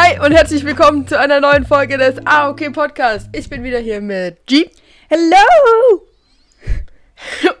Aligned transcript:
Hi 0.00 0.16
und 0.24 0.30
herzlich 0.30 0.64
willkommen 0.64 1.08
zu 1.08 1.18
einer 1.18 1.40
neuen 1.40 1.66
Folge 1.66 1.98
des 1.98 2.24
AOK 2.24 2.72
Podcast. 2.72 3.28
Ich 3.32 3.50
bin 3.50 3.64
wieder 3.64 3.80
hier 3.80 4.00
mit 4.00 4.46
G. 4.46 4.70
Hello! 5.08 6.06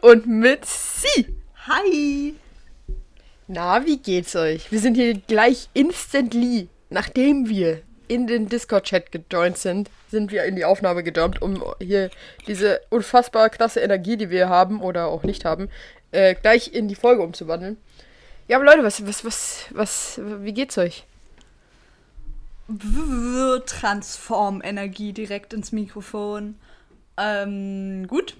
Und 0.02 0.28
mit 0.28 0.64
C. 0.64 1.26
Hi! 1.66 2.36
Na, 3.48 3.84
wie 3.84 3.96
geht's 3.96 4.36
euch? 4.36 4.70
Wir 4.70 4.78
sind 4.78 4.94
hier 4.94 5.14
gleich 5.14 5.68
instantly, 5.74 6.68
nachdem 6.90 7.48
wir 7.48 7.82
in 8.06 8.28
den 8.28 8.48
Discord-Chat 8.48 9.10
gejoint 9.10 9.58
sind, 9.58 9.90
sind 10.08 10.30
wir 10.30 10.44
in 10.44 10.54
die 10.54 10.64
Aufnahme 10.64 11.02
gejumpt, 11.02 11.42
um 11.42 11.64
hier 11.80 12.08
diese 12.46 12.80
unfassbar 12.88 13.50
klasse 13.50 13.80
Energie, 13.80 14.16
die 14.16 14.30
wir 14.30 14.48
haben 14.48 14.80
oder 14.80 15.08
auch 15.08 15.24
nicht 15.24 15.44
haben, 15.44 15.70
äh, 16.12 16.36
gleich 16.36 16.72
in 16.72 16.86
die 16.86 16.94
Folge 16.94 17.22
umzuwandeln. 17.22 17.78
Ja, 18.46 18.58
aber 18.58 18.66
Leute, 18.66 18.84
was, 18.84 19.04
was, 19.04 19.24
was, 19.24 19.66
was, 19.72 20.20
wie 20.22 20.52
geht's 20.52 20.78
euch? 20.78 21.04
Transform-Energie 23.66 25.12
direkt 25.12 25.54
ins 25.54 25.72
Mikrofon. 25.72 26.56
Ähm, 27.16 28.06
gut. 28.06 28.36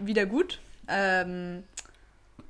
Wieder 0.00 0.26
gut. 0.26 0.60
Ähm, 0.88 1.64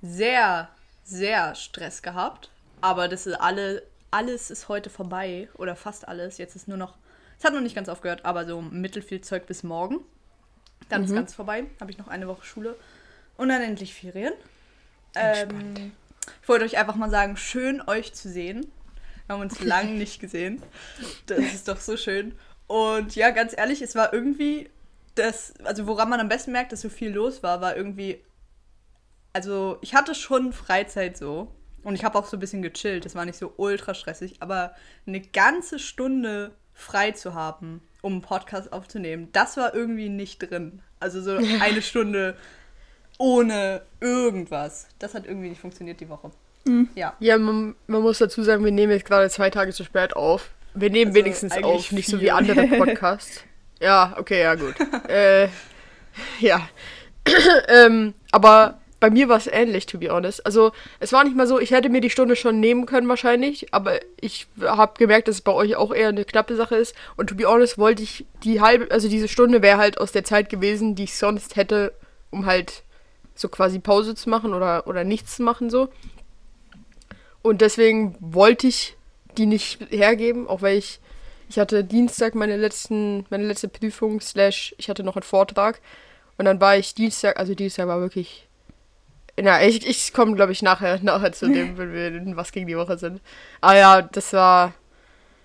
sehr, 0.02 0.68
sehr 1.04 1.54
Stress 1.54 2.02
gehabt. 2.02 2.50
Aber 2.80 3.08
das 3.08 3.26
ist 3.26 3.34
alle, 3.34 3.82
alles 4.10 4.50
ist 4.50 4.68
heute 4.68 4.90
vorbei. 4.90 5.48
Oder 5.54 5.76
fast 5.76 6.08
alles. 6.08 6.38
Jetzt 6.38 6.56
ist 6.56 6.66
nur 6.68 6.76
noch. 6.76 6.94
Es 7.38 7.44
hat 7.44 7.54
noch 7.54 7.60
nicht 7.60 7.76
ganz 7.76 7.88
aufgehört, 7.88 8.24
aber 8.24 8.44
so 8.46 8.60
mittelfiel 8.60 9.20
Zeug 9.20 9.46
bis 9.46 9.62
morgen. 9.62 10.00
Dann 10.88 11.02
mhm. 11.02 11.06
ist 11.06 11.14
ganz 11.14 11.34
vorbei. 11.34 11.66
Habe 11.80 11.92
ich 11.92 11.98
noch 11.98 12.08
eine 12.08 12.26
Woche 12.26 12.44
Schule. 12.44 12.74
Und 13.36 13.48
dann 13.48 13.62
endlich 13.62 13.94
Ferien. 13.94 14.34
Ähm, 15.14 15.92
ich 16.42 16.48
wollte 16.48 16.64
euch 16.64 16.76
einfach 16.78 16.96
mal 16.96 17.10
sagen, 17.10 17.36
schön 17.36 17.80
euch 17.86 18.12
zu 18.12 18.28
sehen. 18.28 18.66
Wir 19.28 19.34
haben 19.34 19.42
uns 19.42 19.60
lange 19.60 19.92
nicht 19.92 20.20
gesehen. 20.20 20.62
Das 21.26 21.38
ist 21.38 21.68
doch 21.68 21.80
so 21.80 21.98
schön. 21.98 22.34
Und 22.66 23.14
ja, 23.14 23.28
ganz 23.28 23.54
ehrlich, 23.54 23.82
es 23.82 23.94
war 23.94 24.14
irgendwie 24.14 24.70
das, 25.16 25.52
also 25.64 25.86
woran 25.86 26.08
man 26.08 26.18
am 26.18 26.30
besten 26.30 26.52
merkt, 26.52 26.72
dass 26.72 26.80
so 26.80 26.88
viel 26.88 27.10
los 27.10 27.42
war, 27.42 27.60
war 27.60 27.76
irgendwie, 27.76 28.24
also 29.34 29.76
ich 29.82 29.94
hatte 29.94 30.14
schon 30.14 30.54
Freizeit 30.54 31.18
so 31.18 31.52
und 31.82 31.94
ich 31.94 32.04
habe 32.04 32.18
auch 32.18 32.24
so 32.24 32.38
ein 32.38 32.40
bisschen 32.40 32.62
gechillt. 32.62 33.04
Das 33.04 33.14
war 33.14 33.26
nicht 33.26 33.38
so 33.38 33.52
ultra 33.58 33.92
stressig, 33.92 34.36
aber 34.40 34.74
eine 35.06 35.20
ganze 35.20 35.78
Stunde 35.78 36.52
frei 36.72 37.10
zu 37.10 37.34
haben, 37.34 37.82
um 38.00 38.14
einen 38.14 38.22
Podcast 38.22 38.72
aufzunehmen, 38.72 39.28
das 39.32 39.58
war 39.58 39.74
irgendwie 39.74 40.08
nicht 40.08 40.38
drin. 40.38 40.80
Also 41.00 41.20
so 41.20 41.36
eine 41.60 41.82
Stunde 41.82 42.34
ohne 43.18 43.82
irgendwas. 44.00 44.88
Das 44.98 45.12
hat 45.12 45.26
irgendwie 45.26 45.50
nicht 45.50 45.60
funktioniert 45.60 46.00
die 46.00 46.08
Woche. 46.08 46.30
Mhm. 46.68 46.88
Ja. 46.94 47.14
Ja, 47.20 47.38
man, 47.38 47.74
man, 47.86 48.02
muss 48.02 48.18
dazu 48.18 48.42
sagen, 48.42 48.64
wir 48.64 48.72
nehmen 48.72 48.92
jetzt 48.92 49.06
gerade 49.06 49.28
zwei 49.30 49.50
Tage 49.50 49.72
zu 49.72 49.84
spät 49.84 50.14
auf. 50.14 50.50
Wir 50.74 50.90
nehmen 50.90 51.10
also 51.10 51.18
wenigstens 51.18 51.62
auf, 51.62 51.92
nicht 51.92 52.08
so 52.08 52.20
wie 52.20 52.30
andere 52.30 52.66
Podcasts. 52.78 53.42
ja, 53.80 54.14
okay, 54.18 54.42
ja, 54.42 54.54
gut. 54.54 54.74
äh, 55.08 55.48
ja. 56.40 56.68
ähm, 57.68 58.14
aber 58.30 58.78
bei 59.00 59.10
mir 59.10 59.28
war 59.28 59.36
es 59.36 59.46
ähnlich, 59.46 59.86
to 59.86 59.98
be 59.98 60.10
honest. 60.10 60.44
Also, 60.44 60.72
es 60.98 61.12
war 61.12 61.24
nicht 61.24 61.36
mal 61.36 61.46
so, 61.46 61.58
ich 61.58 61.70
hätte 61.70 61.88
mir 61.88 62.00
die 62.00 62.10
Stunde 62.10 62.36
schon 62.36 62.58
nehmen 62.58 62.86
können, 62.86 63.08
wahrscheinlich, 63.08 63.72
aber 63.72 64.00
ich 64.20 64.46
habe 64.60 64.94
gemerkt, 64.98 65.28
dass 65.28 65.36
es 65.36 65.40
bei 65.40 65.52
euch 65.52 65.76
auch 65.76 65.94
eher 65.94 66.08
eine 66.08 66.24
knappe 66.24 66.56
Sache 66.56 66.76
ist. 66.76 66.94
Und 67.16 67.28
to 67.28 67.36
be 67.36 67.46
honest, 67.46 67.78
wollte 67.78 68.02
ich 68.02 68.26
die 68.42 68.60
halbe, 68.60 68.90
also 68.90 69.08
diese 69.08 69.28
Stunde 69.28 69.62
wäre 69.62 69.78
halt 69.78 69.98
aus 69.98 70.12
der 70.12 70.24
Zeit 70.24 70.48
gewesen, 70.48 70.94
die 70.94 71.04
ich 71.04 71.16
sonst 71.16 71.56
hätte, 71.56 71.92
um 72.30 72.46
halt 72.46 72.82
so 73.34 73.48
quasi 73.48 73.78
Pause 73.78 74.16
zu 74.16 74.28
machen 74.28 74.52
oder, 74.52 74.86
oder 74.88 75.04
nichts 75.04 75.36
zu 75.36 75.42
machen, 75.42 75.70
so. 75.70 75.88
Und 77.42 77.60
deswegen 77.60 78.16
wollte 78.20 78.66
ich 78.66 78.96
die 79.36 79.46
nicht 79.46 79.80
hergeben, 79.90 80.48
auch 80.48 80.62
weil 80.62 80.78
ich, 80.78 81.00
ich 81.48 81.58
hatte 81.58 81.84
Dienstag 81.84 82.34
meine 82.34 82.56
letzten, 82.56 83.26
meine 83.30 83.46
letzte 83.46 83.68
Prüfung, 83.68 84.20
slash, 84.20 84.74
ich 84.78 84.88
hatte 84.88 85.02
noch 85.02 85.16
einen 85.16 85.22
Vortrag. 85.22 85.80
Und 86.36 86.44
dann 86.44 86.60
war 86.60 86.76
ich 86.76 86.94
Dienstag, 86.94 87.38
also 87.38 87.54
Dienstag 87.54 87.86
war 87.86 88.00
wirklich. 88.00 88.46
Na, 89.40 89.62
ich, 89.62 89.86
ich 89.86 90.12
komme, 90.12 90.34
glaube 90.34 90.52
ich, 90.52 90.62
nachher, 90.62 90.98
nachher 91.02 91.32
zu 91.32 91.48
dem, 91.48 91.78
wenn 91.78 91.92
wir 91.92 92.08
in 92.08 92.36
was 92.36 92.52
gegen 92.52 92.66
die 92.66 92.76
Woche 92.76 92.98
sind. 92.98 93.20
Aber 93.60 93.76
ja, 93.76 94.02
das 94.02 94.32
war. 94.32 94.74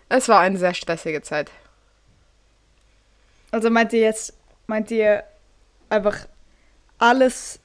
Es 0.09 0.29
war 0.29 0.39
eine 0.39 0.57
sehr 0.57 0.73
stressige 0.73 1.21
Zeit. 1.21 1.49
Also 3.49 3.69
meint 3.69 3.93
ihr 3.93 4.01
jetzt, 4.01 4.37
meint 4.67 4.91
ihr 4.91 5.23
einfach 5.89 6.27
alles 6.99 7.59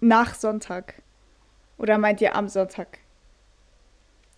nach 0.00 0.34
Sonntag? 0.34 0.94
Oder 1.78 1.98
meint 1.98 2.20
ihr 2.20 2.34
am 2.34 2.48
Sonntag? 2.48 2.98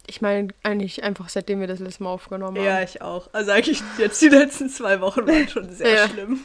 Ich 0.07 0.21
meine 0.21 0.49
eigentlich 0.63 1.03
einfach 1.03 1.29
seitdem 1.29 1.61
wir 1.61 1.67
das 1.67 1.81
letzte 1.81 2.03
Mal 2.03 2.11
aufgenommen 2.11 2.59
haben. 2.59 2.65
Ja, 2.65 2.83
ich 2.83 3.01
auch. 3.01 3.29
Also 3.33 3.53
eigentlich 3.53 3.83
jetzt 3.99 4.21
die 4.21 4.29
letzten 4.29 4.69
zwei 4.69 5.01
Wochen 5.01 5.27
waren 5.27 5.49
schon 5.49 5.71
sehr 5.71 5.95
ja. 5.95 6.09
schlimm. 6.09 6.45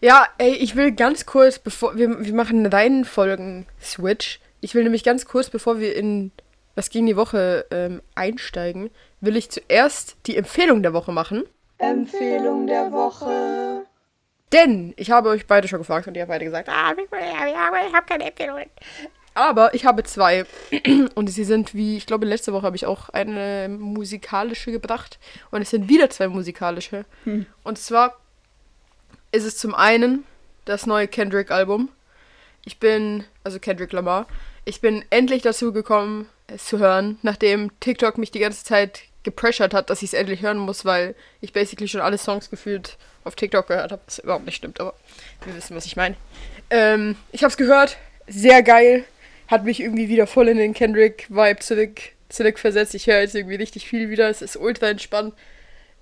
Ja, 0.00 0.26
ey, 0.38 0.52
ich 0.52 0.76
will 0.76 0.92
ganz 0.92 1.24
kurz, 1.24 1.58
bevor 1.58 1.96
wir, 1.96 2.24
wir 2.24 2.34
machen 2.34 2.58
einen 2.58 2.66
reinen 2.66 3.04
Folgen-Switch. 3.04 4.40
Ich 4.60 4.74
will 4.74 4.82
nämlich 4.82 5.04
ganz 5.04 5.24
kurz, 5.24 5.48
bevor 5.48 5.78
wir 5.78 5.96
in 5.96 6.30
was 6.74 6.90
gegen 6.90 7.06
die 7.06 7.16
Woche 7.16 7.66
ähm, 7.70 8.02
einsteigen, 8.14 8.90
will 9.20 9.36
ich 9.36 9.50
zuerst 9.50 10.16
die 10.26 10.36
Empfehlung 10.36 10.82
der 10.82 10.92
Woche 10.92 11.12
machen. 11.12 11.44
Empfehlung 11.78 12.66
der 12.66 12.90
Woche. 12.92 13.86
Denn 14.52 14.94
ich 14.96 15.10
habe 15.10 15.30
euch 15.30 15.46
beide 15.46 15.68
schon 15.68 15.80
gefragt 15.80 16.06
und 16.06 16.16
ihr 16.16 16.22
habt 16.22 16.30
beide 16.30 16.44
gesagt, 16.44 16.68
ah, 16.68 16.92
ich 16.92 17.94
habe 17.94 18.06
keine 18.06 18.24
Empfehlung. 18.24 18.58
Aber 19.34 19.74
ich 19.74 19.84
habe 19.84 20.04
zwei. 20.04 20.46
Und 21.14 21.28
sie 21.28 21.44
sind 21.44 21.74
wie, 21.74 21.96
ich 21.96 22.06
glaube, 22.06 22.26
letzte 22.26 22.52
Woche 22.52 22.66
habe 22.66 22.76
ich 22.76 22.86
auch 22.86 23.08
eine 23.10 23.68
musikalische 23.68 24.72
gebracht. 24.72 25.18
Und 25.50 25.62
es 25.62 25.70
sind 25.70 25.88
wieder 25.88 26.08
zwei 26.10 26.28
musikalische. 26.28 27.04
Hm. 27.24 27.46
Und 27.64 27.78
zwar 27.78 28.16
ist 29.32 29.44
es 29.44 29.58
zum 29.58 29.74
einen 29.74 30.24
das 30.64 30.86
neue 30.86 31.08
Kendrick-Album. 31.08 31.88
Ich 32.64 32.78
bin, 32.78 33.24
also 33.42 33.58
Kendrick 33.58 33.92
Lamar, 33.92 34.26
ich 34.64 34.80
bin 34.80 35.04
endlich 35.10 35.42
dazu 35.42 35.72
gekommen, 35.72 36.28
es 36.46 36.66
zu 36.66 36.78
hören, 36.78 37.18
nachdem 37.22 37.70
TikTok 37.80 38.16
mich 38.16 38.30
die 38.30 38.38
ganze 38.38 38.64
Zeit 38.64 39.02
gepressured 39.22 39.74
hat, 39.74 39.90
dass 39.90 40.02
ich 40.02 40.10
es 40.10 40.14
endlich 40.14 40.42
hören 40.42 40.58
muss, 40.58 40.84
weil 40.84 41.14
ich 41.40 41.52
basically 41.52 41.88
schon 41.88 42.00
alle 42.00 42.18
Songs 42.18 42.50
gefühlt 42.50 42.96
auf 43.24 43.34
TikTok 43.34 43.66
gehört 43.66 43.92
habe, 43.92 44.02
was 44.06 44.18
überhaupt 44.18 44.44
nicht 44.44 44.56
stimmt, 44.56 44.80
aber 44.80 44.94
wir 45.44 45.54
wissen, 45.54 45.74
was 45.74 45.86
ich 45.86 45.96
meine. 45.96 46.16
Ähm, 46.70 47.16
ich 47.32 47.42
habe 47.42 47.50
es 47.50 47.56
gehört, 47.56 47.96
sehr 48.26 48.62
geil, 48.62 49.04
hat 49.48 49.64
mich 49.64 49.80
irgendwie 49.80 50.08
wieder 50.08 50.26
voll 50.26 50.48
in 50.48 50.56
den 50.56 50.74
Kendrick-Vibe 50.74 51.60
zurück, 51.60 52.00
zurückversetzt. 52.28 52.94
Ich 52.94 53.06
höre 53.06 53.20
jetzt 53.20 53.34
irgendwie 53.34 53.56
richtig 53.56 53.86
viel 53.88 54.10
wieder. 54.10 54.28
Es 54.28 54.42
ist 54.42 54.56
ultra 54.56 54.88
entspannt. 54.88 55.34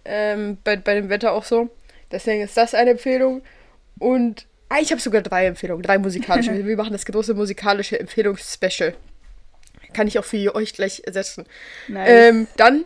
Ähm, 0.05 0.59
bei, 0.65 0.77
bei 0.77 0.95
dem 0.95 1.09
Wetter 1.09 1.33
auch 1.33 1.45
so. 1.45 1.71
Deswegen 2.11 2.43
ist 2.43 2.57
das 2.57 2.75
eine 2.75 2.91
Empfehlung. 2.91 3.43
Und 3.99 4.47
ah, 4.69 4.79
ich 4.81 4.91
habe 4.91 5.01
sogar 5.01 5.23
drei 5.23 5.47
Empfehlungen, 5.47 5.83
drei 5.83 5.99
musikalische. 5.99 6.53
Wir 6.67 6.77
machen 6.77 6.93
das 6.93 7.05
große 7.05 7.35
musikalische 7.35 7.99
Empfehlungsspecial. 7.99 8.95
Kann 9.93 10.07
ich 10.07 10.19
auch 10.19 10.25
für 10.25 10.55
euch 10.55 10.73
gleich 10.73 11.03
ersetzen. 11.05 11.45
Nice. 11.89 12.09
Ähm, 12.09 12.47
dann, 12.57 12.85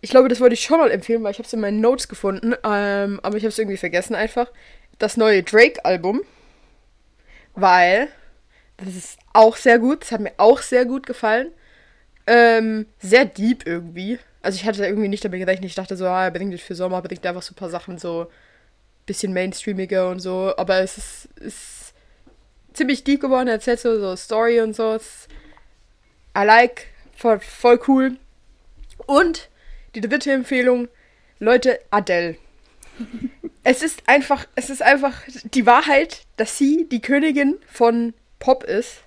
ich 0.00 0.10
glaube, 0.10 0.28
das 0.28 0.40
wollte 0.40 0.54
ich 0.54 0.60
schon 0.60 0.78
mal 0.78 0.90
empfehlen, 0.90 1.22
weil 1.22 1.32
ich 1.32 1.38
habe 1.38 1.46
es 1.46 1.52
in 1.52 1.60
meinen 1.60 1.80
Notes 1.80 2.08
gefunden, 2.08 2.54
ähm, 2.64 3.18
aber 3.22 3.36
ich 3.36 3.42
habe 3.42 3.48
es 3.48 3.58
irgendwie 3.58 3.76
vergessen 3.76 4.14
einfach. 4.14 4.50
Das 4.98 5.16
neue 5.16 5.42
Drake-Album. 5.42 6.22
Weil 7.54 8.08
das 8.84 8.94
ist 8.94 9.18
auch 9.32 9.56
sehr 9.56 9.78
gut. 9.78 10.02
Das 10.02 10.12
hat 10.12 10.20
mir 10.20 10.32
auch 10.36 10.62
sehr 10.62 10.84
gut 10.84 11.06
gefallen. 11.06 11.48
Ähm, 12.26 12.86
sehr 12.98 13.24
deep 13.24 13.66
irgendwie. 13.66 14.18
Also 14.40 14.56
ich 14.56 14.64
hatte 14.64 14.86
irgendwie 14.86 15.08
nicht 15.08 15.24
damit 15.24 15.40
gerechnet. 15.40 15.68
Ich 15.68 15.74
dachte 15.74 15.96
so, 15.96 16.06
ah, 16.06 16.24
er 16.24 16.30
bringt 16.30 16.54
das 16.54 16.60
für 16.60 16.74
Sommer, 16.74 17.02
bringt 17.02 17.26
einfach 17.26 17.42
so 17.42 17.52
ein 17.52 17.56
paar 17.56 17.70
Sachen 17.70 17.98
so 17.98 18.28
bisschen 19.06 19.32
mainstreamiger 19.32 20.08
und 20.10 20.20
so. 20.20 20.54
Aber 20.56 20.78
es 20.78 20.96
ist, 20.96 21.28
ist 21.40 21.94
ziemlich 22.72 23.04
deep 23.04 23.20
geworden. 23.20 23.48
Er 23.48 23.54
erzählt 23.54 23.80
so, 23.80 23.98
so 23.98 24.14
Story 24.16 24.60
und 24.60 24.76
so. 24.76 24.94
Es, 24.94 25.26
I 26.36 26.44
like. 26.44 26.86
Voll, 27.16 27.40
voll 27.40 27.80
cool. 27.88 28.16
Und 29.06 29.48
die 29.96 30.00
dritte 30.00 30.30
Empfehlung, 30.30 30.86
Leute, 31.40 31.80
Adele. 31.90 32.36
es 33.64 33.82
ist 33.82 34.02
einfach, 34.06 34.46
es 34.54 34.70
ist 34.70 34.82
einfach 34.82 35.22
die 35.52 35.66
Wahrheit, 35.66 36.22
dass 36.36 36.56
sie 36.56 36.88
die 36.88 37.00
Königin 37.00 37.56
von 37.66 38.14
Pop 38.38 38.64
ist, 38.64 39.02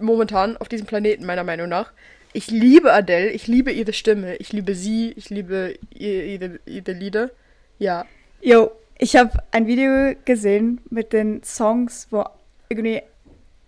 momentan 0.00 0.56
auf 0.56 0.68
diesem 0.68 0.86
Planeten, 0.86 1.26
meiner 1.26 1.44
Meinung 1.44 1.68
nach. 1.68 1.92
Ich 2.32 2.50
liebe 2.50 2.92
Adele, 2.92 3.30
ich 3.30 3.46
liebe 3.46 3.72
ihre 3.72 3.92
Stimme, 3.92 4.36
ich 4.36 4.52
liebe 4.52 4.74
sie, 4.74 5.12
ich 5.12 5.30
liebe 5.30 5.78
ihre, 5.90 6.60
ihre 6.66 6.92
Lieder. 6.92 7.30
Ja. 7.78 8.04
Jo, 8.40 8.70
ich 8.98 9.16
habe 9.16 9.42
ein 9.50 9.66
Video 9.66 10.14
gesehen 10.24 10.80
mit 10.90 11.12
den 11.12 11.42
Songs, 11.42 12.06
wo 12.10 12.24
irgendwie 12.68 13.02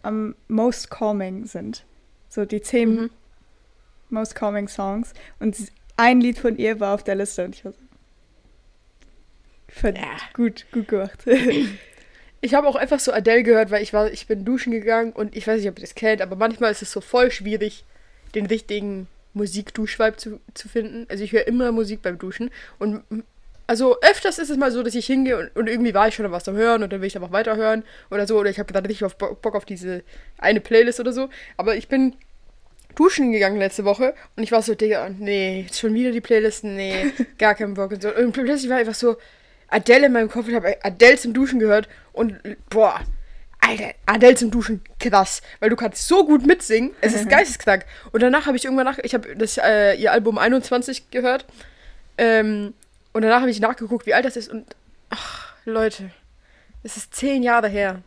am 0.02 0.34
most 0.48 0.90
calming 0.90 1.46
sind. 1.46 1.84
So 2.28 2.44
die 2.44 2.60
zehn 2.60 2.94
mhm. 2.94 3.10
most 4.10 4.34
calming 4.34 4.68
Songs. 4.68 5.14
Und 5.38 5.56
ein 5.96 6.20
Lied 6.20 6.38
von 6.38 6.56
ihr 6.58 6.80
war 6.80 6.94
auf 6.94 7.02
der 7.02 7.14
Liste 7.14 7.44
und 7.44 7.54
ich 7.54 7.64
war 7.64 7.72
so. 7.72 7.78
Ja. 9.88 10.16
Gut, 10.34 10.66
gut 10.72 10.88
gemacht. 10.88 11.24
Ich 12.40 12.54
habe 12.54 12.66
auch 12.66 12.76
einfach 12.76 13.00
so 13.00 13.12
Adele 13.12 13.42
gehört, 13.42 13.70
weil 13.70 13.82
ich 13.82 13.92
war, 13.92 14.10
ich 14.10 14.26
bin 14.26 14.44
duschen 14.44 14.72
gegangen 14.72 15.12
und 15.12 15.36
ich 15.36 15.46
weiß 15.46 15.58
nicht, 15.58 15.68
ob 15.68 15.78
ihr 15.78 15.82
das 15.82 15.94
kennt, 15.94 16.22
aber 16.22 16.36
manchmal 16.36 16.70
ist 16.70 16.82
es 16.82 16.90
so 16.90 17.00
voll 17.00 17.30
schwierig, 17.30 17.84
den 18.34 18.46
richtigen 18.46 19.08
Musik-Duschvibe 19.34 20.16
zu, 20.16 20.40
zu 20.54 20.68
finden. 20.68 21.06
Also 21.08 21.22
ich 21.24 21.32
höre 21.32 21.46
immer 21.46 21.72
Musik 21.72 22.02
beim 22.02 22.18
Duschen. 22.18 22.50
Und 22.78 23.02
also 23.66 24.00
öfters 24.00 24.38
ist 24.38 24.50
es 24.50 24.56
mal 24.56 24.72
so, 24.72 24.82
dass 24.82 24.94
ich 24.94 25.06
hingehe 25.06 25.38
und, 25.38 25.56
und 25.56 25.68
irgendwie 25.68 25.94
war 25.94 26.08
ich 26.08 26.14
schon 26.14 26.30
was 26.32 26.48
am 26.48 26.56
Hören 26.56 26.82
und 26.82 26.92
dann 26.92 27.00
will 27.00 27.06
ich 27.06 27.16
einfach 27.16 27.32
weiterhören 27.32 27.84
oder 28.10 28.26
so. 28.26 28.38
Oder 28.38 28.50
ich 28.50 28.58
habe 28.58 28.72
gerade 28.72 28.88
richtig 28.88 29.04
auf 29.04 29.16
Bock 29.16 29.54
auf 29.54 29.64
diese 29.64 30.02
eine 30.38 30.60
Playlist 30.60 30.98
oder 30.98 31.12
so. 31.12 31.28
Aber 31.56 31.76
ich 31.76 31.88
bin 31.88 32.16
duschen 32.96 33.30
gegangen 33.32 33.58
letzte 33.58 33.84
Woche 33.84 34.14
und 34.36 34.42
ich 34.42 34.50
war 34.50 34.62
so, 34.62 34.74
Digga, 34.74 35.08
nee, 35.10 35.62
jetzt 35.62 35.78
schon 35.78 35.94
wieder 35.94 36.10
die 36.10 36.20
Playlist, 36.20 36.64
nee, 36.64 37.12
gar 37.38 37.54
keinen 37.54 37.74
Bock 37.74 37.92
und 37.92 38.02
so. 38.02 38.12
Und 38.14 38.32
plötzlich 38.32 38.68
war 38.68 38.78
einfach 38.78 38.94
so 38.94 39.16
Adele 39.70 40.06
in 40.06 40.12
meinem 40.12 40.28
Kopf, 40.28 40.48
ich 40.48 40.54
habe 40.54 40.76
Adele 40.82 41.16
zum 41.16 41.32
Duschen 41.32 41.58
gehört 41.58 41.88
und 42.12 42.36
boah, 42.68 43.00
Alter, 43.60 43.94
Adele 44.06 44.34
zum 44.34 44.50
Duschen, 44.50 44.82
krass. 44.98 45.42
Weil 45.60 45.70
du 45.70 45.76
kannst 45.76 46.06
so 46.08 46.24
gut 46.24 46.46
mitsingen. 46.46 46.92
Es 47.00 47.14
ist 47.14 47.28
geisteskrank. 47.28 47.84
Und 48.10 48.22
danach 48.22 48.46
habe 48.46 48.56
ich 48.56 48.64
irgendwann 48.64 48.86
nach, 48.86 48.98
ich 48.98 49.14
habe 49.14 49.36
das 49.36 49.58
äh, 49.58 49.94
ihr 49.94 50.12
Album 50.12 50.38
21 50.38 51.10
gehört. 51.10 51.44
Ähm, 52.18 52.74
und 53.12 53.22
danach 53.22 53.40
habe 53.40 53.50
ich 53.50 53.60
nachgeguckt, 53.60 54.06
wie 54.06 54.14
alt 54.14 54.24
das 54.24 54.36
ist. 54.36 54.48
Und 54.48 54.74
ach, 55.10 55.54
Leute, 55.64 56.10
es 56.82 56.96
ist 56.96 57.14
zehn 57.14 57.42
Jahre 57.42 57.68
her. 57.68 58.02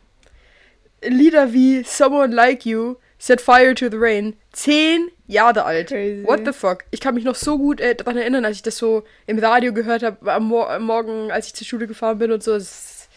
Lieder 1.03 1.53
wie 1.53 1.83
Someone 1.83 2.33
Like 2.33 2.65
You, 2.65 2.95
Set 3.23 3.39
Fire 3.39 3.73
to 3.73 3.89
the 3.89 3.95
Rain, 3.95 4.35
zehn 4.51 5.07
Jahre 5.27 5.63
alt. 5.63 5.87
Crazy. 5.87 6.27
What 6.27 6.41
the 6.43 6.51
fuck? 6.51 6.83
Ich 6.91 6.99
kann 6.99 7.15
mich 7.15 7.23
noch 7.23 7.35
so 7.35 7.57
gut 7.57 7.79
äh, 7.79 7.95
daran 7.95 8.17
erinnern, 8.17 8.43
als 8.43 8.57
ich 8.57 8.63
das 8.63 8.75
so 8.75 9.05
im 9.27 9.39
Radio 9.39 9.71
gehört 9.71 10.03
habe, 10.03 10.29
am, 10.29 10.49
Mo 10.49 10.63
am 10.65 10.83
Morgen, 10.83 11.31
als 11.31 11.47
ich 11.47 11.53
zur 11.53 11.65
Schule 11.65 11.87
gefahren 11.87 12.17
bin 12.17 12.33
und 12.33 12.43
so. 12.43 12.53
Ist, 12.53 13.07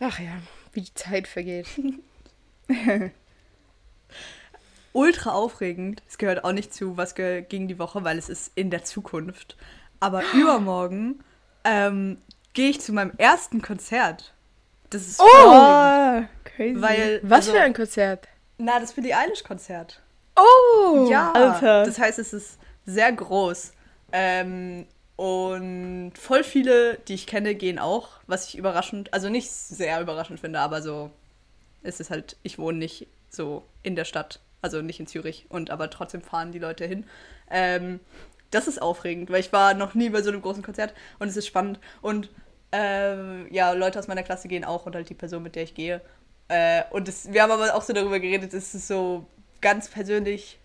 ach 0.00 0.18
ja 0.20 0.38
wie 0.72 0.80
die 0.80 0.94
Zeit 0.94 1.28
vergeht. 1.28 1.66
Ultra 4.94 5.32
aufregend. 5.32 6.02
Es 6.08 6.16
gehört 6.16 6.42
auch 6.42 6.52
nicht 6.52 6.72
zu, 6.72 6.96
was 6.96 7.14
ging 7.14 7.68
die 7.68 7.78
Woche, 7.78 8.04
weil 8.04 8.16
es 8.16 8.30
ist 8.30 8.52
in 8.54 8.70
der 8.70 8.84
Zukunft. 8.84 9.58
Aber 10.00 10.22
übermorgen 10.32 11.22
ähm, 11.64 12.16
gehe 12.54 12.70
ich 12.70 12.80
zu 12.80 12.94
meinem 12.94 13.12
ersten 13.18 13.60
Konzert. 13.60 14.32
Das 14.88 15.06
ist 15.06 15.20
oh, 15.20 15.24
oh 15.26 16.22
crazy. 16.44 16.80
Weil, 16.80 17.20
was 17.22 17.48
also, 17.48 17.52
für 17.52 17.60
ein 17.60 17.74
Konzert? 17.74 18.28
Na, 18.64 18.80
das 18.80 18.94
Billie 18.94 19.14
Eilish 19.14 19.44
Konzert. 19.44 20.00
Oh, 20.36 21.06
ja. 21.10 21.32
Alter. 21.32 21.84
Das 21.84 21.98
heißt, 21.98 22.18
es 22.18 22.32
ist 22.32 22.58
sehr 22.86 23.12
groß. 23.12 23.72
Ähm, 24.10 24.86
und 25.16 26.12
voll 26.16 26.42
viele, 26.42 26.94
die 27.06 27.14
ich 27.14 27.26
kenne, 27.26 27.54
gehen 27.54 27.78
auch, 27.78 28.20
was 28.26 28.48
ich 28.48 28.56
überraschend, 28.56 29.12
also 29.12 29.28
nicht 29.28 29.50
sehr 29.50 30.00
überraschend 30.00 30.40
finde, 30.40 30.60
aber 30.60 30.80
so 30.80 31.10
ist 31.82 32.00
es 32.00 32.08
halt, 32.10 32.36
ich 32.42 32.58
wohne 32.58 32.78
nicht 32.78 33.06
so 33.28 33.64
in 33.82 33.96
der 33.96 34.06
Stadt, 34.06 34.40
also 34.62 34.80
nicht 34.80 34.98
in 34.98 35.06
Zürich, 35.06 35.44
und 35.50 35.70
aber 35.70 35.90
trotzdem 35.90 36.22
fahren 36.22 36.50
die 36.50 36.58
Leute 36.58 36.86
hin. 36.86 37.04
Ähm, 37.50 38.00
das 38.50 38.66
ist 38.66 38.80
aufregend, 38.80 39.30
weil 39.30 39.40
ich 39.40 39.52
war 39.52 39.74
noch 39.74 39.94
nie 39.94 40.08
bei 40.08 40.22
so 40.22 40.30
einem 40.30 40.40
großen 40.40 40.62
Konzert 40.62 40.94
und 41.18 41.28
es 41.28 41.36
ist 41.36 41.46
spannend. 41.46 41.80
Und 42.00 42.30
ähm, 42.72 43.46
ja, 43.50 43.72
Leute 43.72 43.98
aus 43.98 44.08
meiner 44.08 44.22
Klasse 44.22 44.48
gehen 44.48 44.64
auch 44.64 44.86
und 44.86 44.94
halt 44.94 45.10
die 45.10 45.14
Person, 45.14 45.42
mit 45.42 45.54
der 45.54 45.64
ich 45.64 45.74
gehe. 45.74 46.00
Äh, 46.48 46.82
und 46.90 47.08
das, 47.08 47.32
wir 47.32 47.42
haben 47.42 47.50
aber 47.50 47.74
auch 47.74 47.82
so 47.82 47.92
darüber 47.92 48.20
geredet, 48.20 48.54
es 48.54 48.74
ist 48.74 48.88
so 48.88 49.26
ganz 49.60 49.88
persönlich 49.88 50.58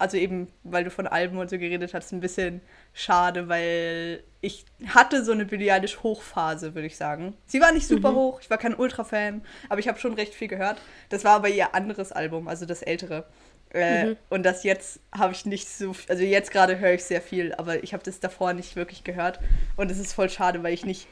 also 0.00 0.16
eben, 0.16 0.48
weil 0.64 0.82
du 0.82 0.90
von 0.90 1.06
Alben 1.06 1.36
und 1.36 1.50
so 1.50 1.58
geredet 1.58 1.92
hast, 1.92 2.12
ein 2.12 2.20
bisschen 2.20 2.62
schade, 2.94 3.48
weil 3.48 4.24
ich 4.40 4.64
hatte 4.86 5.22
so 5.22 5.32
eine 5.32 5.44
Billie 5.44 5.72
Eilish 5.72 6.02
Hochphase, 6.02 6.74
würde 6.74 6.86
ich 6.86 6.96
sagen. 6.96 7.36
Sie 7.46 7.60
war 7.60 7.70
nicht 7.70 7.86
super 7.86 8.12
mhm. 8.12 8.16
hoch, 8.16 8.40
ich 8.40 8.48
war 8.48 8.56
kein 8.56 8.74
Ultra-Fan, 8.74 9.42
aber 9.68 9.78
ich 9.78 9.88
habe 9.88 9.98
schon 9.98 10.14
recht 10.14 10.34
viel 10.34 10.48
gehört. 10.48 10.80
Das 11.10 11.22
war 11.24 11.32
aber 11.36 11.50
ihr 11.50 11.74
anderes 11.74 12.12
Album, 12.12 12.48
also 12.48 12.64
das 12.64 12.80
ältere. 12.80 13.26
Äh, 13.74 14.06
mhm. 14.06 14.16
Und 14.30 14.42
das 14.44 14.64
jetzt 14.64 15.00
habe 15.12 15.34
ich 15.34 15.44
nicht 15.44 15.68
so, 15.68 15.94
also 16.08 16.24
jetzt 16.24 16.50
gerade 16.50 16.78
höre 16.78 16.94
ich 16.94 17.04
sehr 17.04 17.20
viel, 17.20 17.54
aber 17.54 17.84
ich 17.84 17.92
habe 17.92 18.02
das 18.02 18.20
davor 18.20 18.54
nicht 18.54 18.76
wirklich 18.76 19.04
gehört. 19.04 19.38
Und 19.76 19.90
es 19.90 19.98
ist 19.98 20.14
voll 20.14 20.30
schade, 20.30 20.62
weil 20.62 20.72
ich 20.72 20.86
nicht 20.86 21.08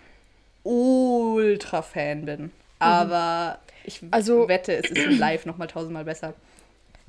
Ultra-Fan 0.62 2.24
bin. 2.24 2.52
Mhm. 2.80 2.86
Aber 2.86 3.58
ich 3.84 4.00
also, 4.10 4.48
wette, 4.48 4.74
es 4.74 4.90
ist 4.90 4.98
in 4.98 5.18
live 5.18 5.46
nochmal 5.46 5.68
tausendmal 5.68 6.04
besser. 6.04 6.34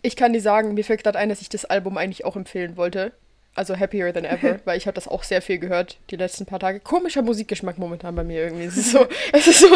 Ich 0.02 0.16
kann 0.16 0.34
dir 0.34 0.42
sagen, 0.42 0.74
mir 0.74 0.86
fällt 0.86 1.04
gerade 1.04 1.20
ein, 1.20 1.30
dass 1.30 1.42
ich 1.42 1.50
das 1.50 1.66
Album 1.66 1.98
eigentlich 1.98 2.24
auch 2.26 2.36
empfehlen 2.36 2.78
wollte. 2.78 3.12
Also 3.56 3.78
Happier 3.78 4.14
Than 4.14 4.24
Ever, 4.24 4.60
weil 4.66 4.78
ich 4.78 4.88
habe 4.88 4.96
das 4.96 5.08
auch 5.08 5.24
sehr 5.24 5.42
viel 5.42 5.60
gehört 5.60 5.98
die 6.12 6.16
letzten 6.16 6.46
paar 6.46 6.60
Tage. 6.60 6.80
Komischer 6.80 7.22
Musikgeschmack 7.22 7.78
momentan 7.78 8.16
bei 8.16 8.24
mir 8.24 8.44
irgendwie. 8.44 8.66
Es 8.66 8.78
ist 8.78 8.92
so, 8.92 9.06
es 9.34 9.48
ist 9.48 9.60
so, 9.60 9.68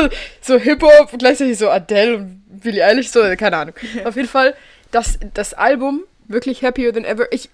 so 0.41 0.57
Hip-Hop 0.57 1.11
gleichzeitig 1.17 1.57
so 1.57 1.69
Adele 1.69 2.17
und 2.17 2.43
Billie 2.47 2.85
Eilish, 2.85 3.09
so, 3.09 3.21
keine 3.37 3.57
Ahnung. 3.57 3.75
Auf 4.05 4.15
jeden 4.15 4.29
Fall, 4.29 4.55
das, 4.91 5.19
das 5.33 5.53
Album, 5.53 6.03
wirklich 6.27 6.63
Happier 6.63 6.93
Than 6.93 7.03
Ever, 7.03 7.25
ich, 7.31 7.49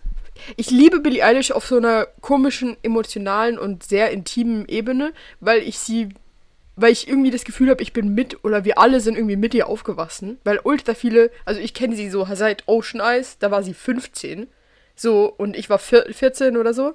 ich 0.57 0.69
liebe 0.69 1.00
Billie 1.00 1.24
Eilish 1.24 1.51
auf 1.51 1.65
so 1.65 1.77
einer 1.77 2.07
komischen, 2.21 2.77
emotionalen 2.83 3.57
und 3.57 3.83
sehr 3.83 4.12
intimen 4.12 4.68
Ebene, 4.68 5.13
weil 5.39 5.59
ich 5.59 5.80
sie 5.80 6.09
weil 6.81 6.91
ich 6.91 7.07
irgendwie 7.07 7.31
das 7.31 7.43
Gefühl 7.43 7.69
habe, 7.69 7.81
ich 7.81 7.93
bin 7.93 8.13
mit 8.13 8.43
oder 8.43 8.65
wir 8.65 8.77
alle 8.77 8.99
sind 8.99 9.15
irgendwie 9.15 9.35
mit 9.35 9.53
ihr 9.53 9.67
aufgewachsen, 9.67 10.37
weil 10.43 10.59
ultra 10.63 10.93
viele, 10.93 11.31
also 11.45 11.59
ich 11.59 11.73
kenne 11.73 11.95
sie 11.95 12.09
so 12.09 12.27
seit 12.33 12.67
Ocean 12.67 13.01
Eyes, 13.01 13.37
da 13.39 13.51
war 13.51 13.63
sie 13.63 13.73
15, 13.73 14.47
so 14.95 15.25
und 15.25 15.55
ich 15.55 15.69
war 15.69 15.79
14 15.79 16.57
oder 16.57 16.73
so 16.73 16.93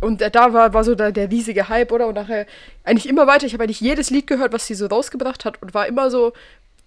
und 0.00 0.20
da 0.20 0.52
war, 0.52 0.74
war 0.74 0.84
so 0.84 0.94
der, 0.94 1.12
der 1.12 1.30
riesige 1.30 1.68
Hype, 1.68 1.92
oder? 1.92 2.06
Und 2.06 2.14
nachher 2.14 2.46
eigentlich 2.84 3.08
immer 3.08 3.26
weiter. 3.26 3.46
Ich 3.46 3.54
habe 3.54 3.64
eigentlich 3.64 3.80
jedes 3.80 4.10
Lied 4.10 4.26
gehört, 4.26 4.52
was 4.52 4.66
sie 4.66 4.74
so 4.74 4.86
rausgebracht 4.86 5.44
hat 5.44 5.62
und 5.62 5.74
war 5.74 5.86
immer 5.86 6.10
so, 6.10 6.32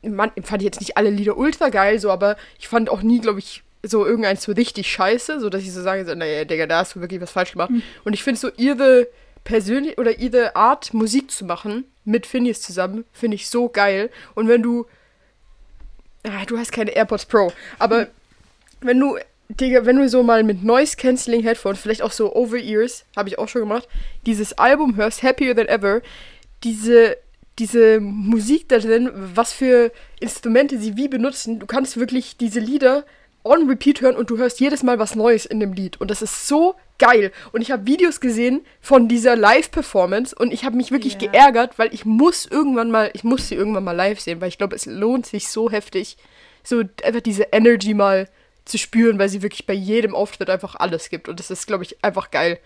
man 0.01 0.31
fand 0.43 0.61
ich 0.61 0.65
jetzt 0.65 0.79
nicht 0.79 0.97
alle 0.97 1.09
Lieder 1.09 1.37
ultra 1.37 1.69
geil, 1.69 1.99
so, 1.99 2.11
aber 2.11 2.37
ich 2.59 2.67
fand 2.67 2.89
auch 2.89 3.01
nie, 3.01 3.19
glaube 3.19 3.39
ich, 3.39 3.63
so 3.83 4.05
irgendeins 4.05 4.43
so 4.43 4.51
richtig 4.51 4.91
scheiße, 4.91 5.39
so 5.39 5.49
dass 5.49 5.63
ich 5.63 5.73
so 5.73 5.81
sage, 5.81 6.05
so, 6.05 6.13
naja, 6.13 6.45
Digga, 6.45 6.67
da 6.67 6.79
hast 6.79 6.95
du 6.95 7.01
wirklich 7.01 7.21
was 7.21 7.31
falsch 7.31 7.53
gemacht. 7.53 7.71
Mhm. 7.71 7.81
Und 8.03 8.13
ich 8.13 8.23
finde 8.23 8.39
so 8.39 8.49
ihre 8.57 9.07
persönlich 9.49 9.97
oder 9.97 10.19
ihre 10.19 10.55
Art, 10.55 10.93
Musik 10.93 11.31
zu 11.31 11.43
machen, 11.43 11.83
mit 12.05 12.27
Phineas 12.27 12.61
zusammen, 12.61 13.03
finde 13.11 13.33
ich 13.33 13.49
so 13.49 13.67
geil. 13.67 14.11
Und 14.35 14.47
wenn 14.47 14.61
du. 14.61 14.85
Ah, 16.23 16.45
du 16.45 16.57
hast 16.59 16.71
keine 16.71 16.91
AirPods 16.91 17.25
Pro, 17.25 17.51
aber 17.79 18.07
wenn 18.81 18.99
du. 18.99 19.17
Digga, 19.59 19.83
wenn 19.83 19.97
du 19.97 20.07
so 20.07 20.21
mal 20.21 20.43
mit 20.43 20.63
Noise 20.63 20.95
Cancelling 20.95 21.41
Headphones, 21.41 21.79
vielleicht 21.79 22.03
auch 22.03 22.11
so 22.11 22.35
Over-Ears, 22.35 23.05
habe 23.17 23.29
ich 23.29 23.39
auch 23.39 23.47
schon 23.47 23.61
gemacht, 23.61 23.87
dieses 24.27 24.53
Album 24.59 24.95
hörst, 24.95 25.23
Happier 25.23 25.55
Than 25.55 25.67
Ever, 25.67 26.03
diese, 26.63 27.17
diese 27.57 27.99
Musik 27.99 28.69
da 28.69 28.77
drin, 28.77 29.09
was 29.11 29.51
für 29.51 29.91
Instrumente 30.19 30.77
sie 30.77 30.97
wie 30.97 31.07
benutzen, 31.07 31.57
du 31.57 31.65
kannst 31.65 31.97
wirklich 31.97 32.37
diese 32.37 32.59
Lieder 32.59 33.05
on 33.49 33.67
repeat 33.67 34.01
hören 34.01 34.15
und 34.15 34.29
du 34.29 34.37
hörst 34.37 34.59
jedes 34.59 34.83
Mal 34.83 34.99
was 34.99 35.15
Neues 35.15 35.45
in 35.45 35.59
dem 35.59 35.73
Lied. 35.73 35.99
Und 35.99 36.11
das 36.11 36.21
ist 36.21 36.47
so 36.47 36.75
geil. 36.99 37.31
Und 37.51 37.61
ich 37.61 37.71
habe 37.71 37.87
Videos 37.87 38.19
gesehen 38.19 38.61
von 38.79 39.07
dieser 39.07 39.35
Live-Performance 39.35 40.35
und 40.35 40.53
ich 40.53 40.63
habe 40.65 40.77
mich 40.77 40.91
wirklich 40.91 41.19
yeah. 41.21 41.31
geärgert, 41.31 41.79
weil 41.79 41.93
ich 41.93 42.05
muss 42.05 42.45
irgendwann 42.45 42.91
mal, 42.91 43.09
ich 43.13 43.23
muss 43.23 43.47
sie 43.47 43.55
irgendwann 43.55 43.83
mal 43.83 43.93
live 43.93 44.19
sehen, 44.19 44.39
weil 44.39 44.49
ich 44.49 44.57
glaube, 44.57 44.75
es 44.75 44.85
lohnt 44.85 45.25
sich 45.25 45.49
so 45.49 45.71
heftig, 45.71 46.17
so 46.63 46.83
einfach 47.03 47.21
diese 47.21 47.47
Energy 47.51 47.93
mal 47.93 48.29
zu 48.65 48.77
spüren, 48.77 49.17
weil 49.17 49.29
sie 49.29 49.41
wirklich 49.41 49.65
bei 49.65 49.73
jedem 49.73 50.13
Auftritt 50.13 50.49
einfach 50.49 50.75
alles 50.75 51.09
gibt. 51.09 51.27
Und 51.27 51.39
das 51.39 51.49
ist, 51.49 51.65
glaube 51.65 51.83
ich, 51.83 52.03
einfach 52.03 52.29
geil. 52.29 52.59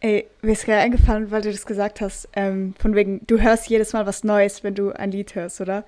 Ey, 0.00 0.26
mir 0.40 0.52
ist 0.52 0.64
gerade 0.64 0.80
eingefallen, 0.80 1.30
weil 1.30 1.42
du 1.42 1.50
das 1.50 1.66
gesagt 1.66 2.00
hast, 2.00 2.28
ähm, 2.34 2.74
von 2.78 2.94
wegen, 2.94 3.26
du 3.26 3.40
hörst 3.40 3.68
jedes 3.68 3.92
Mal 3.92 4.06
was 4.06 4.24
Neues, 4.24 4.62
wenn 4.64 4.74
du 4.74 4.90
ein 4.90 5.10
Lied 5.10 5.34
hörst, 5.34 5.60
oder? 5.60 5.84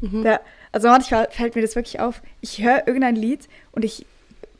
Mhm. 0.00 0.24
Da, 0.24 0.40
also 0.72 0.88
manchmal 0.88 1.28
fällt 1.30 1.54
mir 1.54 1.62
das 1.62 1.74
wirklich 1.76 2.00
auf. 2.00 2.22
Ich 2.40 2.62
höre 2.62 2.86
irgendein 2.86 3.16
Lied 3.16 3.48
und 3.72 3.84
ich 3.84 4.06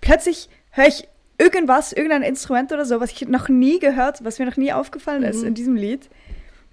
plötzlich 0.00 0.48
höre 0.72 0.88
ich 0.88 1.08
irgendwas, 1.38 1.92
irgendein 1.92 2.22
Instrument 2.22 2.72
oder 2.72 2.84
so, 2.84 3.00
was 3.00 3.12
ich 3.12 3.26
noch 3.26 3.48
nie 3.48 3.78
gehört, 3.78 4.24
was 4.24 4.38
mir 4.38 4.46
noch 4.46 4.56
nie 4.56 4.72
aufgefallen 4.72 5.22
mhm. 5.22 5.28
ist 5.28 5.42
in 5.42 5.54
diesem 5.54 5.76
Lied. 5.76 6.08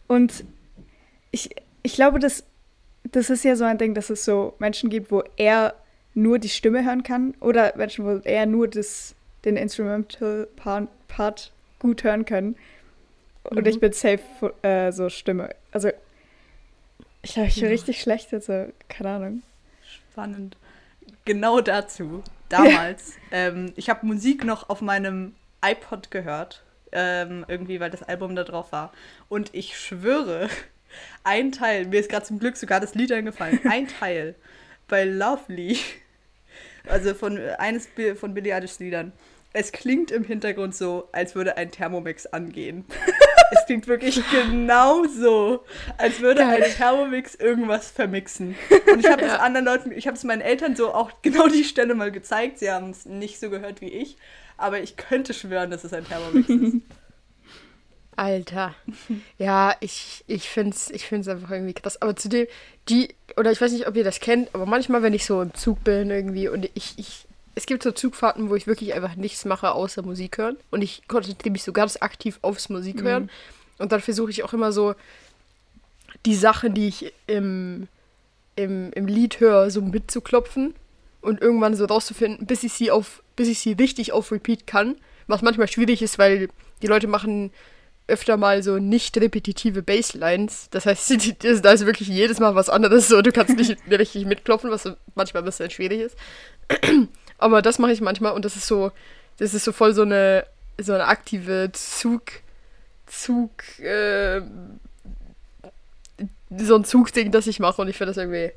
Und 0.07 0.43
ich, 1.31 1.49
ich 1.83 1.93
glaube, 1.93 2.19
das, 2.19 2.43
das 3.03 3.29
ist 3.29 3.43
ja 3.43 3.55
so 3.55 3.63
ein 3.63 3.77
Ding, 3.77 3.93
dass 3.93 4.09
es 4.09 4.25
so 4.25 4.53
Menschen 4.59 4.89
gibt, 4.89 5.11
wo 5.11 5.23
er 5.37 5.75
nur 6.13 6.39
die 6.39 6.49
Stimme 6.49 6.83
hören 6.83 7.03
kann 7.03 7.35
oder 7.39 7.73
Menschen, 7.77 8.05
wo 8.05 8.19
er 8.23 8.45
nur 8.45 8.67
das, 8.67 9.13
den 9.45 9.55
Instrumental 9.55 10.47
Part 10.55 11.51
gut 11.79 12.03
hören 12.03 12.25
kann. 12.25 12.55
Und 13.43 13.61
mhm. 13.61 13.67
ich 13.67 13.79
bin 13.79 13.93
safe 13.93 14.19
äh, 14.63 14.91
so 14.91 15.09
Stimme. 15.09 15.51
Also 15.71 15.89
ich 17.27 17.33
glaube, 17.33 17.49
ich 17.49 17.55
bin 17.55 17.65
ja. 17.65 17.69
richtig 17.69 18.01
schlecht, 18.01 18.33
also 18.33 18.71
keine 18.87 19.09
Ahnung. 19.09 19.43
Spannend. 20.11 20.55
Genau 21.25 21.59
dazu 21.59 22.23
damals. 22.47 23.15
ähm, 23.31 23.73
ich 23.75 23.89
habe 23.89 24.05
Musik 24.05 24.45
noch 24.45 24.69
auf 24.69 24.81
meinem 24.81 25.35
iPod 25.61 26.09
gehört. 26.09 26.63
Ähm, 26.93 27.43
irgendwie, 27.49 27.81
weil 27.81 27.89
das 27.89 28.01
Album 28.01 28.33
da 28.33 28.45
drauf 28.45 28.71
war. 28.71 28.93
Und 29.27 29.53
ich 29.53 29.77
schwöre, 29.77 30.49
ein 31.25 31.51
Teil, 31.51 31.85
mir 31.87 31.99
ist 31.99 32.09
gerade 32.09 32.25
zum 32.25 32.39
Glück 32.39 32.55
sogar 32.55 32.79
das 32.79 32.95
Lied 32.95 33.11
eingefallen, 33.11 33.59
ein 33.69 33.87
Teil 33.99 34.35
bei 34.87 35.03
Lovely, 35.03 35.77
also 36.87 37.13
von 37.13 37.37
eines 37.37 37.89
von 38.15 38.33
Billie 38.33 38.55
Eilish 38.55 38.79
Liedern, 38.79 39.11
es 39.51 39.73
klingt 39.73 40.11
im 40.11 40.23
Hintergrund 40.23 40.75
so, 40.75 41.09
als 41.11 41.35
würde 41.35 41.57
ein 41.57 41.71
Thermomix 41.71 42.25
angehen. 42.25 42.85
Es 43.51 43.65
klingt 43.65 43.87
wirklich 43.87 44.21
genau 44.31 45.05
so, 45.05 45.63
als 45.97 46.19
würde 46.19 46.41
Geil. 46.41 46.63
ein 46.63 46.71
Thermomix 46.71 47.35
irgendwas 47.35 47.89
vermixen. 47.89 48.55
Und 48.91 48.99
ich 48.99 49.09
habe 49.09 49.23
es 49.23 49.31
ja. 49.33 49.39
anderen 49.39 49.65
Leuten, 49.65 49.91
ich 49.91 50.07
habe 50.07 50.17
es 50.17 50.23
meinen 50.23 50.41
Eltern 50.41 50.75
so 50.75 50.93
auch 50.93 51.11
genau 51.21 51.47
die 51.47 51.63
Stelle 51.63 51.95
mal 51.95 52.11
gezeigt. 52.11 52.59
Sie 52.59 52.71
haben 52.71 52.89
es 52.89 53.05
nicht 53.05 53.39
so 53.39 53.49
gehört 53.49 53.81
wie 53.81 53.89
ich. 53.89 54.17
aber 54.57 54.79
ich 54.81 54.97
könnte 54.97 55.33
schwören, 55.33 55.71
dass 55.71 55.83
es 55.83 55.93
ein 55.93 56.05
Thermomix 56.05 56.49
ist. 56.49 56.81
Alter. 58.17 58.73
Ja, 59.37 59.75
ich, 59.79 60.23
ich 60.25 60.49
finde 60.49 60.75
es 60.75 60.89
ich 60.89 61.05
find's 61.05 61.27
einfach 61.27 61.51
irgendwie 61.51 61.75
krass. 61.75 62.01
Aber 62.01 62.15
zudem, 62.15 62.47
die, 62.89 63.13
oder 63.37 63.51
ich 63.51 63.61
weiß 63.61 63.71
nicht, 63.71 63.87
ob 63.87 63.95
ihr 63.95 64.03
das 64.03 64.19
kennt, 64.19 64.49
aber 64.55 64.65
manchmal, 64.65 65.03
wenn 65.03 65.13
ich 65.13 65.23
so 65.23 65.39
im 65.39 65.53
Zug 65.53 65.83
bin 65.83 66.09
irgendwie 66.09 66.47
und 66.49 66.67
ich, 66.73 66.95
ich, 66.97 67.26
es 67.57 67.65
gibt 67.65 67.81
so 67.81 67.91
Zugfahrten, 67.91 68.51
wo 68.51 68.55
ich 68.55 68.67
wirklich 68.67 68.93
einfach 68.93 69.15
nichts 69.15 69.43
mache, 69.43 69.71
außer 69.71 70.03
Musik 70.03 70.37
hören. 70.37 70.57
Und 70.69 70.83
ich 70.83 71.07
konzentriere 71.07 71.51
mich 71.51 71.63
so 71.63 71.73
ganz 71.73 71.97
aktiv 71.99 72.37
aufs 72.43 72.69
Musik 72.69 73.01
hören. 73.01 73.23
Mhm. 73.23 73.29
Und 73.79 73.91
dann 73.91 73.99
versuche 73.99 74.29
ich 74.29 74.43
auch 74.43 74.53
immer 74.53 74.71
so 74.71 74.93
die 76.27 76.35
Sachen, 76.35 76.75
die 76.75 76.87
ich 76.87 77.13
im, 77.25 77.87
im, 78.55 78.91
im 78.93 79.07
Lied 79.07 79.39
höre, 79.39 79.71
so 79.71 79.81
mitzuklopfen 79.81 80.75
und 81.21 81.41
irgendwann 81.41 81.73
so 81.73 81.85
rauszufinden, 81.85 82.45
bis 82.45 82.61
ich 82.61 82.73
sie 82.73 82.91
auf, 82.91 83.23
bis 83.35 83.47
ich 83.47 83.57
sie 83.57 83.71
richtig 83.71 84.11
auf 84.11 84.31
Repeat 84.31 84.67
kann. 84.67 84.95
Was 85.25 85.41
manchmal 85.41 85.67
schwierig 85.67 86.03
ist, 86.03 86.19
weil 86.19 86.49
die 86.83 86.87
Leute 86.87 87.07
machen 87.07 87.51
öfter 88.05 88.37
mal 88.37 88.61
so 88.61 88.77
nicht 88.77 89.17
repetitive 89.17 89.81
Basslines. 89.81 90.67
Das 90.69 90.85
heißt, 90.85 91.11
da 91.63 91.71
ist 91.71 91.87
wirklich 91.87 92.07
jedes 92.07 92.39
Mal 92.39 92.53
was 92.53 92.69
anderes 92.69 93.07
so. 93.07 93.23
Du 93.23 93.31
kannst 93.31 93.57
nicht 93.57 93.77
richtig 93.89 94.27
mitklopfen, 94.27 94.69
was 94.69 94.87
manchmal 95.15 95.41
ein 95.41 95.45
bisschen 95.45 95.71
schwierig 95.71 96.01
ist. 96.01 96.15
Aber 97.37 97.61
das 97.61 97.79
mache 97.79 97.91
ich 97.91 98.01
manchmal 98.01 98.33
und 98.33 98.45
das 98.45 98.55
ist 98.55 98.67
so, 98.67 98.91
das 99.37 99.53
ist 99.53 99.63
so 99.63 99.71
voll 99.71 99.93
so 99.93 100.01
eine, 100.01 100.45
so 100.79 100.93
eine 100.93 101.05
aktive 101.05 101.69
Zug, 101.73 102.23
Zug, 103.05 103.51
äh, 103.79 104.41
so 106.57 106.75
ein 106.75 106.85
Zugding, 106.85 107.31
das 107.31 107.47
ich 107.47 107.59
mache 107.59 107.81
und 107.81 107.87
ich 107.87 107.97
finde 107.97 108.11
das 108.11 108.17
irgendwie, 108.17 108.51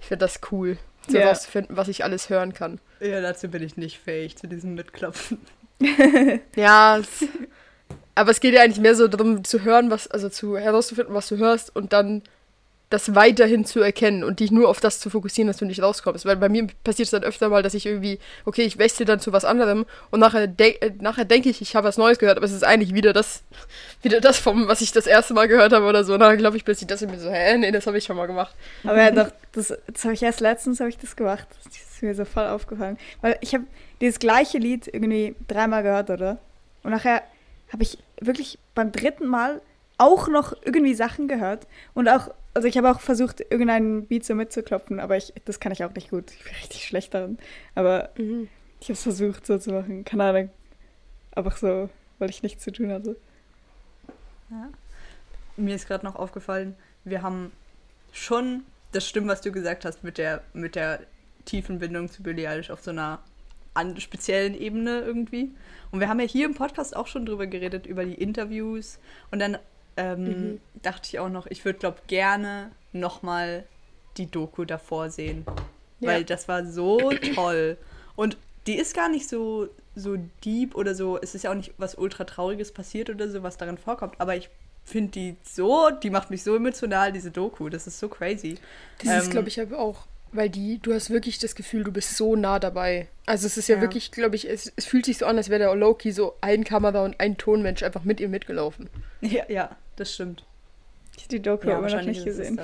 ich 0.00 0.06
finde 0.06 0.24
das 0.24 0.40
cool, 0.50 0.76
so 1.08 1.16
yeah. 1.16 1.28
rauszufinden, 1.28 1.76
was 1.76 1.88
ich 1.88 2.04
alles 2.04 2.28
hören 2.28 2.52
kann. 2.52 2.78
Ja, 3.00 3.20
dazu 3.20 3.48
bin 3.48 3.62
ich 3.62 3.76
nicht 3.76 3.98
fähig, 3.98 4.36
zu 4.36 4.48
diesem 4.48 4.74
Mitklopfen. 4.74 5.38
ja, 6.56 7.00
aber 8.14 8.30
es 8.30 8.40
geht 8.40 8.54
ja 8.54 8.62
eigentlich 8.62 8.80
mehr 8.80 8.94
so 8.94 9.08
darum 9.08 9.44
zu 9.44 9.62
hören, 9.62 9.90
was, 9.90 10.08
also 10.08 10.28
zu 10.28 10.56
herauszufinden, 10.56 11.14
was 11.14 11.28
du 11.28 11.36
hörst 11.36 11.74
und 11.74 11.92
dann 11.92 12.22
das 12.88 13.16
weiterhin 13.16 13.64
zu 13.64 13.80
erkennen 13.80 14.22
und 14.22 14.38
dich 14.38 14.52
nur 14.52 14.68
auf 14.68 14.78
das 14.78 15.00
zu 15.00 15.10
fokussieren, 15.10 15.48
dass 15.48 15.56
du 15.56 15.64
nicht 15.64 15.82
rauskommst. 15.82 16.24
Weil 16.24 16.36
bei 16.36 16.48
mir 16.48 16.68
passiert 16.84 17.06
es 17.06 17.10
dann 17.10 17.24
öfter 17.24 17.48
mal, 17.48 17.62
dass 17.62 17.74
ich 17.74 17.84
irgendwie, 17.84 18.20
okay, 18.44 18.62
ich 18.62 18.78
wechsle 18.78 19.04
dann 19.04 19.18
zu 19.18 19.32
was 19.32 19.44
anderem 19.44 19.86
und 20.10 20.20
nachher, 20.20 20.46
de 20.46 20.78
äh, 20.80 20.92
nachher 21.00 21.24
denke 21.24 21.48
ich, 21.48 21.60
ich 21.60 21.74
habe 21.74 21.88
was 21.88 21.98
Neues 21.98 22.18
gehört, 22.18 22.36
aber 22.36 22.46
es 22.46 22.52
ist 22.52 22.64
eigentlich 22.64 22.94
wieder 22.94 23.12
das, 23.12 23.42
wieder 24.02 24.20
das 24.20 24.38
vom, 24.38 24.68
was 24.68 24.82
ich 24.82 24.92
das 24.92 25.08
erste 25.08 25.34
Mal 25.34 25.48
gehört 25.48 25.72
habe 25.72 25.86
oder 25.86 26.04
so. 26.04 26.16
Nachher 26.16 26.36
glaube 26.36 26.56
ich 26.56 26.64
plötzlich 26.64 26.86
das 26.86 27.02
und 27.02 27.10
mir 27.10 27.18
so, 27.18 27.30
hä, 27.30 27.58
nee, 27.58 27.72
das 27.72 27.88
habe 27.88 27.98
ich 27.98 28.04
schon 28.04 28.16
mal 28.16 28.26
gemacht. 28.26 28.54
Aber 28.84 28.96
ja, 28.96 29.10
doch, 29.10 29.32
das, 29.52 29.74
das 29.92 30.04
habe 30.04 30.14
ich 30.14 30.22
erst 30.22 30.40
letztens 30.40 30.78
habe 30.78 30.88
ich 30.88 30.98
das 30.98 31.16
gemacht. 31.16 31.48
Das 31.64 31.74
ist 31.74 32.02
mir 32.02 32.14
so 32.14 32.24
voll 32.24 32.46
aufgefallen. 32.46 32.98
Weil 33.20 33.36
ich 33.40 33.52
habe 33.52 33.64
dieses 34.00 34.20
gleiche 34.20 34.58
Lied 34.58 34.86
irgendwie 34.86 35.34
dreimal 35.48 35.82
gehört, 35.82 36.10
oder? 36.10 36.38
Und 36.84 36.92
nachher 36.92 37.22
habe 37.72 37.82
ich 37.82 37.98
wirklich 38.20 38.60
beim 38.76 38.92
dritten 38.92 39.26
Mal 39.26 39.60
auch 39.98 40.28
noch 40.28 40.52
irgendwie 40.62 40.94
Sachen 40.94 41.26
gehört 41.26 41.66
und 41.94 42.08
auch 42.08 42.30
also 42.56 42.68
ich 42.68 42.78
habe 42.78 42.90
auch 42.90 43.00
versucht, 43.00 43.40
irgendeinen 43.40 44.06
Beat 44.06 44.24
so 44.24 44.34
mitzuklopfen, 44.34 44.98
aber 44.98 45.18
ich, 45.18 45.34
das 45.44 45.60
kann 45.60 45.72
ich 45.72 45.84
auch 45.84 45.94
nicht 45.94 46.08
gut. 46.08 46.30
Ich 46.30 46.42
bin 46.42 46.54
richtig 46.54 46.86
schlecht 46.86 47.12
darin. 47.12 47.36
Aber 47.74 48.08
mhm. 48.16 48.48
ich 48.80 48.86
habe 48.86 48.94
es 48.94 49.02
versucht, 49.02 49.44
so 49.44 49.58
zu 49.58 49.72
machen. 49.72 50.06
Keine 50.06 50.24
Ahnung. 50.24 50.50
Einfach 51.32 51.58
so, 51.58 51.90
weil 52.18 52.30
ich 52.30 52.42
nichts 52.42 52.64
zu 52.64 52.72
tun 52.72 52.90
hatte. 52.90 53.16
Ja. 54.50 54.70
Mir 55.58 55.74
ist 55.74 55.86
gerade 55.86 56.06
noch 56.06 56.16
aufgefallen, 56.16 56.76
wir 57.04 57.20
haben 57.20 57.52
schon 58.10 58.62
das 58.92 59.06
stimmt, 59.06 59.28
was 59.28 59.42
du 59.42 59.52
gesagt 59.52 59.84
hast, 59.84 60.02
mit 60.02 60.16
der, 60.16 60.42
mit 60.54 60.76
der 60.76 61.00
tiefen 61.44 61.78
Bindung 61.78 62.08
zu 62.08 62.22
Billie 62.22 62.48
Eilish 62.48 62.70
auf 62.70 62.82
so 62.82 62.90
einer 62.90 63.18
an 63.74 64.00
speziellen 64.00 64.54
Ebene 64.54 65.00
irgendwie. 65.00 65.52
Und 65.90 66.00
wir 66.00 66.08
haben 66.08 66.20
ja 66.20 66.26
hier 66.26 66.46
im 66.46 66.54
Podcast 66.54 66.96
auch 66.96 67.06
schon 67.06 67.26
drüber 67.26 67.46
geredet, 67.46 67.84
über 67.84 68.06
die 68.06 68.14
Interviews. 68.14 68.98
Und 69.30 69.40
dann 69.40 69.58
ähm, 69.96 70.24
mhm. 70.24 70.60
dachte 70.82 71.08
ich 71.10 71.18
auch 71.18 71.28
noch, 71.28 71.46
ich 71.46 71.64
würde, 71.64 71.78
glaube 71.78 71.98
gerne 72.06 72.70
nochmal 72.92 73.64
die 74.16 74.30
Doku 74.30 74.64
davor 74.64 75.10
sehen. 75.10 75.44
Ja. 76.00 76.10
Weil 76.10 76.24
das 76.24 76.48
war 76.48 76.64
so 76.66 77.10
toll. 77.34 77.76
Und 78.14 78.36
die 78.66 78.76
ist 78.76 78.94
gar 78.94 79.08
nicht 79.08 79.28
so, 79.28 79.68
so 79.94 80.16
deep 80.44 80.74
oder 80.74 80.94
so. 80.94 81.18
Es 81.20 81.34
ist 81.34 81.44
ja 81.44 81.50
auch 81.50 81.54
nicht 81.54 81.74
was 81.78 81.96
ultra 81.96 82.24
Trauriges 82.24 82.72
passiert 82.72 83.10
oder 83.10 83.28
so, 83.28 83.42
was 83.42 83.56
darin 83.56 83.78
vorkommt. 83.78 84.14
Aber 84.18 84.36
ich 84.36 84.50
finde 84.84 85.12
die 85.12 85.36
so, 85.42 85.90
die 85.90 86.10
macht 86.10 86.30
mich 86.30 86.42
so 86.42 86.56
emotional, 86.56 87.12
diese 87.12 87.30
Doku. 87.30 87.68
Das 87.68 87.86
ist 87.86 87.98
so 87.98 88.08
crazy. 88.08 88.56
Das 88.98 89.08
ähm, 89.08 89.18
ist, 89.18 89.30
glaube 89.30 89.48
ich, 89.48 89.60
aber 89.60 89.78
auch, 89.78 90.06
weil 90.32 90.50
die, 90.50 90.78
du 90.78 90.92
hast 90.92 91.10
wirklich 91.10 91.38
das 91.38 91.54
Gefühl, 91.54 91.84
du 91.84 91.92
bist 91.92 92.16
so 92.16 92.36
nah 92.36 92.58
dabei. 92.58 93.08
Also 93.24 93.46
es 93.46 93.56
ist 93.56 93.68
ja, 93.68 93.76
ja. 93.76 93.80
wirklich, 93.80 94.10
glaube 94.10 94.36
ich, 94.36 94.48
es, 94.48 94.72
es 94.76 94.84
fühlt 94.84 95.06
sich 95.06 95.18
so 95.18 95.26
an, 95.26 95.36
als 95.36 95.48
wäre 95.48 95.60
der 95.60 95.74
Loki 95.74 96.12
so 96.12 96.34
ein 96.40 96.64
Kamera 96.64 97.04
und 97.04 97.18
ein 97.20 97.36
Tonmensch 97.36 97.82
einfach 97.82 98.04
mit 98.04 98.20
ihr 98.20 98.28
mitgelaufen. 98.28 98.88
Ja, 99.22 99.44
ja 99.48 99.76
das 99.96 100.14
stimmt. 100.14 100.44
Ich 101.16 101.24
habe 101.24 101.28
die 101.30 101.42
Doku 101.42 101.68
ja, 101.68 101.78
aber 101.78 101.90
noch 101.90 102.02
nicht 102.02 102.24
gesehen. 102.24 102.60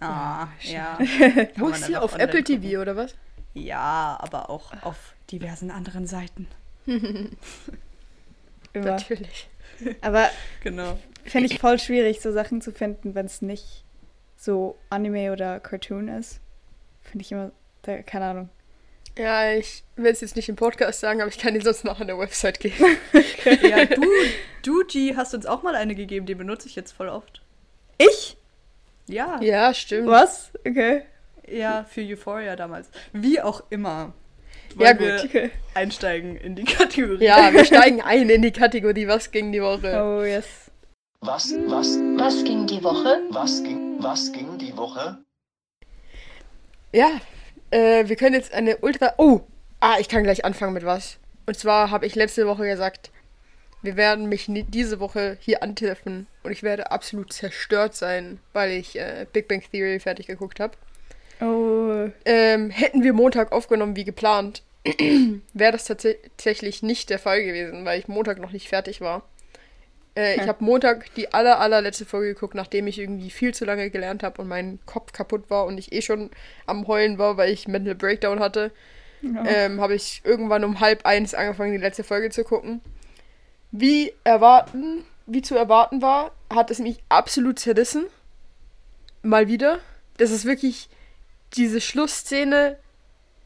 Ah, 0.00 0.48
ja. 0.62 0.98
Wo 1.56 1.68
ist 1.68 1.84
sie? 1.84 1.96
Auf 1.96 2.16
Apple 2.16 2.42
TV 2.42 2.62
gucken. 2.62 2.78
oder 2.78 2.96
was? 2.96 3.14
Ja, 3.54 4.18
aber 4.20 4.50
auch 4.50 4.72
auf 4.82 5.14
diversen 5.30 5.70
anderen 5.70 6.06
Seiten. 6.06 6.48
Natürlich. 8.74 9.48
Aber 10.00 10.30
genau. 10.62 10.98
fände 11.24 11.52
ich 11.52 11.60
voll 11.60 11.78
schwierig, 11.78 12.20
so 12.20 12.32
Sachen 12.32 12.60
zu 12.60 12.72
finden, 12.72 13.14
wenn 13.14 13.26
es 13.26 13.42
nicht 13.42 13.84
so 14.36 14.76
Anime 14.90 15.32
oder 15.32 15.60
Cartoon 15.60 16.08
ist. 16.08 16.40
Finde 17.02 17.24
ich 17.24 17.32
immer, 17.32 17.52
keine 17.82 18.24
Ahnung. 18.24 18.48
Ja, 19.18 19.52
ich 19.52 19.84
will 19.96 20.10
es 20.10 20.22
jetzt 20.22 20.36
nicht 20.36 20.48
im 20.48 20.56
Podcast 20.56 21.00
sagen, 21.00 21.20
aber 21.20 21.28
ich 21.28 21.38
kann 21.38 21.52
dir 21.52 21.60
sonst 21.60 21.84
noch 21.84 22.00
an 22.00 22.06
der 22.06 22.18
Website 22.18 22.60
geben. 22.60 22.96
ja, 23.62 23.84
du, 23.84 24.02
du, 24.62 24.84
G, 24.86 25.14
hast 25.16 25.34
uns 25.34 25.44
auch 25.44 25.62
mal 25.62 25.74
eine 25.74 25.94
gegeben, 25.94 26.24
die 26.24 26.34
benutze 26.34 26.66
ich 26.66 26.76
jetzt 26.76 26.92
voll 26.92 27.08
oft. 27.08 27.42
Ich? 27.98 28.36
Ja. 29.06 29.40
Ja, 29.42 29.74
stimmt. 29.74 30.08
Was? 30.08 30.52
Okay. 30.66 31.02
Ja, 31.46 31.84
für 31.84 32.00
Euphoria 32.00 32.56
damals. 32.56 32.88
Wie 33.12 33.40
auch 33.40 33.62
immer. 33.68 34.14
Wollen 34.76 34.98
ja, 34.98 35.16
gut. 35.16 35.24
Okay. 35.24 35.50
Einsteigen 35.74 36.36
in 36.36 36.54
die 36.56 36.64
Kategorie. 36.64 37.24
Ja, 37.24 37.52
wir 37.52 37.64
steigen 37.66 38.00
ein 38.00 38.30
in 38.30 38.40
die 38.40 38.52
Kategorie 38.52 39.06
Was 39.06 39.30
ging 39.30 39.52
die 39.52 39.60
Woche? 39.60 40.02
Oh, 40.02 40.24
yes. 40.24 40.70
Was, 41.20 41.52
was, 41.66 41.98
was 42.16 42.42
ging 42.44 42.66
die 42.66 42.82
Woche? 42.82 43.20
Was 43.30 43.62
ging, 43.62 44.02
was 44.02 44.32
ging 44.32 44.58
die 44.58 44.74
Woche? 44.76 45.18
Ja, 46.92 47.20
äh, 47.72 48.08
wir 48.08 48.16
können 48.16 48.34
jetzt 48.34 48.54
eine 48.54 48.78
Ultra. 48.78 49.14
Oh! 49.18 49.40
Ah, 49.80 49.96
ich 49.98 50.08
kann 50.08 50.22
gleich 50.22 50.44
anfangen 50.44 50.74
mit 50.74 50.84
was. 50.84 51.18
Und 51.46 51.58
zwar 51.58 51.90
habe 51.90 52.06
ich 52.06 52.14
letzte 52.14 52.46
Woche 52.46 52.64
gesagt, 52.64 53.10
wir 53.82 53.96
werden 53.96 54.28
mich 54.28 54.46
diese 54.48 55.00
Woche 55.00 55.36
hier 55.40 55.62
antreffen 55.62 56.28
und 56.44 56.52
ich 56.52 56.62
werde 56.62 56.92
absolut 56.92 57.32
zerstört 57.32 57.96
sein, 57.96 58.38
weil 58.52 58.70
ich 58.70 58.96
äh, 58.96 59.26
Big 59.32 59.48
Bang 59.48 59.62
Theory 59.72 59.98
fertig 59.98 60.28
geguckt 60.28 60.60
habe. 60.60 60.76
Oh. 61.40 62.08
Ähm, 62.24 62.70
hätten 62.70 63.02
wir 63.02 63.12
Montag 63.12 63.50
aufgenommen 63.50 63.96
wie 63.96 64.04
geplant, 64.04 64.62
wäre 65.52 65.72
das 65.72 65.84
tatsächlich 65.86 66.82
nicht 66.82 67.10
der 67.10 67.18
Fall 67.18 67.42
gewesen, 67.42 67.84
weil 67.84 67.98
ich 67.98 68.06
Montag 68.06 68.38
noch 68.38 68.52
nicht 68.52 68.68
fertig 68.68 69.00
war. 69.00 69.28
Äh, 70.14 70.34
hm. 70.34 70.42
Ich 70.42 70.48
habe 70.48 70.64
Montag 70.64 71.14
die 71.14 71.32
aller, 71.32 71.58
allerletzte 71.60 72.04
Folge 72.04 72.34
geguckt, 72.34 72.54
nachdem 72.54 72.86
ich 72.86 72.98
irgendwie 72.98 73.30
viel 73.30 73.54
zu 73.54 73.64
lange 73.64 73.90
gelernt 73.90 74.22
habe 74.22 74.42
und 74.42 74.48
mein 74.48 74.78
Kopf 74.86 75.12
kaputt 75.12 75.48
war 75.48 75.66
und 75.66 75.78
ich 75.78 75.92
eh 75.92 76.02
schon 76.02 76.30
am 76.66 76.86
Heulen 76.86 77.18
war, 77.18 77.36
weil 77.36 77.52
ich 77.52 77.68
Mental 77.68 77.94
Breakdown 77.94 78.40
hatte. 78.40 78.72
Ja. 79.22 79.44
Ähm, 79.46 79.80
habe 79.80 79.94
ich 79.94 80.20
irgendwann 80.24 80.64
um 80.64 80.80
halb 80.80 81.06
eins 81.06 81.34
angefangen, 81.34 81.72
die 81.72 81.78
letzte 81.78 82.04
Folge 82.04 82.30
zu 82.30 82.44
gucken. 82.44 82.80
Wie 83.70 84.12
erwarten, 84.24 85.04
wie 85.26 85.42
zu 85.42 85.56
erwarten 85.56 86.02
war, 86.02 86.32
hat 86.52 86.70
es 86.70 86.78
mich 86.78 86.98
absolut 87.08 87.58
zerrissen. 87.58 88.06
Mal 89.22 89.48
wieder. 89.48 89.78
Das 90.18 90.30
ist 90.30 90.44
wirklich 90.44 90.88
diese 91.54 91.80
Schlussszene. 91.80 92.76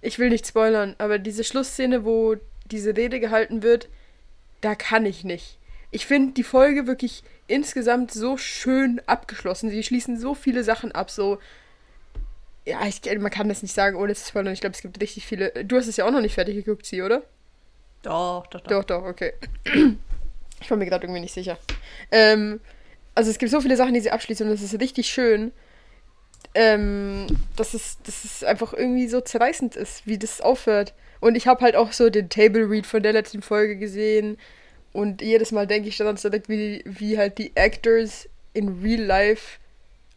Ich 0.00 0.18
will 0.18 0.30
nicht 0.30 0.46
spoilern, 0.46 0.96
aber 0.99 1.18
diese 1.18 1.44
Schlussszene, 1.44 2.04
wo 2.04 2.37
diese 2.70 2.96
Rede 2.96 3.20
gehalten 3.20 3.62
wird, 3.62 3.88
da 4.62 4.75
kann 4.75 5.04
ich 5.04 5.23
nicht 5.23 5.55
ich 5.90 6.06
finde 6.06 6.34
die 6.34 6.42
Folge 6.42 6.86
wirklich 6.86 7.22
insgesamt 7.46 8.12
so 8.12 8.36
schön 8.36 9.00
abgeschlossen. 9.06 9.70
Sie 9.70 9.82
schließen 9.82 10.18
so 10.18 10.34
viele 10.34 10.64
Sachen 10.64 10.92
ab, 10.92 11.10
so. 11.10 11.38
Ja, 12.64 12.80
ich, 12.86 13.00
man 13.18 13.30
kann 13.30 13.48
das 13.48 13.62
nicht 13.62 13.74
sagen, 13.74 13.96
ohne 13.96 14.14
zu 14.14 14.26
spoilern. 14.26 14.52
Ich 14.52 14.60
glaube, 14.60 14.74
es 14.74 14.82
gibt 14.82 15.00
richtig 15.00 15.24
viele. 15.24 15.52
Du 15.64 15.76
hast 15.76 15.86
es 15.86 15.96
ja 15.96 16.04
auch 16.04 16.10
noch 16.10 16.20
nicht 16.20 16.34
fertig 16.34 16.56
geguckt, 16.56 16.84
sie, 16.84 17.02
oder? 17.02 17.22
Doch, 18.02 18.46
doch, 18.48 18.60
doch. 18.60 18.68
Doch, 18.70 18.84
doch, 18.84 19.04
okay. 19.04 19.34
Ich 20.58 20.70
war 20.70 20.78
mir 20.78 20.86
gerade 20.86 21.04
irgendwie 21.04 21.20
nicht 21.20 21.34
sicher. 21.34 21.58
Ähm, 22.10 22.60
also 23.14 23.30
es 23.30 23.36
gibt 23.36 23.52
so 23.52 23.60
viele 23.60 23.76
Sachen, 23.76 23.92
die 23.92 24.00
sie 24.00 24.10
abschließen 24.10 24.46
und 24.46 24.52
das 24.52 24.62
ist 24.62 24.80
richtig 24.80 25.08
schön. 25.08 25.52
Ähm, 26.54 27.26
dass, 27.56 27.74
es, 27.74 27.98
dass 28.04 28.24
es 28.24 28.42
einfach 28.42 28.72
irgendwie 28.72 29.06
so 29.08 29.20
zerreißend 29.20 29.76
ist, 29.76 30.06
wie 30.06 30.16
das 30.16 30.40
aufhört. 30.40 30.94
Und 31.20 31.34
ich 31.34 31.46
habe 31.46 31.60
halt 31.60 31.76
auch 31.76 31.92
so 31.92 32.08
den 32.08 32.30
Table 32.30 32.70
Read 32.70 32.86
von 32.86 33.02
der 33.02 33.12
letzten 33.12 33.42
Folge 33.42 33.76
gesehen. 33.76 34.38
Und 34.96 35.20
jedes 35.20 35.52
Mal 35.52 35.66
denke 35.66 35.90
ich 35.90 35.98
dann 35.98 36.16
direkt, 36.16 36.48
wie, 36.48 36.82
wie 36.86 37.18
halt 37.18 37.36
die 37.36 37.54
Actors 37.54 38.30
in 38.54 38.80
Real 38.82 39.02
Life 39.02 39.58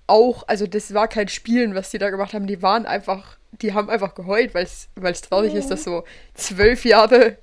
auch, 0.08 0.48
also 0.48 0.68
das 0.68 0.94
war 0.94 1.10
kein 1.10 1.28
Spielen, 1.28 1.76
was 1.76 1.92
die 1.92 1.98
da 1.98 2.10
gemacht 2.10 2.34
haben, 2.34 2.48
die 2.48 2.62
waren 2.62 2.86
einfach, 2.86 3.38
die 3.62 3.74
haben 3.74 3.90
einfach 3.90 4.16
geheult, 4.16 4.54
weil 4.54 4.64
es 4.64 5.22
traurig 5.22 5.52
oh. 5.54 5.58
ist, 5.58 5.68
dass 5.68 5.84
so 5.84 6.06
zwölf 6.34 6.86
Jahre 6.86 7.38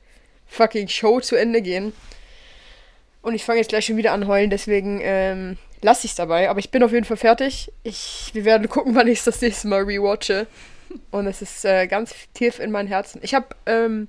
fucking 0.46 0.88
Show 0.88 1.20
zu 1.20 1.36
Ende 1.36 1.60
gehen. 1.60 1.92
Und 3.20 3.34
ich 3.34 3.44
fange 3.44 3.58
jetzt 3.58 3.68
gleich 3.68 3.84
schon 3.84 3.98
wieder 3.98 4.12
an 4.12 4.26
heulen, 4.26 4.48
deswegen 4.48 5.00
ähm, 5.02 5.58
lasse 5.82 6.06
ich 6.06 6.12
es 6.12 6.16
dabei. 6.16 6.48
Aber 6.48 6.58
ich 6.58 6.70
bin 6.70 6.82
auf 6.82 6.92
jeden 6.92 7.04
Fall 7.04 7.18
fertig. 7.18 7.70
Ich, 7.82 8.30
wir 8.32 8.46
werden 8.46 8.66
gucken, 8.70 8.94
wann 8.94 9.08
ich 9.08 9.18
es 9.18 9.24
das 9.26 9.42
nächste 9.42 9.68
Mal 9.68 9.82
rewatche. 9.82 10.46
Und 11.10 11.26
es 11.26 11.42
ist 11.42 11.66
äh, 11.66 11.86
ganz 11.86 12.14
tief 12.32 12.60
in 12.60 12.70
mein 12.70 12.86
Herzen. 12.86 13.20
Ich 13.22 13.34
habe, 13.34 13.48
ähm, 13.66 14.08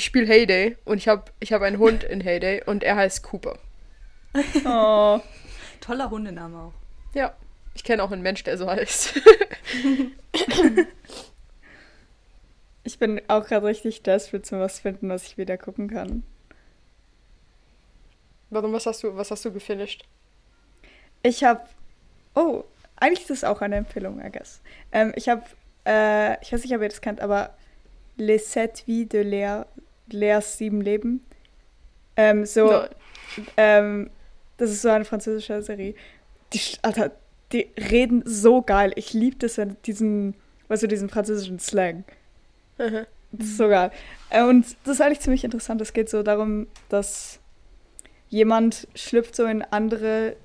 ich 0.00 0.06
spiele 0.06 0.26
Heyday 0.26 0.78
und 0.86 0.96
ich 0.96 1.08
habe 1.08 1.30
ich 1.40 1.52
hab 1.52 1.60
einen 1.60 1.78
Hund 1.78 2.04
in 2.04 2.22
Heyday 2.22 2.62
und 2.64 2.82
er 2.82 2.96
heißt 2.96 3.22
Cooper. 3.22 3.58
Oh. 4.64 5.20
Toller 5.80 6.08
Hundename 6.08 6.58
auch. 6.58 6.72
Ja, 7.12 7.34
ich 7.74 7.84
kenne 7.84 8.02
auch 8.02 8.10
einen 8.10 8.22
Mensch, 8.22 8.42
der 8.42 8.56
so 8.56 8.66
heißt. 8.66 9.20
Ich 12.82 12.98
bin 12.98 13.20
auch 13.28 13.46
gerade 13.46 13.66
richtig 13.66 14.02
desperate 14.02 14.42
zum 14.42 14.58
was 14.58 14.80
finden, 14.80 15.10
was 15.10 15.26
ich 15.26 15.36
wieder 15.36 15.58
gucken 15.58 15.88
kann. 15.90 16.22
Warum, 18.48 18.72
was 18.72 18.86
hast 18.86 19.02
du, 19.02 19.14
was 19.16 19.30
hast 19.30 19.44
du 19.44 19.52
gefinisht? 19.52 20.04
Ich 21.22 21.44
habe. 21.44 21.60
Oh, 22.34 22.64
eigentlich 22.96 23.20
ist 23.20 23.30
das 23.30 23.44
auch 23.44 23.60
eine 23.60 23.76
Empfehlung, 23.76 24.24
I 24.24 24.32
guess. 24.32 24.62
Ähm, 24.92 25.12
ich 25.14 25.28
habe. 25.28 25.42
Äh, 25.86 26.42
ich 26.42 26.52
weiß 26.52 26.62
nicht, 26.64 26.74
ob 26.74 26.80
ihr 26.80 26.88
das 26.88 27.02
kennt, 27.02 27.20
aber 27.20 27.54
Les 28.16 28.50
Sept 28.50 28.86
Vies 28.86 29.08
de 29.08 29.24
Léa. 29.24 29.66
Léas 30.12 30.56
sieben 30.58 30.80
Leben. 30.80 31.24
Ähm, 32.16 32.44
so. 32.46 32.70
Nein. 32.70 32.88
Ähm, 33.56 34.10
das 34.56 34.70
ist 34.70 34.82
so 34.82 34.90
eine 34.90 35.04
französische 35.04 35.62
Serie. 35.62 35.94
Die, 36.52 36.60
Alter, 36.82 37.12
die 37.52 37.70
reden 37.90 38.22
so 38.26 38.62
geil. 38.62 38.92
Ich 38.96 39.12
liebe 39.12 39.36
das, 39.36 39.56
wenn 39.56 39.76
diesen, 39.86 40.34
weißt 40.68 40.82
du, 40.82 40.88
diesen 40.88 41.08
französischen 41.08 41.58
Slang. 41.58 42.04
Mhm. 42.78 43.06
Das 43.32 43.46
ist 43.46 43.56
so 43.56 43.68
geil. 43.68 43.90
Äh, 44.28 44.42
Und 44.42 44.76
das 44.84 44.94
ist 44.94 45.00
eigentlich 45.00 45.20
ziemlich 45.20 45.44
interessant. 45.44 45.80
Es 45.80 45.92
geht 45.92 46.10
so 46.10 46.22
darum, 46.22 46.66
dass 46.88 47.40
jemand 48.28 48.88
schlüpft 48.94 49.34
so 49.34 49.44
in 49.46 49.62
andere 49.62 50.36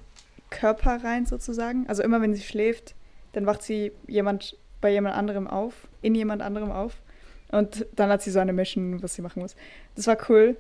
Körper 0.49 1.03
rein, 1.03 1.25
sozusagen. 1.25 1.85
Also 1.87 2.03
immer 2.03 2.21
wenn 2.21 2.33
sie 2.33 2.43
schläft, 2.43 2.95
dann 3.33 3.45
wacht 3.45 3.63
sie 3.63 3.91
jemand 4.07 4.57
bei 4.81 4.91
jemand 4.91 5.15
anderem 5.15 5.47
auf, 5.47 5.73
in 6.01 6.15
jemand 6.15 6.41
anderem 6.41 6.71
auf. 6.71 6.93
Und 7.49 7.85
dann 7.95 8.09
hat 8.09 8.21
sie 8.21 8.31
so 8.31 8.39
eine 8.39 8.53
Mission, 8.53 9.01
was 9.01 9.15
sie 9.15 9.21
machen 9.21 9.41
muss. 9.41 9.55
Das 9.95 10.07
war 10.07 10.17
cool. 10.29 10.57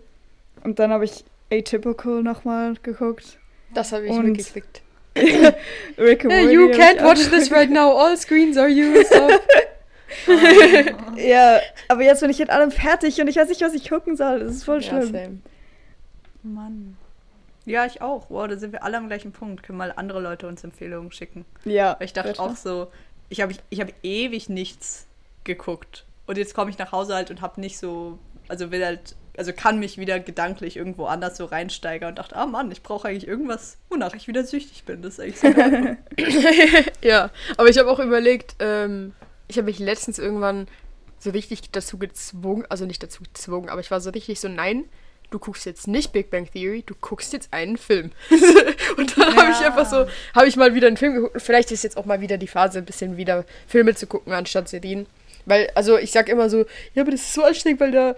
Und 0.63 0.79
dann 0.79 0.91
habe 0.91 1.05
ich 1.05 1.25
Atypical 1.51 2.23
nochmal 2.23 2.75
geguckt. 2.81 3.37
Das 3.73 3.91
habe 3.91 4.05
ich 4.05 4.11
Und- 4.11 4.25
mitgekriegt. 4.25 4.81
Rick 5.97 6.25
and 6.25 6.33
Morty 6.33 6.53
you 6.53 6.69
can't 6.71 6.99
auch- 6.99 7.05
watch 7.05 7.29
this 7.29 7.51
right 7.51 7.69
now. 7.69 7.91
All 7.97 8.17
screens 8.17 8.57
are 8.57 8.69
used 8.69 9.13
up. 9.13 9.31
Ja, 11.17 11.59
aber 11.87 12.03
jetzt 12.03 12.21
bin 12.21 12.29
ich 12.29 12.39
mit 12.39 12.49
allem 12.49 12.71
fertig 12.71 13.19
und 13.19 13.27
ich 13.27 13.35
weiß 13.35 13.49
nicht, 13.49 13.61
was 13.61 13.73
ich 13.73 13.89
gucken 13.89 14.15
soll. 14.15 14.39
Das 14.41 14.51
ist 14.51 14.63
voll 14.63 14.81
ja, 14.81 14.89
schlimm. 14.89 15.11
same. 15.11 15.37
Mann. 16.43 16.97
Ja, 17.65 17.85
ich 17.85 18.01
auch. 18.01 18.29
Wow, 18.29 18.47
da 18.47 18.57
sind 18.57 18.71
wir 18.73 18.83
alle 18.83 18.97
am 18.97 19.07
gleichen 19.07 19.31
Punkt. 19.31 19.63
Können 19.63 19.77
mal 19.77 19.91
andere 19.95 20.21
Leute 20.21 20.47
uns 20.47 20.63
Empfehlungen 20.63 21.11
schicken. 21.11 21.45
Ja. 21.63 21.95
Weil 21.97 22.05
ich 22.05 22.13
dachte 22.13 22.29
bitte. 22.29 22.41
auch 22.41 22.55
so, 22.55 22.87
ich 23.29 23.41
habe 23.41 23.53
ich 23.69 23.81
hab 23.81 23.91
ewig 24.03 24.49
nichts 24.49 25.07
geguckt. 25.43 26.04
Und 26.27 26.37
jetzt 26.37 26.53
komme 26.53 26.71
ich 26.71 26.77
nach 26.77 26.91
Hause 26.91 27.15
halt 27.15 27.29
und 27.31 27.41
habe 27.41 27.59
nicht 27.61 27.77
so, 27.77 28.17
also 28.47 28.71
will 28.71 28.83
halt, 28.83 29.15
also 29.37 29.53
kann 29.53 29.79
mich 29.79 29.97
wieder 29.97 30.19
gedanklich 30.19 30.77
irgendwo 30.77 31.05
anders 31.05 31.37
so 31.37 31.45
reinsteigern 31.45 32.09
und 32.09 32.19
dachte, 32.19 32.35
ah 32.35 32.45
Mann, 32.45 32.71
ich 32.71 32.81
brauche 32.83 33.07
eigentlich 33.07 33.27
irgendwas, 33.27 33.77
wonach 33.89 34.15
ich 34.15 34.27
wieder 34.27 34.43
süchtig 34.43 34.85
bin. 34.85 35.01
Das 35.01 35.19
ist 35.19 35.19
eigentlich 35.19 35.39
so 35.39 35.47
ja, 37.07 37.29
aber 37.57 37.69
ich 37.69 37.77
habe 37.77 37.89
auch 37.89 37.99
überlegt, 37.99 38.55
ähm, 38.59 39.13
ich 39.47 39.57
habe 39.57 39.65
mich 39.65 39.79
letztens 39.79 40.19
irgendwann 40.19 40.67
so 41.19 41.29
richtig 41.31 41.69
dazu 41.71 41.97
gezwungen, 41.97 42.65
also 42.69 42.85
nicht 42.85 43.03
dazu 43.03 43.23
gezwungen, 43.23 43.69
aber 43.69 43.81
ich 43.81 43.91
war 43.91 43.99
so 44.01 44.09
richtig 44.09 44.39
so, 44.39 44.47
nein, 44.47 44.85
du 45.31 45.39
guckst 45.39 45.65
jetzt 45.65 45.87
nicht 45.87 46.13
Big 46.13 46.29
Bang 46.29 46.49
Theory, 46.51 46.83
du 46.85 46.93
guckst 46.99 47.33
jetzt 47.33 47.51
einen 47.51 47.77
Film. 47.77 48.11
und 48.97 49.17
dann 49.17 49.35
habe 49.35 49.51
ich 49.51 49.59
Ja. 49.59 49.67
einfach 49.67 49.89
so, 49.89 50.07
habe 50.33 50.47
ich 50.47 50.55
mal 50.55 50.75
wieder 50.75 50.87
einen 50.87 50.97
Film 50.97 51.15
geguckt. 51.15 51.35
Und 51.35 51.41
vielleicht 51.41 51.71
ist 51.71 51.83
jetzt 51.83 51.97
auch 51.97 52.05
mal 52.05 52.21
wieder 52.21 52.37
die 52.37 52.47
Phase, 52.47 52.77
ein 52.79 52.85
bisschen 52.85 53.17
wieder 53.17 53.43
Filme 53.67 53.95
zu 53.95 54.07
gucken, 54.07 54.33
anstatt 54.33 54.69
Serien. 54.69 55.07
Weil, 55.45 55.69
also 55.75 55.97
ich 55.97 56.11
sag 56.11 56.29
immer 56.29 56.49
so, 56.49 56.65
ja, 56.93 57.01
aber 57.03 57.11
das 57.11 57.21
ist 57.21 57.33
so 57.33 57.43
anstrengend, 57.43 57.79
weil 57.79 57.91
da 57.91 58.15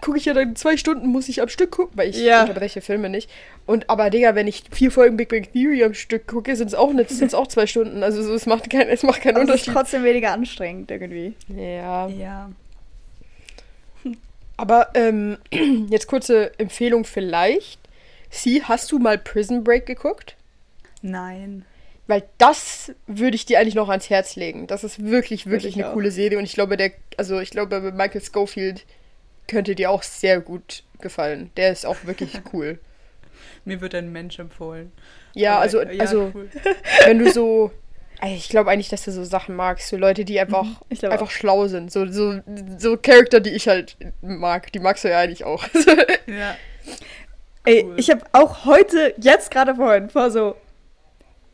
gucke 0.00 0.18
ich 0.18 0.24
ja 0.24 0.34
dann 0.34 0.56
zwei 0.56 0.76
Stunden, 0.76 1.06
muss 1.06 1.28
ich 1.28 1.40
am 1.40 1.48
Stück 1.48 1.70
gucken, 1.70 1.96
weil 1.96 2.10
ich 2.10 2.16
Ja. 2.18 2.42
unterbreche 2.42 2.80
Filme 2.80 3.08
nicht. 3.08 3.30
Und 3.64 3.88
aber, 3.88 4.10
Digga, 4.10 4.34
wenn 4.34 4.48
ich 4.48 4.64
vier 4.72 4.90
Folgen 4.90 5.16
Big 5.16 5.28
Bang 5.28 5.46
Theory 5.52 5.84
am 5.84 5.94
Stück 5.94 6.26
gucke, 6.26 6.56
sind 6.56 6.66
es 6.66 6.74
auch, 6.74 6.92
nicht- 6.92 7.10
sind's 7.10 7.32
auch 7.32 7.46
zwei 7.46 7.66
Stunden. 7.68 8.02
Also 8.02 8.22
so, 8.24 8.34
es 8.34 8.46
macht, 8.46 8.68
kein, 8.70 8.88
es 8.88 9.04
macht 9.04 9.20
keinen 9.22 9.36
Aber 9.36 9.44
es 9.44 9.48
ist 9.50 9.52
Unterschied. 9.68 9.74
trotzdem 9.74 10.02
weniger 10.04 10.32
anstrengend 10.32 10.90
irgendwie. 10.90 11.34
Ja. 11.48 12.08
ja. 12.08 12.50
Aber 14.56 14.88
ähm, 14.94 15.38
jetzt 15.90 16.06
kurze 16.06 16.58
Empfehlung 16.58 17.04
vielleicht. 17.04 17.78
Sie, 18.30 18.62
hast 18.64 18.90
du 18.90 18.98
mal 18.98 19.18
Prison 19.18 19.62
Break 19.64 19.86
geguckt? 19.86 20.34
Nein. 21.02 21.64
Weil 22.08 22.22
das 22.38 22.92
würde 23.06 23.34
ich 23.34 23.46
dir 23.46 23.58
eigentlich 23.58 23.74
noch 23.74 23.88
ans 23.88 24.10
Herz 24.10 24.36
legen. 24.36 24.66
Das 24.68 24.84
ist 24.84 25.04
wirklich, 25.04 25.46
wirklich 25.46 25.76
ich 25.76 25.82
eine 25.82 25.90
auch. 25.90 25.94
coole 25.94 26.10
Serie. 26.12 26.38
Und 26.38 26.44
ich 26.44 26.54
glaube, 26.54 26.76
der, 26.76 26.92
also 27.16 27.40
ich 27.40 27.50
glaube, 27.50 27.80
Michael 27.92 28.22
Schofield 28.22 28.84
könnte 29.48 29.74
dir 29.74 29.90
auch 29.90 30.02
sehr 30.04 30.40
gut 30.40 30.84
gefallen. 31.00 31.50
Der 31.56 31.72
ist 31.72 31.84
auch 31.84 31.96
wirklich 32.04 32.30
cool. 32.52 32.78
Mir 33.64 33.80
wird 33.80 33.94
ein 33.96 34.12
Mensch 34.12 34.38
empfohlen. 34.38 34.92
Ja, 35.34 35.54
Aber- 35.54 35.62
also, 35.62 35.82
ja, 35.82 36.00
also 36.00 36.30
cool. 36.34 36.48
wenn 37.04 37.18
du 37.18 37.30
so. 37.32 37.72
Ey, 38.22 38.34
Ich 38.36 38.48
glaube 38.48 38.70
eigentlich, 38.70 38.88
dass 38.88 39.04
du 39.04 39.10
so 39.12 39.24
Sachen 39.24 39.56
magst. 39.56 39.88
So 39.88 39.96
Leute, 39.98 40.24
die 40.24 40.38
einfach, 40.40 40.62
Mhm, 40.64 40.76
einfach 41.10 41.22
auch. 41.22 41.30
schlau 41.30 41.66
sind. 41.66 41.92
So, 41.92 42.06
so, 42.10 42.40
so 42.78 42.96
Charakter, 42.96 43.40
die 43.40 43.50
ich 43.50 43.68
halt 43.68 43.96
mag. 44.22 44.72
Die 44.72 44.78
magst 44.78 45.04
du 45.04 45.08
ja 45.10 45.18
eigentlich 45.18 45.44
auch. 45.44 45.64
Ja. 46.26 46.56
Ey, 47.64 47.82
Cool. 47.84 47.94
ich 47.98 48.10
habe 48.10 48.22
auch 48.32 48.64
heute, 48.64 49.12
jetzt 49.20 49.50
gerade 49.50 49.74
vorhin, 49.74 50.08
vor 50.08 50.30
so 50.30 50.54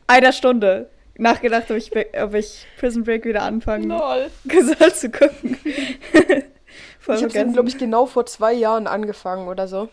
einer 0.07 0.31
Stunde 0.31 0.89
nachgedacht, 1.17 1.69
ob 1.71 1.77
ich, 1.77 1.91
ob 2.21 2.33
ich 2.33 2.65
Prison 2.79 3.03
Break 3.03 3.25
wieder 3.25 3.43
anfangen 3.43 3.89
Lol. 3.89 4.29
soll 4.79 4.93
zu 4.93 5.09
gucken. 5.09 5.57
Voll 6.99 7.15
Ich 7.17 7.23
habe 7.37 7.51
glaube 7.51 7.67
ich, 7.69 7.77
genau 7.77 8.05
vor 8.05 8.25
zwei 8.25 8.53
Jahren 8.53 8.87
angefangen 8.87 9.47
oder 9.47 9.67
so. 9.67 9.89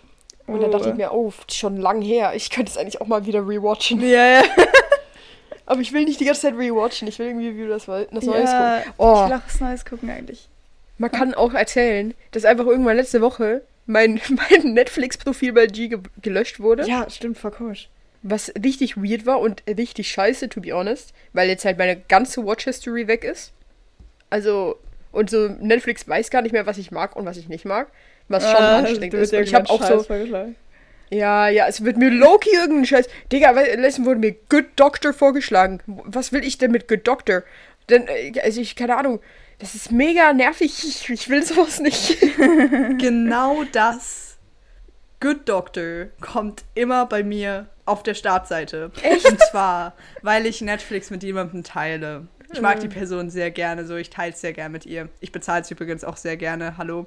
Und 0.46 0.60
dann 0.62 0.70
Oh. 0.70 0.72
dachte 0.72 0.90
ich 0.90 0.94
mir, 0.96 1.12
oh, 1.12 1.32
schon 1.50 1.76
lang 1.76 2.00
her. 2.02 2.32
Ich 2.34 2.50
könnte 2.50 2.70
es 2.70 2.76
eigentlich 2.76 3.00
auch 3.00 3.06
mal 3.06 3.26
wieder 3.26 3.40
rewatchen. 3.46 4.00
Ja, 4.00 4.24
ja. 4.26 4.42
Aber 5.66 5.80
ich 5.80 5.92
will 5.92 6.04
nicht 6.04 6.18
die 6.20 6.24
ganze 6.24 6.42
Zeit 6.42 6.54
rewatchen. 6.54 7.06
Ich 7.08 7.18
will 7.18 7.26
irgendwie 7.28 7.56
wieder 7.56 7.68
das, 7.68 7.86
das 7.86 8.24
Neues 8.24 8.50
ja 8.50 8.78
gucken. 8.78 8.92
Oh, 8.98 9.22
Ich 9.24 9.30
will 9.30 9.36
auch 9.36 9.42
was 9.46 9.60
Neues 9.60 9.84
gucken 9.84 10.10
eigentlich. 10.10 10.48
man 10.98 11.10
kann 11.12 11.34
auch 11.34 11.54
erzählen, 11.54 12.14
dass 12.32 12.44
einfach 12.44 12.66
irgendwann 12.66 12.96
letzte 12.96 13.20
Woche 13.20 13.62
mein, 13.86 14.20
mein 14.30 14.72
Netflix-Profil 14.74 15.52
bei 15.52 15.66
G 15.66 15.88
ge 15.88 15.98
gelöscht 16.22 16.60
wurde. 16.60 16.86
Ja, 16.88 17.08
stimmt, 17.10 17.38
voll 17.38 17.50
komisch. 17.52 17.88
Was 18.22 18.52
richtig 18.62 18.96
weird 18.96 19.24
war 19.24 19.40
und 19.40 19.62
richtig 19.66 20.11
scheiße, 20.11 20.48
to 20.48 20.61
be 20.61 20.72
honest. 20.72 21.12
Weil 21.33 21.48
jetzt 21.48 21.64
halt 21.64 21.78
meine 21.78 21.96
ganze 21.96 22.44
Watch-History 22.44 23.06
weg 23.06 23.24
ist. 23.24 23.52
Also, 24.28 24.78
und 25.12 25.30
so 25.30 25.48
Netflix 25.48 26.06
weiß 26.06 26.30
gar 26.30 26.42
nicht 26.42 26.52
mehr, 26.52 26.66
was 26.66 26.78
ich 26.78 26.90
mag 26.90 27.16
und 27.16 27.24
was 27.24 27.37
ich 27.37 27.48
nicht 27.48 27.64
mag. 27.64 27.90
Was 28.28 28.44
schon 28.44 28.62
Ah, 28.62 28.78
anstrengend 28.78 29.14
ist. 29.14 29.33
Und 29.33 29.40
ich 29.40 29.54
habe 29.54 29.68
auch 29.70 29.83
so. 29.83 30.06
Ja, 31.11 31.48
ja, 31.48 31.66
es 31.66 31.85
wird 31.85 31.96
mir 31.96 32.11
Loki 32.11 32.50
irgendein 32.54 32.87
Scheiß. 32.87 33.09
Digga, 33.33 33.56
weil 33.56 33.80
letztens 33.80 34.06
wurde 34.06 34.20
mir 34.20 34.33
Good 34.48 34.66
Doctor 34.76 35.12
vorgeschlagen. 35.12 35.80
Was 35.87 36.33
will 36.33 36.44
ich 36.44 36.59
denn 36.59 36.70
mit 36.70 36.87
Good 36.87 37.06
Doctor? 37.09 37.42
Denn, 37.88 38.06
äh, 38.06 38.33
also 38.44 38.61
ich, 38.61 38.76
keine 38.76 38.96
Ahnung, 38.96 39.20
das 39.59 39.74
ist 39.74 39.90
mega 39.90 40.33
nervig. 40.33 40.85
Ich, 40.85 41.11
ich 41.11 41.28
will 41.28 41.42
sowas 41.42 41.80
nicht. 41.80 42.18
genau 42.98 43.64
das. 43.72 44.38
Good 45.18 45.48
Doctor 45.48 46.06
kommt 46.20 46.62
immer 46.74 47.06
bei 47.06 47.22
mir 47.24 47.68
auf 47.90 48.03
der 48.03 48.14
Startseite. 48.14 48.90
Echt? 49.03 49.26
Und 49.26 49.40
zwar, 49.50 49.94
weil 50.22 50.46
ich 50.46 50.61
Netflix 50.61 51.11
mit 51.11 51.22
jemandem 51.22 51.64
teile. 51.64 52.29
Ich 52.53 52.61
mag 52.61 52.81
die 52.81 52.88
Person 52.88 53.31
sehr 53.31 53.50
gerne, 53.50 53.85
so 53.85 53.96
ich 53.96 54.11
teile 54.11 54.33
es 54.33 54.40
sehr 54.40 54.53
gerne 54.53 54.70
mit 54.70 54.87
ihr. 54.87 55.09
Ich 55.20 55.33
bezahle 55.33 55.62
es 55.62 55.70
übrigens 55.70 56.05
auch 56.05 56.16
sehr 56.16 56.37
gerne, 56.37 56.76
hallo. 56.79 57.07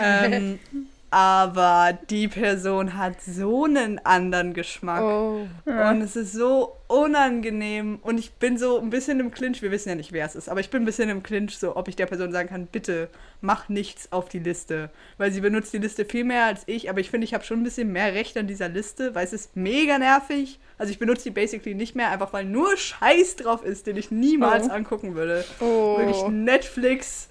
Ähm, 0.00 0.58
aber 1.10 1.98
die 2.10 2.28
Person 2.28 2.96
hat 2.96 3.20
so 3.22 3.64
einen 3.64 3.98
anderen 4.04 4.52
Geschmack. 4.52 5.02
Oh. 5.02 5.46
Und 5.64 6.02
es 6.02 6.16
ist 6.16 6.32
so 6.32 6.76
unangenehm. 6.86 7.98
Und 8.02 8.18
ich 8.18 8.32
bin 8.32 8.58
so 8.58 8.78
ein 8.80 8.90
bisschen 8.90 9.20
im 9.20 9.30
Clinch. 9.30 9.62
Wir 9.62 9.70
wissen 9.70 9.88
ja 9.88 9.94
nicht, 9.94 10.12
wer 10.12 10.26
es 10.26 10.34
ist. 10.34 10.48
Aber 10.48 10.60
ich 10.60 10.70
bin 10.70 10.82
ein 10.82 10.86
bisschen 10.86 11.08
im 11.08 11.22
Clinch, 11.22 11.58
so 11.58 11.76
ob 11.76 11.88
ich 11.88 11.96
der 11.96 12.06
Person 12.06 12.32
sagen 12.32 12.48
kann, 12.48 12.66
bitte 12.66 13.08
mach 13.40 13.68
nichts 13.68 14.10
auf 14.12 14.28
die 14.28 14.38
Liste. 14.38 14.90
Weil 15.16 15.32
sie 15.32 15.40
benutzt 15.40 15.72
die 15.72 15.78
Liste 15.78 16.04
viel 16.04 16.24
mehr 16.24 16.44
als 16.46 16.62
ich. 16.66 16.90
Aber 16.90 17.00
ich 17.00 17.10
finde, 17.10 17.24
ich 17.26 17.34
habe 17.34 17.44
schon 17.44 17.60
ein 17.60 17.64
bisschen 17.64 17.92
mehr 17.92 18.14
Recht 18.14 18.36
an 18.36 18.46
dieser 18.46 18.68
Liste, 18.68 19.14
weil 19.14 19.24
es 19.24 19.32
ist 19.32 19.56
mega 19.56 19.98
nervig. 19.98 20.58
Also 20.78 20.92
ich 20.92 20.98
benutze 20.98 21.24
die 21.24 21.30
basically 21.30 21.74
nicht 21.74 21.94
mehr, 21.94 22.10
einfach 22.10 22.32
weil 22.32 22.44
nur 22.44 22.76
Scheiß 22.76 23.36
drauf 23.36 23.64
ist, 23.64 23.86
den 23.86 23.96
ich 23.96 24.10
niemals 24.10 24.68
Oh. 24.68 24.72
angucken 24.72 25.14
würde. 25.14 25.44
Oh. 25.60 25.98
Wirklich 25.98 26.22
Netflix 26.28 27.28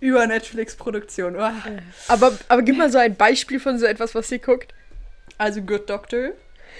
über 0.00 0.26
Netflix-Produktion. 0.26 1.36
Oh. 1.36 1.50
Aber, 2.08 2.32
aber 2.48 2.62
gib 2.62 2.76
mal 2.76 2.90
so 2.90 2.98
ein 2.98 3.14
Beispiel 3.14 3.60
von 3.60 3.78
so 3.78 3.86
etwas, 3.86 4.14
was 4.14 4.28
sie 4.28 4.38
guckt. 4.38 4.74
Also 5.38 5.62
Good 5.62 5.88
Doctor 5.88 6.30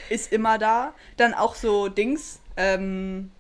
ist 0.09 0.33
immer 0.33 0.59
da. 0.59 0.95
Dann 1.17 1.35
auch 1.35 1.55
so 1.55 1.89
Dings. 1.89 2.41
Ähm, 2.57 3.31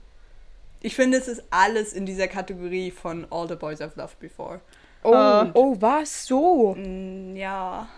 ich 0.83 0.95
finde, 0.95 1.19
es 1.19 1.29
ist 1.29 1.43
alles 1.51 1.93
in 1.93 2.07
dieser 2.07 2.29
Kategorie 2.29 2.91
von 2.91 3.27
All 3.31 3.49
the 3.49 3.57
Boys 3.57 3.81
I've 3.81 3.97
Loved 3.97 4.19
Before. 4.21 4.61
Oh, 5.03 5.15
Ah. 5.15 5.51
oh, 5.55 5.77
was? 5.81 6.27
So? 6.27 6.75
Mm, 6.77 7.37
ja. 7.37 7.89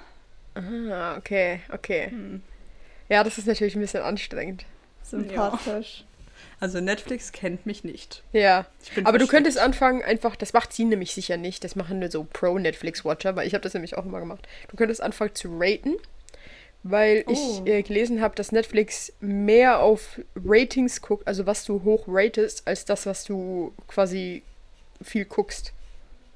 Ah, 0.55 1.17
okay, 1.17 1.61
okay. 1.73 2.09
Hm. 2.11 2.43
Ja, 3.09 3.25
das 3.25 3.39
ist 3.39 3.47
natürlich 3.47 3.75
ein 3.75 3.81
bisschen 3.81 4.03
anstrengend. 4.03 4.65
Sympathisch. 5.03 6.05
Also 6.63 6.81
Netflix 6.81 7.33
kennt 7.33 7.67
mich 7.67 7.83
nicht. 7.83 8.23
Ja. 8.33 8.67
Ich 8.85 8.93
bin 8.93 9.05
Aber 9.05 9.19
du 9.19 9.27
könntest 9.27 9.59
anfangen, 9.59 10.01
einfach, 10.03 10.37
das 10.37 10.53
macht 10.53 10.73
sie 10.73 10.85
nämlich 10.85 11.13
sicher 11.13 11.37
nicht. 11.37 11.65
Das 11.65 11.75
machen 11.75 11.99
nur 11.99 12.09
so 12.09 12.23
Pro-Netflix-Watcher, 12.33 13.35
weil 13.35 13.49
ich 13.49 13.55
habe 13.55 13.63
das 13.63 13.75
nämlich 13.75 13.99
auch 13.99 14.05
immer 14.07 14.21
gemacht. 14.21 14.47
Du 14.69 14.77
könntest 14.77 15.03
anfangen 15.03 15.35
zu 15.35 15.49
raten, 15.59 15.97
weil 16.85 17.25
Oh. 17.27 17.33
ich 17.33 17.67
äh, 17.69 17.83
gelesen 17.83 18.21
habe, 18.21 18.37
dass 18.37 18.53
Netflix 18.53 19.13
mehr 19.21 19.81
auf 19.81 20.21
Ratings 20.37 21.03
guckt, 21.03 21.27
also 21.27 21.47
was 21.47 21.65
du 21.65 21.83
hoch 21.83 22.05
ratest, 22.07 22.67
als 22.69 22.85
das, 22.85 23.07
was 23.07 23.25
du 23.25 23.73
quasi 23.89 24.43
viel 25.03 25.25
guckst. 25.25 25.73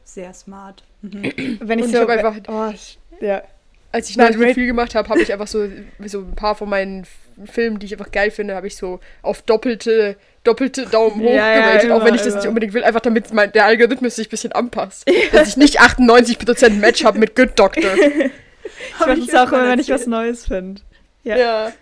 Sehr 0.03 0.35
smart. 0.35 0.83
Mhm. 1.03 1.23
Wenn 1.61 1.79
ich 1.79 1.85
Und 1.87 1.93
so. 1.93 2.03
ich 2.03 2.09
einfach- 2.09 2.37
oh, 2.49 2.73
ich- 2.75 2.99
ja. 3.21 3.43
Als 3.97 4.11
ich 4.11 4.17
neulich 4.17 4.55
viel 4.55 4.67
gemacht 4.67 4.95
habe, 4.95 5.09
habe 5.09 5.21
ich 5.23 5.33
einfach 5.33 5.47
so, 5.47 5.67
so 6.05 6.19
ein 6.21 6.35
paar 6.35 6.55
von 6.55 6.69
meinen 6.69 7.07
Filmen, 7.45 7.79
die 7.79 7.87
ich 7.87 7.93
einfach 7.93 8.11
geil 8.13 8.31
finde, 8.31 8.55
habe 8.55 8.67
ich 8.67 8.77
so 8.77 9.01
auf 9.23 9.43
doppelte, 9.43 10.17
doppelte 10.45 10.87
Daumen 10.87 11.21
hoch 11.23 11.31
Ja, 11.35 11.49
ja, 11.51 11.57
geratet, 11.57 11.91
auch 11.91 12.01
wenn 12.01 12.09
immer, 12.09 12.17
ich 12.17 12.23
das 12.23 12.35
nicht 12.35 12.45
immer. 12.45 12.49
unbedingt 12.51 12.75
will, 12.75 12.85
einfach 12.85 13.01
damit 13.01 13.33
mein, 13.33 13.53
der 13.53 13.65
Algorithmus 13.67 14.17
sich 14.17 14.29
ein 14.29 14.31
bisschen 14.31 14.53
anpasst. 14.53 15.11
Dass 15.33 15.49
ich 15.49 15.57
nicht 15.57 15.81
98% 15.81 16.71
Match 16.75 17.05
habe 17.05 17.19
mit 17.19 17.35
Good 17.35 17.59
Doctor. 17.59 17.91
Ich 18.89 19.01
Hab 19.01 19.07
mache 19.07 19.21
das 19.21 19.35
auch 19.35 19.53
immer, 19.53 19.69
wenn 19.71 19.79
ich 19.79 19.89
was? 19.89 20.07
Neues 20.07 20.47
finde. 20.47 20.83
Ja. 21.23 21.37
Ja. 21.37 21.73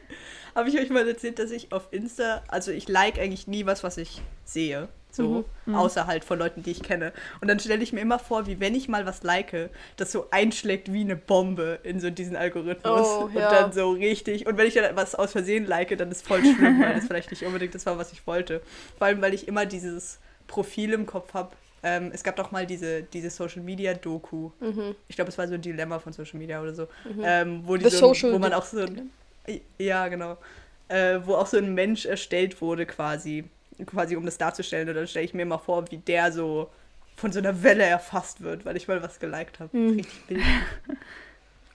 Habe 0.55 0.69
ich 0.69 0.79
euch 0.79 0.91
mal 0.91 1.09
erzählt, 1.09 1.39
dass 1.39 1.51
ich 1.51 1.73
auf 1.73 1.89
Insta, 1.91 2.43
also 2.49 2.71
ich 2.71 2.89
like 2.89 3.19
eigentlich 3.19 3.47
nie 3.49 3.67
was, 3.67 3.83
was 3.83 3.97
ich 3.97 4.23
sehe. 4.45 4.89
So, 5.15 5.45
Mhm. 5.67 5.77
außer 5.77 6.07
halt 6.07 6.25
von 6.25 6.39
Leuten, 6.39 6.63
die 6.63 6.73
ich 6.73 6.83
kenne. 6.83 7.13
Und 7.41 7.49
dann 7.49 7.61
stelle 7.61 7.83
ich 7.83 7.93
mir 7.93 8.01
immer 8.01 8.19
vor, 8.19 8.47
wie 8.47 8.59
wenn 8.59 8.75
ich 8.75 8.89
mal 8.89 9.07
was 9.07 9.23
like, 9.23 9.71
das 9.97 10.11
so 10.11 10.27
einschlägt 10.31 10.93
wie 10.93 11.03
eine 11.03 11.17
Bombe 11.17 11.79
in 11.85 12.01
so 12.01 12.11
diesen 12.11 12.37
Algorithmus. 12.37 13.07
Oh, 13.07 13.25
und 13.27 13.35
ja. 13.35 13.49
dann 13.51 13.73
so 13.73 13.93
richtig. 13.93 14.47
Und 14.47 14.57
wenn 14.57 14.67
ich 14.67 14.75
dann 14.75 14.97
was 14.97 15.15
aus 15.15 15.33
Versehen 15.33 15.67
like, 15.67 15.97
dann 15.97 16.11
ist 16.11 16.27
voll 16.27 16.41
schlimm, 16.41 16.81
weil 16.83 16.95
das 16.97 17.07
vielleicht 17.07 17.31
nicht 17.31 17.45
unbedingt 17.45 17.75
das 17.75 17.87
war, 17.87 17.97
was 17.97 18.13
ich 18.13 18.27
wollte. 18.27 18.61
Vor 18.99 19.07
allem, 19.07 19.23
weil 19.23 19.35
ich 19.35 19.47
immer 19.47 19.67
dieses 19.67 20.19
Profil 20.47 20.93
im 20.93 21.07
Kopf 21.07 21.33
habe. 21.35 21.51
Ähm, 21.83 22.11
es 22.15 22.25
gab 22.25 22.37
doch 22.37 22.51
mal 22.51 22.67
diese, 22.67 23.03
diese 23.03 23.31
Social 23.31 23.63
Media 23.63 23.95
Doku. 23.95 24.51
Mhm. 24.61 24.95
Ich 25.07 25.17
glaube, 25.17 25.31
es 25.31 25.39
war 25.39 25.47
so 25.47 25.55
ein 25.55 25.61
Dilemma 25.63 25.99
von 25.99 26.13
Social 26.13 26.39
Media 26.39 26.61
oder 26.61 26.75
so. 26.75 26.89
Ähm, 27.23 27.61
wo, 27.65 27.77
die 27.77 27.89
so, 27.91 28.13
wo 28.13 28.39
man 28.39 28.53
auch 28.55 28.65
so 28.65 28.81
ein, 28.81 29.11
ja, 29.79 30.09
genau. 30.09 30.39
Äh, 30.89 31.21
wo 31.25 31.35
auch 31.35 31.47
so 31.47 31.57
ein 31.59 31.75
Mensch 31.75 32.05
erstellt 32.07 32.61
wurde, 32.61 32.87
quasi. 32.87 33.45
Quasi, 33.87 34.17
um 34.17 34.25
das 34.25 34.39
darzustellen. 34.39 34.89
Und 34.89 34.95
dann 34.95 35.07
stelle 35.07 35.25
ich 35.25 35.35
mir 35.35 35.45
mal 35.47 35.59
vor, 35.59 35.91
wie 35.91 35.99
der 35.99 36.33
so 36.33 36.71
von 37.17 37.33
so 37.33 37.39
einer 37.39 37.63
Welle 37.63 37.85
erfasst 37.85 38.43
wird, 38.43 38.65
weil 38.65 38.77
ich 38.77 38.89
mal 38.89 39.03
was 39.03 39.19
geliked 39.21 39.61
habe. 39.61 39.73
Hm. 39.73 39.89
Richtig 39.97 40.29
wild. 40.29 40.43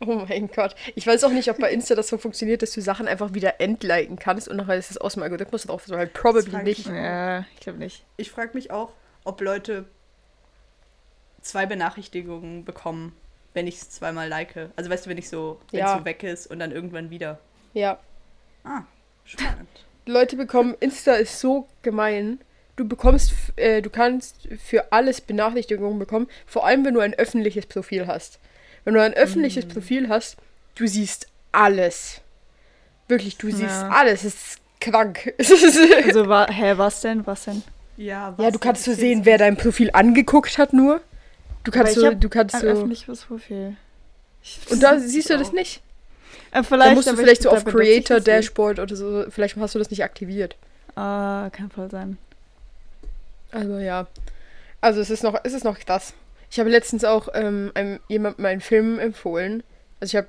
Oh 0.01 0.25
mein 0.29 0.47
Gott. 0.49 0.75
Ich 0.95 1.05
weiß 1.05 1.25
auch 1.25 1.29
nicht, 1.29 1.49
ob 1.51 1.57
bei 1.59 1.69
Insta 1.73 1.93
das 1.93 2.07
so 2.07 2.17
funktioniert, 2.17 2.61
dass 2.61 2.71
du 2.71 2.79
Sachen 2.79 3.05
einfach 3.05 3.33
wieder 3.33 3.59
entliken 3.59 4.17
kannst 4.17 4.47
und 4.47 4.55
nachher 4.55 4.77
ist 4.77 4.91
es 4.91 4.97
aus 4.97 5.15
dem 5.15 5.23
Algorithmus 5.23 5.63
drauf. 5.63 5.83
So 5.85 5.97
halt 5.97 6.13
probably 6.13 6.63
nicht. 6.63 6.79
ich. 6.79 6.85
Ja, 6.85 7.39
ich 7.53 7.59
glaube 7.59 7.79
nicht. 7.79 8.05
Ich 8.15 8.31
frage 8.31 8.51
mich 8.53 8.71
auch, 8.71 8.93
ob 9.25 9.41
Leute 9.41 9.83
zwei 11.41 11.65
Benachrichtigungen 11.65 12.63
bekommen, 12.63 13.13
wenn 13.53 13.67
ich 13.67 13.75
es 13.75 13.89
zweimal 13.89 14.29
like. 14.29 14.69
Also 14.77 14.89
weißt 14.89 15.05
du, 15.05 15.09
wenn 15.09 15.17
ich 15.17 15.27
so, 15.27 15.59
wenn 15.71 15.81
es 15.81 15.89
Ja. 15.89 15.97
so 15.99 16.05
weg 16.05 16.23
ist 16.23 16.47
und 16.47 16.59
dann 16.59 16.71
irgendwann 16.71 17.09
wieder. 17.09 17.37
Ja. 17.73 17.99
Ah, 18.63 18.83
spannend. 19.25 19.67
Leute 20.05 20.35
bekommen, 20.35 20.75
Insta 20.79 21.13
ist 21.13 21.39
so 21.39 21.67
gemein. 21.81 22.39
Du 22.75 22.87
bekommst, 22.87 23.33
äh, 23.57 23.81
du 23.81 23.89
kannst 23.89 24.47
für 24.63 24.91
alles 24.91 25.21
Benachrichtigungen 25.21 25.99
bekommen, 25.99 26.27
vor 26.47 26.65
allem 26.65 26.85
wenn 26.85 26.93
du 26.93 27.01
ein 27.01 27.13
öffentliches 27.13 27.65
Profil 27.65 28.07
hast. 28.07 28.39
Wenn 28.85 28.93
du 28.93 29.03
ein 29.03 29.13
öffentliches 29.13 29.67
Profil 29.67 30.07
hast, 30.09 30.37
du 30.75 30.87
siehst 30.87 31.27
alles. 31.51 32.21
Wirklich, 33.07 33.37
du 33.37 33.47
siehst 33.47 33.61
Ja. 33.81 33.89
alles. 33.89 34.23
Es 34.23 34.35
ist 34.35 34.57
krank. 34.79 35.33
Also, 35.39 36.27
wa 36.29 36.47
hä, 36.49 36.73
was 36.77 37.01
denn? 37.01 37.27
Was 37.27 37.43
denn? 37.45 37.61
Ja, 37.97 38.29
ja, 38.29 38.33
was 38.37 38.53
du 38.53 38.59
kannst 38.59 38.85
so 38.85 38.93
sehen, 38.93 39.25
wer 39.25 39.37
dein 39.37 39.57
Profil 39.57 39.89
angeguckt 39.91 40.57
hat 40.57 40.71
nur. 40.71 41.01
Du 41.65 41.71
kannst 41.71 41.97
Aber 41.97 42.07
ich 42.07 42.13
so, 42.13 42.19
du 42.19 42.29
kannst 42.29 42.55
Ein 42.55 42.61
so. 42.61 42.67
öffentliches 42.67 43.21
Profil. 43.25 43.75
Ich- 44.41 44.59
Und 44.71 44.81
da 44.81 44.93
das 44.93 45.03
siehst 45.09 45.29
du 45.29 45.37
das 45.37 45.49
auch. 45.49 45.53
nicht. 45.53 45.81
Äh, 46.51 46.55
Da 46.57 46.63
vielleicht, 46.63 46.95
musst 46.95 47.07
du 47.09 47.15
vielleicht 47.15 47.39
ich- 47.39 47.43
so 47.43 47.49
da 47.51 47.57
auf 47.57 47.65
Creator 47.65 48.17
das 48.17 48.25
nicht. 48.25 48.27
Dashboard 48.27 48.79
oder 48.79 48.95
so. 48.95 49.25
Vielleicht 49.29 49.55
hast 49.57 49.75
du 49.75 49.79
das 49.79 49.89
nicht 49.91 50.03
aktiviert. 50.03 50.55
Ah, 50.95 51.49
kann 51.51 51.69
voll 51.69 51.89
sein. 51.89 52.17
Also 53.51 53.77
ja. 53.77 54.07
Also 54.81 55.01
es 55.01 55.09
ist 55.09 55.23
noch, 55.23 55.39
es 55.43 55.53
ist 55.53 55.63
noch 55.63 55.77
krass. 55.79 56.13
Ich 56.51 56.59
habe 56.59 56.69
letztens 56.69 57.03
auch 57.03 57.29
ähm, 57.33 57.71
einem, 57.73 57.99
jemandem 58.07 58.45
einen 58.45 58.61
Film 58.61 58.99
empfohlen. 58.99 59.63
Also 59.99 60.11
ich 60.11 60.15
habe 60.17 60.27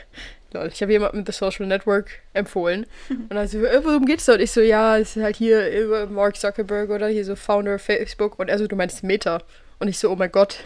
lol, 0.52 0.68
ich 0.72 0.80
habe 0.82 0.92
jemandem 0.92 1.24
The 1.26 1.32
Social 1.32 1.66
Network 1.66 2.20
empfohlen. 2.32 2.86
Und 3.28 3.36
also, 3.36 3.64
äh, 3.64 3.84
worum 3.84 4.06
geht's 4.06 4.24
da? 4.26 4.34
Und 4.34 4.40
ich 4.40 4.50
so, 4.52 4.60
ja, 4.60 4.96
es 4.98 5.16
ist 5.16 5.22
halt 5.22 5.36
hier 5.36 5.68
über 5.70 6.06
Mark 6.06 6.36
Zuckerberg 6.36 6.90
oder 6.90 7.08
hier 7.08 7.24
so 7.24 7.36
Founder 7.36 7.78
Facebook. 7.78 8.38
Und 8.38 8.48
er 8.48 8.58
so, 8.58 8.66
du 8.66 8.76
meinst 8.76 9.02
Meta. 9.02 9.42
Und 9.78 9.88
ich 9.88 9.98
so, 9.98 10.10
oh 10.10 10.16
mein 10.16 10.32
Gott. 10.32 10.58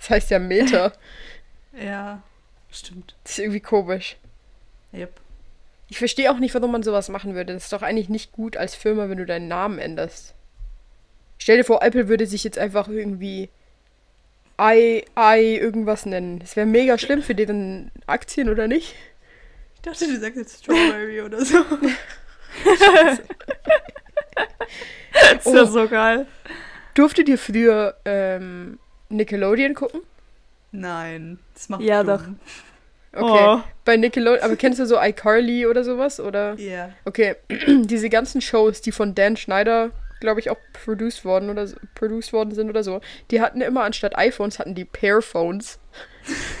Das 0.00 0.10
heißt 0.10 0.30
ja 0.32 0.38
Meta. 0.38 0.92
Ja, 1.82 2.22
stimmt. 2.74 3.14
Das 3.24 3.32
ist 3.32 3.38
irgendwie 3.38 3.60
komisch. 3.60 4.16
Yep. 4.92 5.12
Ich 5.88 5.98
verstehe 5.98 6.30
auch 6.30 6.38
nicht, 6.38 6.54
warum 6.54 6.72
man 6.72 6.82
sowas 6.82 7.08
machen 7.08 7.34
würde. 7.34 7.52
Das 7.52 7.64
ist 7.64 7.72
doch 7.72 7.82
eigentlich 7.82 8.08
nicht 8.08 8.32
gut 8.32 8.56
als 8.56 8.74
Firma, 8.74 9.08
wenn 9.08 9.18
du 9.18 9.26
deinen 9.26 9.48
Namen 9.48 9.78
änderst. 9.78 10.34
Stell 11.38 11.58
dir 11.58 11.64
vor, 11.64 11.82
Apple 11.82 12.08
würde 12.08 12.26
sich 12.26 12.42
jetzt 12.44 12.58
einfach 12.58 12.88
irgendwie 12.88 13.50
i, 14.60 15.04
i 15.18 15.56
irgendwas 15.56 16.06
nennen. 16.06 16.38
Das 16.38 16.56
wäre 16.56 16.66
mega 16.66 16.96
schlimm 16.96 17.22
für 17.22 17.34
deren 17.34 17.90
Aktien, 18.06 18.48
oder 18.48 18.66
nicht? 18.68 18.94
Ich 19.74 19.80
dachte, 19.82 20.06
du 20.06 20.18
sagst 20.18 20.36
jetzt 20.38 20.64
Strawberry 20.64 21.20
oder 21.22 21.44
so. 21.44 21.58
Das 25.12 25.46
ist 25.46 25.52
ja 25.54 25.62
Oh. 25.62 25.66
so 25.66 25.88
geil. 25.88 26.26
Durftet 26.94 27.28
ihr 27.28 27.38
früher 27.38 27.96
ähm, 28.04 28.78
Nickelodeon 29.08 29.74
gucken? 29.74 30.00
Nein, 30.74 31.38
das 31.54 31.68
macht 31.68 31.82
Ja, 31.82 32.02
dumm. 32.02 32.38
Okay. 33.12 33.44
Oh. 33.46 33.60
Bei 33.84 33.96
Nickelodeon, 33.96 34.42
aber 34.44 34.56
kennst 34.56 34.80
du 34.80 34.86
so 34.86 35.00
iCarly 35.00 35.66
oder 35.66 35.84
sowas? 35.84 36.18
Oder? 36.18 36.54
Ja. 36.54 36.90
Okay, 37.04 37.36
diese 37.68 38.10
ganzen 38.10 38.40
Shows, 38.40 38.80
die 38.80 38.90
von 38.90 39.14
Dan 39.14 39.36
Schneider, 39.36 39.90
glaube 40.18 40.40
ich, 40.40 40.50
auch 40.50 40.56
produced 40.84 41.24
worden 41.24 41.48
oder 41.48 41.68
produced 41.94 42.32
worden 42.32 42.52
sind 42.56 42.68
oder 42.70 42.82
so, 42.82 43.00
die 43.30 43.40
hatten 43.40 43.60
immer 43.60 43.84
anstatt 43.84 44.18
iPhones 44.18 44.58
hatten 44.58 44.74
die 44.74 44.84
Pairphones. 44.84 45.78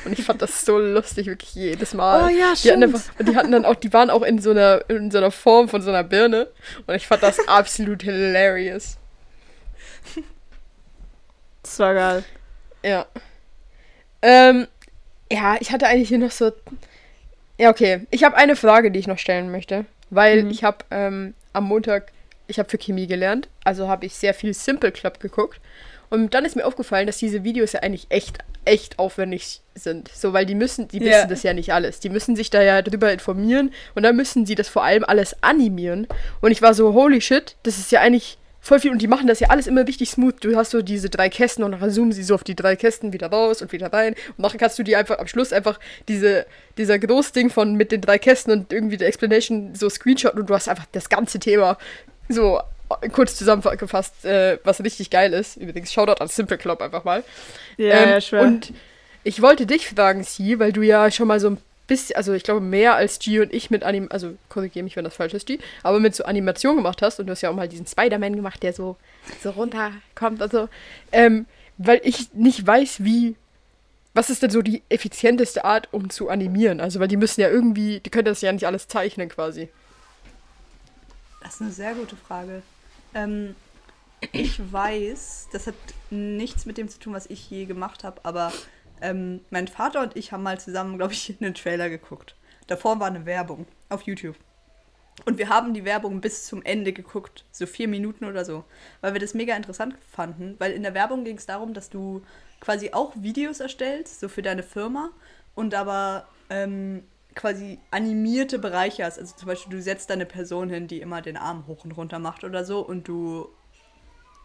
Und 0.04 0.16
ich 0.16 0.24
fand 0.24 0.42
das 0.42 0.64
so 0.64 0.78
lustig, 0.78 1.26
wirklich 1.26 1.56
jedes 1.56 1.92
Mal. 1.92 2.26
Oh 2.26 2.28
ja, 2.28 2.34
Die 2.36 2.44
hatten, 2.44 2.56
stimmt. 2.58 2.84
einfach, 2.84 3.00
und 3.18 3.28
die 3.28 3.36
hatten 3.36 3.50
dann 3.50 3.64
auch, 3.64 3.74
die 3.74 3.92
waren 3.92 4.10
auch 4.10 4.22
in 4.22 4.38
so 4.38 4.50
einer, 4.50 4.84
in 4.88 5.10
so 5.10 5.18
einer 5.18 5.32
Form 5.32 5.68
von 5.68 5.82
so 5.82 5.88
einer 5.90 6.04
Birne. 6.04 6.46
Und 6.86 6.94
ich 6.94 7.08
fand 7.08 7.22
das 7.24 7.38
absolut 7.48 8.02
hilarious. 8.04 8.96
Das 11.62 11.78
war 11.80 11.94
geil. 11.94 12.24
Ja. 12.84 13.06
Ähm, 14.24 14.66
ja, 15.30 15.56
ich 15.60 15.70
hatte 15.70 15.86
eigentlich 15.86 16.08
hier 16.08 16.18
noch 16.18 16.30
so. 16.30 16.50
Ja, 17.58 17.70
okay. 17.70 18.06
Ich 18.10 18.24
habe 18.24 18.36
eine 18.36 18.56
Frage, 18.56 18.90
die 18.90 18.98
ich 18.98 19.06
noch 19.06 19.18
stellen 19.18 19.50
möchte. 19.50 19.84
Weil 20.10 20.44
Mhm. 20.44 20.50
ich 20.50 20.64
habe 20.64 20.78
ähm, 20.90 21.34
am 21.52 21.64
Montag, 21.64 22.10
ich 22.46 22.58
habe 22.58 22.68
für 22.68 22.78
Chemie 22.78 23.06
gelernt. 23.06 23.48
Also 23.64 23.88
habe 23.88 24.06
ich 24.06 24.14
sehr 24.14 24.34
viel 24.34 24.54
Simple 24.54 24.92
Club 24.92 25.20
geguckt. 25.20 25.60
Und 26.10 26.34
dann 26.34 26.44
ist 26.44 26.54
mir 26.56 26.64
aufgefallen, 26.66 27.06
dass 27.06 27.18
diese 27.18 27.42
Videos 27.44 27.72
ja 27.72 27.80
eigentlich 27.80 28.06
echt, 28.10 28.38
echt 28.64 28.98
aufwendig 28.98 29.60
sind. 29.74 30.08
So, 30.14 30.32
weil 30.32 30.46
die 30.46 30.54
müssen, 30.54 30.86
die 30.88 30.98
Ja. 30.98 31.10
wissen 31.18 31.28
das 31.30 31.42
ja 31.42 31.52
nicht 31.52 31.72
alles. 31.72 32.00
Die 32.00 32.10
müssen 32.10 32.36
sich 32.36 32.50
da 32.50 32.62
ja 32.62 32.82
drüber 32.82 33.12
informieren. 33.12 33.72
Und 33.94 34.04
dann 34.04 34.14
müssen 34.16 34.46
sie 34.46 34.54
das 34.54 34.68
vor 34.68 34.84
allem 34.84 35.04
alles 35.04 35.42
animieren. 35.42 36.06
Und 36.40 36.50
ich 36.52 36.62
war 36.62 36.72
so, 36.74 36.92
holy 36.94 37.20
shit, 37.20 37.56
das 37.64 37.78
ist 37.78 37.90
ja 37.92 38.00
eigentlich 38.00 38.38
voll 38.64 38.80
viel. 38.80 38.90
Und 38.90 39.02
die 39.02 39.06
machen 39.06 39.26
das 39.26 39.40
ja 39.40 39.50
alles 39.50 39.66
immer 39.66 39.86
richtig 39.86 40.10
smooth. 40.10 40.42
Du 40.42 40.56
hast 40.56 40.70
so 40.70 40.82
diese 40.82 41.10
drei 41.10 41.28
Kästen 41.28 41.62
und 41.62 41.72
dann 41.72 41.90
zoomen 41.90 42.12
sie 42.12 42.22
so 42.22 42.34
auf 42.34 42.44
die 42.44 42.56
drei 42.56 42.74
Kästen 42.76 43.12
wieder 43.12 43.28
raus 43.28 43.62
und 43.62 43.70
wieder 43.72 43.92
rein. 43.92 44.14
Und 44.36 44.38
nachher 44.38 44.58
kannst 44.58 44.78
du 44.78 44.82
die 44.82 44.96
einfach 44.96 45.18
am 45.18 45.26
Schluss 45.26 45.52
einfach 45.52 45.78
diese, 46.08 46.46
dieser 46.78 46.98
Großding 46.98 47.50
von 47.50 47.74
mit 47.74 47.92
den 47.92 48.00
drei 48.00 48.18
Kästen 48.18 48.52
und 48.52 48.72
irgendwie 48.72 48.96
der 48.96 49.08
Explanation 49.08 49.74
so 49.74 49.88
screenshotten 49.90 50.40
und 50.40 50.50
du 50.50 50.54
hast 50.54 50.68
einfach 50.68 50.86
das 50.92 51.08
ganze 51.08 51.38
Thema 51.38 51.76
so 52.28 52.58
kurz 53.12 53.36
zusammengefasst, 53.36 54.24
äh, 54.24 54.58
was 54.64 54.82
richtig 54.82 55.10
geil 55.10 55.32
ist. 55.34 55.56
Übrigens, 55.56 55.92
Shoutout 55.92 56.22
an 56.22 56.28
Simple 56.28 56.58
Club 56.58 56.80
einfach 56.80 57.04
mal. 57.04 57.22
Ja, 57.76 58.02
Ähm, 58.02 58.10
ja, 58.10 58.20
schwer. 58.20 58.42
Und 58.42 58.72
ich 59.24 59.42
wollte 59.42 59.66
dich 59.66 59.88
fragen, 59.88 60.22
Sie, 60.22 60.58
weil 60.58 60.72
du 60.72 60.82
ja 60.82 61.10
schon 61.10 61.28
mal 61.28 61.40
so 61.40 61.48
ein 61.48 61.58
bisschen, 61.86 62.16
also 62.16 62.32
ich 62.32 62.42
glaube 62.42 62.60
mehr 62.60 62.94
als 62.94 63.18
G 63.18 63.40
und 63.40 63.52
ich 63.52 63.70
mit 63.70 63.84
Anim, 63.84 64.08
also 64.10 64.36
korrigiere 64.48 64.84
mich, 64.84 64.96
wenn 64.96 65.04
das 65.04 65.16
falsch 65.16 65.34
ist, 65.34 65.46
G, 65.46 65.58
aber 65.82 66.00
mit 66.00 66.14
so 66.14 66.24
Animation 66.24 66.76
gemacht 66.76 67.02
hast 67.02 67.20
und 67.20 67.26
du 67.26 67.32
hast 67.32 67.42
ja 67.42 67.50
auch 67.50 67.54
mal 67.54 67.68
diesen 67.68 67.86
Spider-Man 67.86 68.36
gemacht, 68.36 68.62
der 68.62 68.72
so, 68.72 68.96
so 69.42 69.50
runterkommt 69.50 70.40
und 70.42 70.50
so. 70.50 70.68
Ähm, 71.12 71.46
weil 71.76 72.00
ich 72.04 72.32
nicht 72.32 72.66
weiß, 72.66 73.04
wie, 73.04 73.36
was 74.14 74.30
ist 74.30 74.42
denn 74.42 74.50
so 74.50 74.62
die 74.62 74.82
effizienteste 74.88 75.64
Art, 75.64 75.88
um 75.92 76.08
zu 76.08 76.28
animieren? 76.28 76.80
Also, 76.80 77.00
weil 77.00 77.08
die 77.08 77.16
müssen 77.16 77.40
ja 77.40 77.48
irgendwie, 77.48 78.00
die 78.00 78.10
können 78.10 78.26
das 78.26 78.40
ja 78.40 78.52
nicht 78.52 78.66
alles 78.66 78.88
zeichnen 78.88 79.28
quasi. 79.28 79.68
Das 81.42 81.54
ist 81.54 81.62
eine 81.62 81.72
sehr 81.72 81.94
gute 81.94 82.16
Frage. 82.16 82.62
Ähm, 83.12 83.54
ich 84.32 84.60
weiß, 84.72 85.48
das 85.52 85.66
hat 85.66 85.74
nichts 86.10 86.64
mit 86.64 86.78
dem 86.78 86.88
zu 86.88 86.98
tun, 86.98 87.12
was 87.12 87.26
ich 87.26 87.50
je 87.50 87.66
gemacht 87.66 88.04
habe, 88.04 88.20
aber 88.22 88.52
Ähm, 89.00 89.40
mein 89.50 89.68
Vater 89.68 90.02
und 90.02 90.16
ich 90.16 90.32
haben 90.32 90.42
mal 90.42 90.60
zusammen, 90.60 90.96
glaube 90.96 91.12
ich, 91.12 91.36
einen 91.40 91.54
Trailer 91.54 91.88
geguckt. 91.88 92.36
Davor 92.66 93.00
war 93.00 93.08
eine 93.08 93.26
Werbung 93.26 93.66
auf 93.88 94.02
YouTube. 94.02 94.36
Und 95.26 95.38
wir 95.38 95.48
haben 95.48 95.74
die 95.74 95.84
Werbung 95.84 96.20
bis 96.20 96.46
zum 96.46 96.62
Ende 96.62 96.92
geguckt, 96.92 97.44
so 97.52 97.66
vier 97.66 97.86
Minuten 97.86 98.24
oder 98.24 98.44
so, 98.44 98.64
weil 99.00 99.12
wir 99.12 99.20
das 99.20 99.32
mega 99.32 99.54
interessant 99.56 99.96
fanden. 100.10 100.56
Weil 100.58 100.72
in 100.72 100.82
der 100.82 100.94
Werbung 100.94 101.24
ging 101.24 101.36
es 101.38 101.46
darum, 101.46 101.72
dass 101.72 101.88
du 101.88 102.22
quasi 102.60 102.90
auch 102.92 103.12
Videos 103.16 103.60
erstellst, 103.60 104.20
so 104.20 104.28
für 104.28 104.42
deine 104.42 104.64
Firma, 104.64 105.10
und 105.54 105.72
aber 105.74 106.26
ähm, 106.50 107.04
quasi 107.34 107.78
animierte 107.90 108.58
Bereiche 108.58 109.04
hast. 109.04 109.18
Also 109.18 109.36
zum 109.36 109.46
Beispiel, 109.46 109.76
du 109.76 109.82
setzt 109.82 110.10
da 110.10 110.14
eine 110.14 110.26
Person 110.26 110.68
hin, 110.68 110.88
die 110.88 111.00
immer 111.00 111.22
den 111.22 111.36
Arm 111.36 111.66
hoch 111.68 111.84
und 111.84 111.92
runter 111.92 112.18
macht 112.18 112.42
oder 112.42 112.64
so, 112.64 112.80
und 112.80 113.06
du 113.06 113.48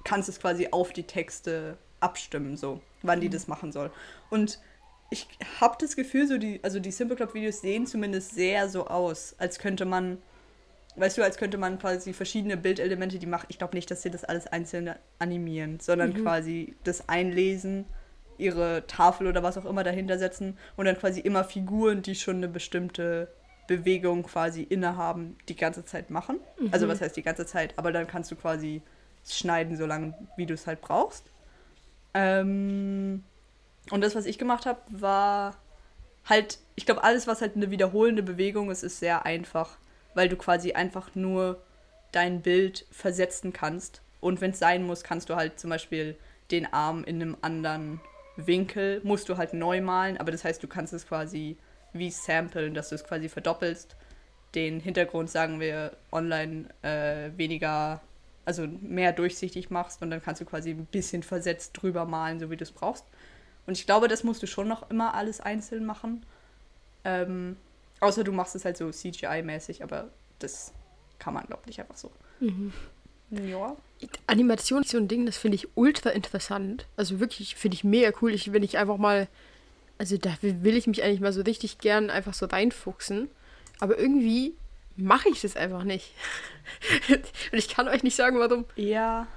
kannst 0.03 0.29
es 0.29 0.39
quasi 0.39 0.69
auf 0.71 0.93
die 0.93 1.03
Texte 1.03 1.77
abstimmen, 1.99 2.57
so, 2.57 2.81
wann 3.01 3.21
die 3.21 3.29
das 3.29 3.47
machen 3.47 3.71
soll. 3.71 3.91
Und 4.29 4.59
ich 5.09 5.27
habe 5.59 5.75
das 5.79 5.95
Gefühl, 5.95 6.27
so 6.27 6.37
die, 6.37 6.59
also 6.63 6.79
die 6.79 6.91
Simple 6.91 7.15
Club 7.15 7.33
Videos 7.33 7.61
sehen 7.61 7.87
zumindest 7.87 8.35
sehr 8.35 8.69
so 8.69 8.87
aus, 8.87 9.35
als 9.37 9.59
könnte 9.59 9.85
man, 9.85 10.19
weißt 10.95 11.17
du, 11.17 11.23
als 11.23 11.37
könnte 11.37 11.57
man 11.57 11.79
quasi 11.79 12.13
verschiedene 12.13 12.57
Bildelemente, 12.57 13.17
die 13.17 13.25
macht. 13.25 13.47
Ich 13.49 13.57
glaube 13.57 13.75
nicht, 13.75 13.89
dass 13.89 14.01
sie 14.01 14.11
das 14.11 14.23
alles 14.23 14.47
einzeln 14.47 14.93
animieren, 15.17 15.79
sondern 15.79 16.13
quasi 16.13 16.75
das 16.83 17.09
einlesen, 17.09 17.85
ihre 18.37 18.85
Tafel 18.87 19.27
oder 19.27 19.43
was 19.43 19.57
auch 19.57 19.65
immer 19.65 19.83
dahinter 19.83 20.17
setzen 20.17 20.57
und 20.77 20.85
dann 20.85 20.97
quasi 20.97 21.19
immer 21.19 21.43
Figuren, 21.43 22.01
die 22.01 22.15
schon 22.15 22.37
eine 22.37 22.47
bestimmte 22.47 23.27
Bewegung 23.67 24.23
quasi 24.23 24.63
innehaben, 24.63 25.37
die 25.47 25.55
ganze 25.55 25.83
Zeit 25.85 26.09
machen. 26.09 26.39
Also 26.71 26.87
was 26.87 27.01
heißt 27.01 27.17
die 27.17 27.21
ganze 27.21 27.45
Zeit, 27.45 27.73
aber 27.77 27.91
dann 27.91 28.07
kannst 28.07 28.31
du 28.31 28.35
quasi 28.35 28.81
schneiden, 29.27 29.75
so 29.77 29.85
lange 29.85 30.13
wie 30.37 30.45
du 30.45 30.53
es 30.53 30.65
halt 30.67 30.81
brauchst. 30.81 31.25
Ähm, 32.13 33.23
und 33.91 34.01
das, 34.01 34.15
was 34.15 34.25
ich 34.25 34.37
gemacht 34.37 34.65
habe, 34.65 34.79
war 34.89 35.55
halt, 36.25 36.59
ich 36.75 36.85
glaube, 36.85 37.03
alles, 37.03 37.27
was 37.27 37.41
halt 37.41 37.55
eine 37.55 37.71
wiederholende 37.71 38.23
Bewegung 38.23 38.71
ist, 38.71 38.83
ist 38.83 38.99
sehr 38.99 39.25
einfach, 39.25 39.77
weil 40.13 40.29
du 40.29 40.35
quasi 40.35 40.73
einfach 40.73 41.15
nur 41.15 41.61
dein 42.11 42.41
Bild 42.41 42.85
versetzen 42.91 43.53
kannst. 43.53 44.01
Und 44.21 44.41
wenn 44.41 44.51
es 44.51 44.59
sein 44.59 44.85
muss, 44.85 45.03
kannst 45.03 45.29
du 45.29 45.35
halt 45.35 45.59
zum 45.59 45.69
Beispiel 45.69 46.17
den 46.51 46.71
Arm 46.71 47.03
in 47.03 47.21
einem 47.21 47.37
anderen 47.41 48.01
Winkel, 48.35 49.01
musst 49.03 49.29
du 49.29 49.37
halt 49.37 49.53
neu 49.53 49.81
malen, 49.81 50.17
aber 50.17 50.31
das 50.31 50.43
heißt, 50.43 50.63
du 50.63 50.67
kannst 50.67 50.93
es 50.93 51.07
quasi 51.07 51.57
wie 51.93 52.11
samplen, 52.11 52.73
dass 52.73 52.89
du 52.89 52.95
es 52.95 53.03
quasi 53.03 53.29
verdoppelst. 53.29 53.95
Den 54.55 54.79
Hintergrund, 54.79 55.29
sagen 55.29 55.59
wir, 55.59 55.95
online 56.11 56.65
äh, 56.81 57.31
weniger, 57.37 58.01
also 58.45 58.67
mehr 58.67 59.13
durchsichtig 59.13 59.69
machst 59.69 60.01
und 60.01 60.09
dann 60.09 60.21
kannst 60.21 60.41
du 60.41 60.45
quasi 60.45 60.71
ein 60.71 60.85
bisschen 60.85 61.23
versetzt 61.23 61.73
drüber 61.73 62.05
malen, 62.05 62.39
so 62.39 62.49
wie 62.49 62.57
du 62.57 62.63
es 62.63 62.71
brauchst. 62.71 63.05
Und 63.67 63.77
ich 63.77 63.85
glaube, 63.85 64.07
das 64.07 64.23
musst 64.23 64.41
du 64.41 64.47
schon 64.47 64.67
noch 64.67 64.89
immer 64.89 65.13
alles 65.13 65.39
einzeln 65.39 65.85
machen. 65.85 66.25
Ähm, 67.03 67.57
außer 67.99 68.23
du 68.23 68.31
machst 68.31 68.55
es 68.55 68.65
halt 68.65 68.77
so 68.77 68.87
CGI-mäßig, 68.87 69.83
aber 69.83 70.09
das 70.39 70.73
kann 71.19 71.33
man, 71.33 71.45
glaube 71.45 71.61
ich, 71.63 71.67
nicht 71.67 71.79
einfach 71.81 71.97
so. 71.97 72.11
Ja. 73.29 73.75
Animation 74.25 74.81
ist 74.81 74.91
so 74.91 74.97
ein 74.97 75.07
Ding, 75.07 75.25
das 75.25 75.37
finde 75.37 75.55
ich 75.55 75.67
ultra 75.75 76.09
interessant. 76.09 76.87
Also 76.95 77.19
wirklich, 77.19 77.55
finde 77.55 77.75
ich 77.75 77.83
mega 77.83 78.11
cool. 78.21 78.33
Ich, 78.33 78.53
wenn 78.53 78.63
ich 78.63 78.77
einfach 78.77 78.97
mal, 78.97 79.27
also 79.97 80.17
da 80.17 80.35
will 80.41 80.75
ich 80.75 80.87
mich 80.87 81.03
eigentlich 81.03 81.19
mal 81.19 81.33
so 81.33 81.41
richtig 81.41 81.77
gern 81.77 82.09
einfach 82.09 82.33
so 82.33 82.47
reinfuchsen. 82.47 83.29
Aber 83.79 83.99
irgendwie 83.99 84.55
mache 84.99 85.29
ich 85.29 85.41
das 85.41 85.55
einfach 85.55 85.83
nicht. 85.83 86.13
Und 87.09 87.57
ich 87.57 87.69
kann 87.69 87.87
euch 87.87 88.03
nicht 88.03 88.15
sagen, 88.15 88.39
warum. 88.39 88.65
Ja. 88.75 89.27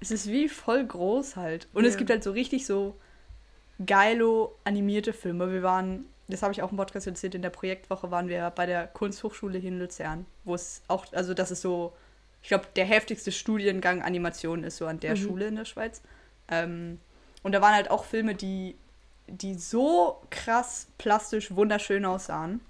Es 0.00 0.10
ist 0.10 0.26
wie 0.28 0.48
voll 0.48 0.84
groß 0.84 1.36
halt. 1.36 1.68
Und 1.72 1.84
es 1.84 1.94
Ja. 1.94 1.98
gibt 1.98 2.10
halt 2.10 2.22
so 2.24 2.32
richtig 2.32 2.66
so 2.66 2.96
geilo 3.84 4.54
animierte 4.64 5.12
Filme. 5.12 5.52
Wir 5.52 5.62
waren, 5.62 6.04
das 6.28 6.42
habe 6.42 6.52
ich 6.52 6.62
auch 6.62 6.70
im 6.70 6.76
Podcast 6.76 7.06
erzählt, 7.06 7.34
in 7.34 7.42
der 7.42 7.50
Projektwoche 7.50 8.10
waren 8.10 8.28
wir 8.28 8.50
bei 8.50 8.66
der 8.66 8.86
Kunsthochschule 8.86 9.58
hier 9.58 9.70
in 9.70 9.78
Luzern, 9.78 10.26
wo 10.44 10.54
es 10.54 10.82
auch, 10.88 11.06
also 11.12 11.34
das 11.34 11.50
ist 11.50 11.62
so, 11.62 11.92
ich 12.42 12.48
glaube, 12.48 12.66
der 12.76 12.84
heftigste 12.84 13.32
Studiengang 13.32 14.02
Animation 14.02 14.64
ist 14.64 14.76
so 14.76 14.86
an 14.86 15.00
der 15.00 15.16
Schule 15.16 15.46
in 15.46 15.56
der 15.56 15.64
Schweiz. 15.64 16.02
Ähm, 16.48 17.00
und 17.42 17.52
da 17.52 17.60
waren 17.62 17.74
halt 17.74 17.90
auch 17.90 18.04
Filme, 18.04 18.34
die, 18.34 18.76
die 19.26 19.54
so 19.54 20.20
krass 20.30 20.86
plastisch 20.98 21.54
wunderschön 21.56 22.04
aussahen. 22.04 22.60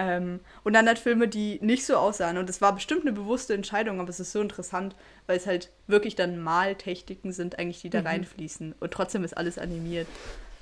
Ähm, 0.00 0.38
und 0.62 0.74
dann 0.74 0.86
halt 0.86 1.00
Filme, 1.00 1.26
die 1.26 1.58
nicht 1.60 1.84
so 1.84 1.96
aussahen. 1.96 2.38
Und 2.38 2.48
es 2.48 2.60
war 2.60 2.72
bestimmt 2.72 3.02
eine 3.02 3.12
bewusste 3.12 3.52
Entscheidung, 3.52 3.98
aber 3.98 4.08
es 4.10 4.20
ist 4.20 4.30
so 4.30 4.40
interessant, 4.40 4.94
weil 5.26 5.36
es 5.36 5.46
halt 5.46 5.70
wirklich 5.88 6.14
dann 6.14 6.40
Maltechniken 6.40 7.32
sind, 7.32 7.58
eigentlich, 7.58 7.80
die 7.80 7.90
da 7.90 8.02
reinfließen. 8.02 8.76
Und 8.78 8.90
trotzdem 8.92 9.24
ist 9.24 9.36
alles 9.36 9.58
animiert. 9.58 10.06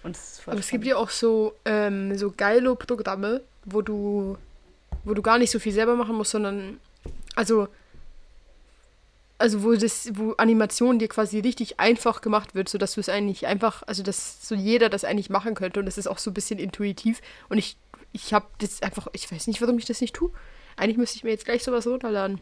Und 0.02 0.16
es 0.16 0.40
Aber 0.46 0.58
es 0.58 0.70
gibt 0.70 0.86
ja 0.86 0.96
auch 0.96 1.10
so, 1.10 1.52
ähm, 1.66 2.16
so 2.16 2.32
geilo 2.34 2.76
Programme, 2.76 3.42
wo 3.66 3.82
du, 3.82 4.38
wo 5.04 5.12
du 5.12 5.20
gar 5.20 5.36
nicht 5.36 5.50
so 5.50 5.58
viel 5.58 5.72
selber 5.72 5.96
machen 5.96 6.16
musst, 6.16 6.30
sondern 6.30 6.80
also, 7.34 7.68
also 9.36 9.62
wo 9.62 9.74
das, 9.74 10.08
wo 10.14 10.32
Animation 10.38 10.98
dir 10.98 11.08
quasi 11.08 11.40
richtig 11.40 11.78
einfach 11.78 12.22
gemacht 12.22 12.54
wird, 12.54 12.70
sodass 12.70 12.94
du 12.94 13.00
es 13.00 13.10
eigentlich 13.10 13.46
einfach, 13.46 13.82
also 13.86 14.02
dass 14.02 14.48
so 14.48 14.54
jeder 14.54 14.88
das 14.88 15.04
eigentlich 15.04 15.28
machen 15.28 15.54
könnte 15.54 15.80
und 15.80 15.84
das 15.84 15.98
ist 15.98 16.06
auch 16.06 16.16
so 16.16 16.30
ein 16.30 16.34
bisschen 16.34 16.58
intuitiv. 16.58 17.20
Und 17.50 17.58
ich, 17.58 17.76
ich 18.16 18.32
habe 18.32 18.46
das 18.58 18.82
einfach, 18.82 19.08
ich 19.12 19.30
weiß 19.30 19.46
nicht, 19.46 19.60
warum 19.60 19.78
ich 19.78 19.84
das 19.84 20.00
nicht 20.00 20.14
tue. 20.14 20.30
Eigentlich 20.76 20.96
müsste 20.96 21.16
ich 21.18 21.24
mir 21.24 21.30
jetzt 21.30 21.44
gleich 21.44 21.62
sowas 21.62 21.86
runterladen. 21.86 22.40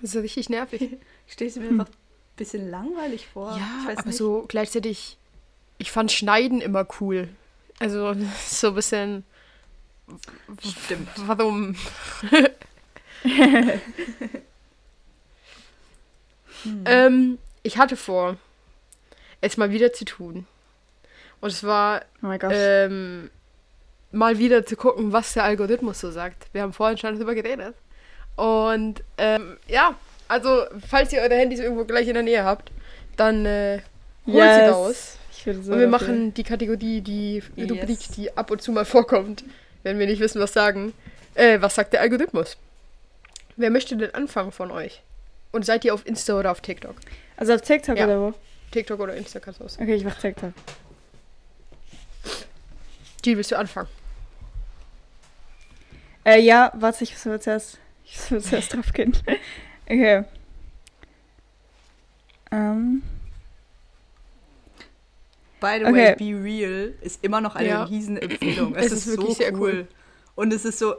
Das 0.00 0.14
ist 0.14 0.22
richtig 0.22 0.48
nervig. 0.48 0.96
Stehst 1.26 1.56
du 1.56 1.60
mir 1.60 1.68
einfach 1.68 1.88
ein 1.88 2.36
bisschen 2.36 2.70
langweilig 2.70 3.26
vor? 3.26 3.56
Ja, 3.58 3.90
aber 3.92 4.02
nicht. 4.06 4.16
so 4.16 4.44
gleichzeitig, 4.48 5.18
ich 5.76 5.90
fand 5.90 6.10
Schneiden 6.10 6.60
immer 6.62 6.86
cool. 7.00 7.28
Also 7.78 8.14
so 8.46 8.68
ein 8.68 8.74
bisschen, 8.74 9.24
Stimmt. 10.86 11.08
warum? 11.26 11.76
ähm, 16.86 17.38
ich 17.62 17.76
hatte 17.78 17.96
vor, 17.96 18.36
es 19.42 19.56
mal 19.58 19.70
wieder 19.70 19.92
zu 19.92 20.04
tun. 20.06 20.46
Und 21.40 21.50
es 21.50 21.62
war 21.62 22.02
Oh 22.22 22.26
mein 22.26 22.38
Gott. 22.38 22.52
ähm, 22.54 23.30
mal 24.12 24.38
wieder 24.38 24.64
zu 24.64 24.76
gucken, 24.76 25.12
was 25.12 25.34
der 25.34 25.44
Algorithmus 25.44 26.00
so 26.00 26.10
sagt. 26.10 26.46
Wir 26.52 26.62
haben 26.62 26.72
vorhin 26.72 26.98
schon 26.98 27.14
darüber 27.14 27.34
geredet. 27.34 27.74
Und 28.36 29.02
ähm, 29.18 29.56
ja, 29.66 29.94
also 30.28 30.64
falls 30.88 31.12
ihr 31.12 31.20
eure 31.20 31.34
Handys 31.34 31.60
irgendwo 31.60 31.84
gleich 31.84 32.06
in 32.08 32.14
der 32.14 32.22
Nähe 32.22 32.44
habt, 32.44 32.70
dann 33.16 33.44
äh, 33.46 33.80
holt 34.26 34.34
sie 34.34 34.60
Yes. 34.60 34.74
raus. 34.74 35.18
ich 35.36 35.46
würde 35.46 35.62
so 35.62 35.72
Und 35.72 35.80
wir 35.80 35.88
machen 35.88 36.32
die 36.34 36.44
Kategorie, 36.44 37.00
die 37.00 37.42
Yes. 37.56 37.70
Rubrik, 37.70 37.98
die 38.16 38.36
ab 38.36 38.50
und 38.50 38.62
zu 38.62 38.72
mal 38.72 38.84
vorkommt, 38.84 39.44
wenn 39.82 39.98
wir 39.98 40.06
nicht 40.06 40.20
wissen, 40.20 40.40
was 40.40 40.52
sagen. 40.52 40.92
Äh, 41.34 41.60
was 41.60 41.74
sagt 41.74 41.92
der 41.92 42.00
Algorithmus? 42.00 42.56
Wer 43.56 43.70
möchte 43.70 43.96
denn 43.96 44.14
anfangen 44.14 44.52
von 44.52 44.70
euch? 44.70 45.02
Und 45.50 45.64
seid 45.64 45.84
ihr 45.84 45.92
auf 45.94 46.06
Insta 46.06 46.38
oder 46.38 46.52
auf 46.52 46.60
TikTok? 46.60 46.94
Also 47.36 47.54
auf 47.54 47.62
TikTok 47.62 47.96
Ja. 47.98 48.04
oder 48.04 48.20
wo? 48.20 48.34
TikTok 48.70 49.00
oder 49.00 49.14
Insta 49.14 49.40
kannst 49.40 49.60
du 49.60 49.64
aus. 49.64 49.78
Okay, 49.80 49.94
ich 49.94 50.04
mach 50.04 50.14
TikTok. 50.20 50.52
Jill, 53.24 53.36
willst 53.36 53.50
du 53.50 53.56
anfangen? 53.58 53.88
Äh, 56.28 56.40
ja, 56.40 56.70
warte, 56.74 57.04
ich 57.04 57.12
muss 57.12 57.42
zuerst, 57.42 57.78
ich 58.04 58.30
muss 58.30 58.44
zuerst 58.44 58.74
drauf 58.74 58.92
gehen. 58.92 59.16
Okay. 59.90 60.24
Ähm, 62.52 63.02
By 65.60 65.78
the 65.78 65.86
Okay. 65.86 66.14
way, 66.18 66.34
Be 66.34 66.44
Real 66.44 66.92
ist 67.00 67.24
immer 67.24 67.40
noch 67.40 67.56
eine 67.56 67.68
Ja. 67.70 67.84
Riesenempfehlung. 67.84 68.74
Es, 68.76 68.86
Es 68.86 68.92
ist, 68.92 68.98
ist 68.98 69.06
wirklich 69.16 69.28
so 69.28 69.34
sehr 69.42 69.54
cool. 69.54 69.60
cool. 69.60 69.88
Und 70.34 70.52
es 70.52 70.66
ist 70.66 70.78
so, 70.78 70.94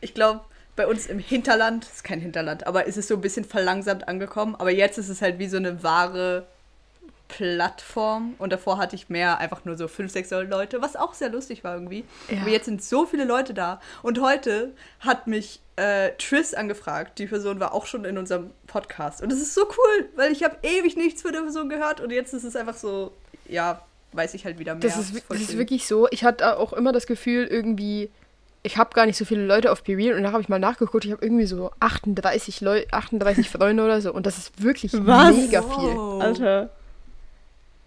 ich 0.00 0.14
glaube, 0.14 0.42
bei 0.76 0.86
uns 0.86 1.06
im 1.06 1.18
Hinterland, 1.18 1.84
ist 1.84 2.04
kein 2.04 2.20
Hinterland, 2.20 2.68
aber 2.68 2.86
es 2.86 2.96
ist 2.96 3.08
so 3.08 3.16
ein 3.16 3.20
bisschen 3.20 3.44
verlangsamt 3.44 4.06
angekommen. 4.06 4.54
Aber 4.54 4.70
jetzt 4.70 4.96
ist 4.98 5.08
es 5.08 5.20
halt 5.20 5.40
wie 5.40 5.48
so 5.48 5.56
eine 5.56 5.82
wahre 5.82 6.46
Plattform. 7.32 8.34
Und 8.38 8.52
davor 8.52 8.76
hatte 8.76 8.94
ich 8.94 9.08
mehr 9.08 9.38
einfach 9.38 9.64
nur 9.64 9.76
so 9.76 9.88
fünf, 9.88 10.12
sechs 10.12 10.30
Leute, 10.30 10.82
was 10.82 10.96
auch 10.96 11.14
sehr 11.14 11.30
lustig 11.30 11.64
war 11.64 11.74
irgendwie. 11.74 12.04
Ja. 12.28 12.42
Aber 12.42 12.50
jetzt 12.50 12.66
sind 12.66 12.84
so 12.84 13.06
viele 13.06 13.24
Leute 13.24 13.54
da. 13.54 13.80
Und 14.02 14.20
heute 14.20 14.72
hat 15.00 15.26
mich 15.26 15.60
äh, 15.76 16.10
Triss 16.18 16.52
angefragt. 16.52 17.18
Die 17.18 17.26
Person 17.26 17.58
war 17.58 17.72
auch 17.72 17.86
schon 17.86 18.04
in 18.04 18.18
unserem 18.18 18.50
Podcast. 18.66 19.22
Und 19.22 19.32
es 19.32 19.40
ist 19.40 19.54
so 19.54 19.62
cool, 19.62 20.08
weil 20.14 20.30
ich 20.30 20.44
habe 20.44 20.56
ewig 20.62 20.96
nichts 20.96 21.22
von 21.22 21.32
der 21.32 21.40
Person 21.40 21.70
gehört. 21.70 22.02
Und 22.02 22.10
jetzt 22.10 22.34
ist 22.34 22.44
es 22.44 22.54
einfach 22.54 22.76
so, 22.76 23.12
ja, 23.48 23.82
weiß 24.12 24.34
ich 24.34 24.44
halt 24.44 24.58
wieder 24.58 24.74
mehr. 24.74 24.82
Das 24.82 24.98
ist, 24.98 25.24
das 25.26 25.40
ist 25.40 25.56
wirklich 25.56 25.86
so. 25.86 26.08
Ich 26.10 26.24
hatte 26.24 26.58
auch 26.58 26.74
immer 26.74 26.92
das 26.92 27.06
Gefühl, 27.06 27.46
irgendwie, 27.46 28.10
ich 28.62 28.76
habe 28.76 28.90
gar 28.94 29.06
nicht 29.06 29.16
so 29.16 29.24
viele 29.24 29.46
Leute 29.46 29.72
auf 29.72 29.82
BeReal 29.84 30.16
und 30.16 30.22
dann 30.22 30.34
habe 30.34 30.42
ich 30.42 30.50
mal 30.50 30.58
nachgeguckt, 30.58 31.06
ich 31.06 31.12
habe 31.12 31.24
irgendwie 31.24 31.46
so 31.46 31.70
38, 31.80 32.60
Leu 32.60 32.84
38 32.90 33.48
Freunde 33.48 33.82
oder 33.82 34.02
so 34.02 34.12
und 34.12 34.26
das 34.26 34.36
ist 34.36 34.62
wirklich 34.62 34.92
Was? 34.92 35.34
mega 35.34 35.62
viel. 35.62 35.98
Alter. 36.20 36.70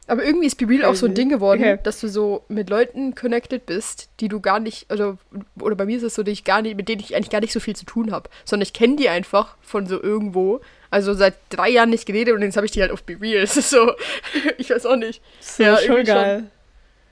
Aber 0.07 0.23
irgendwie 0.23 0.45
ist 0.45 0.55
BeReal 0.57 0.85
auch 0.85 0.93
so 0.93 1.07
ein 1.07 1.13
Crazy. 1.13 1.21
Ding 1.21 1.29
geworden, 1.29 1.61
Okay. 1.61 1.79
dass 1.81 1.99
du 1.99 2.07
so 2.07 2.43
mit 2.47 2.69
Leuten 2.69 3.15
connected 3.15 3.65
bist, 3.65 4.09
die 4.19 4.27
du 4.27 4.39
gar 4.39 4.59
nicht, 4.59 4.85
also, 4.91 5.17
oder 5.59 5.75
bei 5.75 5.85
mir 5.85 5.97
ist 5.97 6.03
es 6.03 6.13
so, 6.13 6.21
die 6.21 6.29
ich 6.31 6.43
gar 6.43 6.61
nicht, 6.61 6.77
mit 6.77 6.87
denen 6.89 7.01
ich 7.01 7.15
eigentlich 7.15 7.31
gar 7.31 7.41
nicht 7.41 7.53
so 7.53 7.59
viel 7.59 7.75
zu 7.75 7.85
tun 7.85 8.11
habe, 8.11 8.29
sondern 8.45 8.61
ich 8.63 8.73
kenne 8.73 8.97
die 8.97 9.09
einfach 9.09 9.55
von 9.61 9.87
so 9.87 10.01
irgendwo. 10.01 10.61
Also 10.91 11.13
seit 11.15 11.33
drei 11.49 11.69
Jahren 11.69 11.89
nicht 11.89 12.05
geredet 12.05 12.35
und 12.35 12.43
jetzt 12.43 12.55
habe 12.55 12.67
ich 12.67 12.71
die 12.71 12.81
halt 12.81 12.91
auf 12.91 13.01
BeReal. 13.03 13.37
Es 13.43 13.57
ist 13.57 13.71
so, 13.71 13.93
ich 14.59 14.69
weiß 14.69 14.85
auch 14.85 14.95
nicht. 14.95 15.21
So, 15.39 15.63
Ja, 15.63 15.77
schon 15.77 15.85
irgendwie 15.95 16.05
schon. 16.11 16.15
geil. 16.15 16.43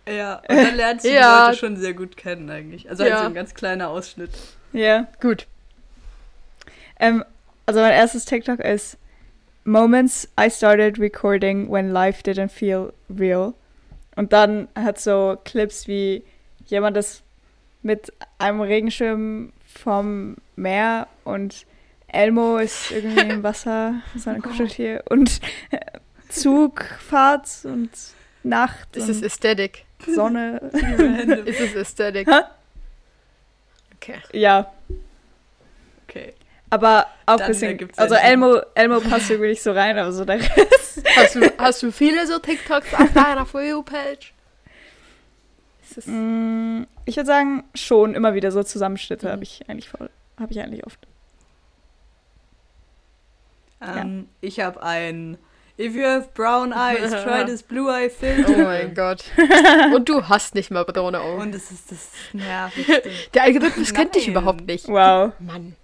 Ja, 0.07 0.35
und 0.47 0.55
dann 0.57 0.75
lernst 0.75 1.05
du 1.05 1.09
Ja. 1.13 1.45
die 1.45 1.47
Leute 1.47 1.59
schon 1.59 1.77
sehr 1.77 1.93
gut 1.93 2.15
kennen 2.15 2.49
eigentlich. 2.51 2.89
Also 2.89 3.03
Ja. 3.05 3.11
halt 3.13 3.19
so 3.21 3.25
ein 3.27 3.33
ganz 3.33 3.55
kleiner 3.55 3.89
Ausschnitt. 3.89 4.29
Ja. 4.71 5.07
Gut. 5.19 5.47
Ähm, 6.99 7.23
also 7.65 7.79
mein 7.79 7.93
erstes 7.93 8.25
TikTok 8.25 8.59
ist 8.59 8.97
Moments 9.65 10.27
I 10.37 10.49
started 10.49 10.97
recording 10.99 11.69
when 11.69 11.93
life 11.93 12.23
didn't 12.23 12.49
feel 12.49 12.93
real. 13.09 13.53
Und 14.15 14.33
dann 14.33 14.67
hat 14.75 14.99
so 14.99 15.37
Clips 15.45 15.87
wie 15.87 16.23
jemand 16.65 16.97
ist 16.97 17.23
mit 17.81 18.13
einem 18.37 18.61
Regenschirm 18.61 19.53
vom 19.65 20.37
Meer 20.55 21.07
und 21.23 21.65
Elmo 22.07 22.57
ist 22.57 22.91
irgendwie 22.91 23.21
im 23.21 23.43
Wasser, 23.43 24.01
sein 24.15 24.41
Kuscheltier 24.41 25.03
und 25.09 25.41
Zugfahrt 26.29 27.47
und 27.63 27.89
Nacht 28.43 28.95
Ist 28.95 29.09
es 29.09 29.23
Aesthetic? 29.23 29.85
Sonne. 30.05 30.57
Ist 31.45 31.61
es 31.61 31.75
Aesthetic? 31.75 32.27
Hä? 32.27 32.41
Okay. 33.95 34.19
ja. 34.33 34.71
Aber 36.73 37.05
auch 37.25 37.39
ein 37.39 37.47
bisschen. 37.47 37.89
Also. 37.97 38.15
Elmo, 38.15 38.59
Elmo 38.75 38.99
passt 38.99 39.29
irgendwie 39.29 39.49
nicht 39.51 39.61
so 39.63 39.71
rein, 39.71 39.97
aber 39.97 40.11
so 40.11 40.25
der 40.25 40.39
Rest. 40.39 41.01
Hast 41.15 41.35
du, 41.35 41.41
hast 41.57 41.83
du 41.83 41.91
viele 41.91 42.25
so 42.27 42.37
TikToks 42.39 42.93
auf 42.93 43.11
deiner 43.13 43.45
For 43.45 43.61
You-Page? 43.61 44.33
Mm, 46.05 46.83
Ich 47.05 47.15
würde 47.17 47.27
sagen, 47.27 47.63
schon 47.75 48.15
immer 48.15 48.33
wieder 48.35 48.51
so 48.51 48.63
Zusammenschnitte 48.63 49.27
Mhm. 49.27 49.31
habe 49.31 49.43
ich 49.43 49.69
eigentlich 49.69 49.89
voll. 49.89 50.09
Habe 50.39 50.51
ich 50.51 50.59
eigentlich 50.59 50.85
oft. 50.85 50.99
Ähm, 53.81 54.27
Ich 54.41 54.59
habe 54.59 54.81
ein 54.81 55.37
If 55.79 55.95
you 55.95 56.03
have 56.03 56.29
brown 56.35 56.71
eyes, 56.71 57.09
try 57.23 57.43
this 57.45 57.63
blue 57.63 57.91
eye 57.91 58.09
filter. 58.09 58.53
Oh 58.55 58.61
mein 58.63 58.93
Gott. 58.93 59.23
Und 59.95 60.07
du 60.07 60.27
hast 60.29 60.53
nicht 60.53 60.69
mal 60.69 60.85
braune 60.85 61.19
Augen. 61.19 61.41
Und 61.41 61.55
es 61.55 61.71
ist 61.71 61.91
das 61.91 62.09
nervigste. 62.33 63.09
Der 63.33 63.43
Algorithmus 63.43 63.91
kennt 63.93 64.13
dich 64.15 64.27
überhaupt 64.27 64.65
nicht. 64.67 64.87
Wow. 64.87 65.33
Mann. 65.39 65.75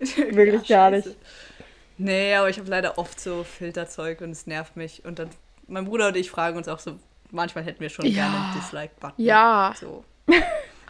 Wirklich 0.30 0.66
gar 0.68 0.90
nicht. 0.90 1.08
Nee, 1.98 2.34
aber 2.34 2.48
ich 2.48 2.58
habe 2.58 2.70
leider 2.70 2.96
oft 2.98 3.20
so 3.20 3.44
Filterzeug 3.44 4.20
und 4.22 4.30
es 4.30 4.46
nervt 4.46 4.76
mich. 4.76 5.04
Und 5.04 5.18
dann, 5.18 5.28
mein 5.66 5.84
Bruder 5.84 6.08
und 6.08 6.16
ich 6.16 6.30
fragen 6.30 6.56
uns 6.56 6.66
auch 6.68 6.78
so, 6.78 6.98
manchmal 7.30 7.64
hätten 7.64 7.80
wir 7.80 7.90
schon 7.90 8.06
Ja. 8.06 8.12
gerne 8.24 8.36
einen 8.36 8.60
Dislike-Button. 8.60 9.24
Ja. 9.24 9.74
So. 9.78 10.04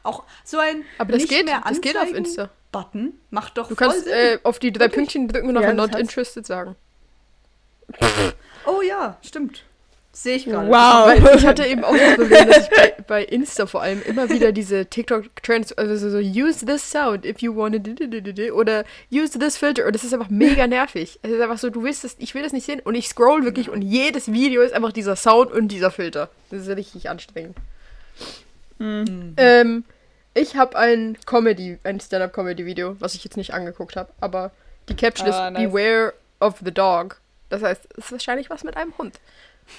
Auch 0.02 0.24
so 0.44 0.58
ein 0.58 0.84
Aber 0.96 1.12
das 1.12 1.22
nicht 1.22 1.30
geht, 1.30 1.44
mehr 1.44 1.62
das 1.68 1.80
geht 1.82 1.94
auf 1.98 2.10
Insta. 2.14 2.48
Button 2.72 3.12
macht 3.28 3.58
doch 3.58 3.68
Du 3.68 3.74
kannst 3.74 4.06
äh, 4.06 4.38
auf 4.44 4.58
die 4.58 4.72
drei 4.72 4.84
Wirklich? 4.84 4.94
Pünktchen 4.96 5.28
drücken 5.28 5.48
und 5.48 5.54
noch 5.54 5.60
Ja, 5.62 5.68
ein 5.68 5.76
das 5.76 5.90
Not. 5.90 6.00
Interested 6.00 6.46
sagen. 6.46 6.74
oh 8.66 8.80
ja, 8.82 9.18
stimmt. 9.22 9.64
Sehe 10.22 10.36
ich 10.36 10.44
gerade. 10.44 10.68
Wow. 10.68 11.24
Weil 11.24 11.36
ich 11.36 11.46
hatte 11.46 11.64
eben 11.64 11.82
auch 11.82 11.96
das 11.96 12.16
Problem, 12.16 12.46
dass 12.46 12.64
ich 12.64 12.70
bei, 12.76 12.94
bei 13.06 13.24
Insta 13.24 13.64
vor 13.64 13.80
allem 13.80 14.02
immer 14.02 14.28
wieder 14.28 14.52
diese 14.52 14.84
TikTok-Trends, 14.84 15.72
also 15.72 16.10
so 16.10 16.18
use 16.18 16.66
this 16.66 16.90
sound 16.90 17.24
if 17.24 17.38
you 17.38 17.56
want 17.56 17.74
to 17.74 18.52
oder 18.52 18.84
use 19.10 19.38
this 19.38 19.56
filter 19.56 19.86
und 19.86 19.94
das 19.94 20.04
ist 20.04 20.12
einfach 20.12 20.28
mega 20.28 20.66
nervig. 20.66 21.18
Es 21.22 21.30
ist 21.30 21.40
einfach 21.40 21.56
so, 21.56 21.70
du 21.70 21.82
willst 21.84 22.04
das, 22.04 22.16
ich 22.18 22.34
will 22.34 22.42
das 22.42 22.52
nicht 22.52 22.66
sehen 22.66 22.80
und 22.80 22.96
ich 22.96 23.08
scroll 23.08 23.44
wirklich 23.46 23.70
und 23.70 23.80
jedes 23.80 24.30
Video 24.30 24.60
ist 24.60 24.74
einfach 24.74 24.92
dieser 24.92 25.16
Sound 25.16 25.52
und 25.52 25.68
dieser 25.68 25.90
Filter. 25.90 26.28
Das 26.50 26.66
ist 26.66 26.76
richtig 26.76 27.08
anstrengend. 27.08 27.56
Mhm. 28.78 29.32
Ähm, 29.38 29.84
ich 30.34 30.54
habe 30.56 30.76
ein 30.76 31.16
Comedy, 31.24 31.78
ein 31.82 31.98
Stand-up-Comedy-Video, 31.98 32.96
was 33.00 33.14
ich 33.14 33.24
jetzt 33.24 33.38
nicht 33.38 33.54
angeguckt 33.54 33.96
habe, 33.96 34.10
aber 34.20 34.50
die 34.90 34.96
Caption 34.96 35.30
Ah, 35.30 35.48
ist 35.48 35.54
nice. 35.54 35.70
Beware 35.70 36.12
of 36.40 36.56
the 36.62 36.72
Dog. 36.74 37.22
Das 37.48 37.62
heißt, 37.62 37.88
es 37.96 38.04
ist 38.04 38.12
wahrscheinlich 38.12 38.50
was 38.50 38.64
mit 38.64 38.76
einem 38.76 38.92
Hund. 38.98 39.18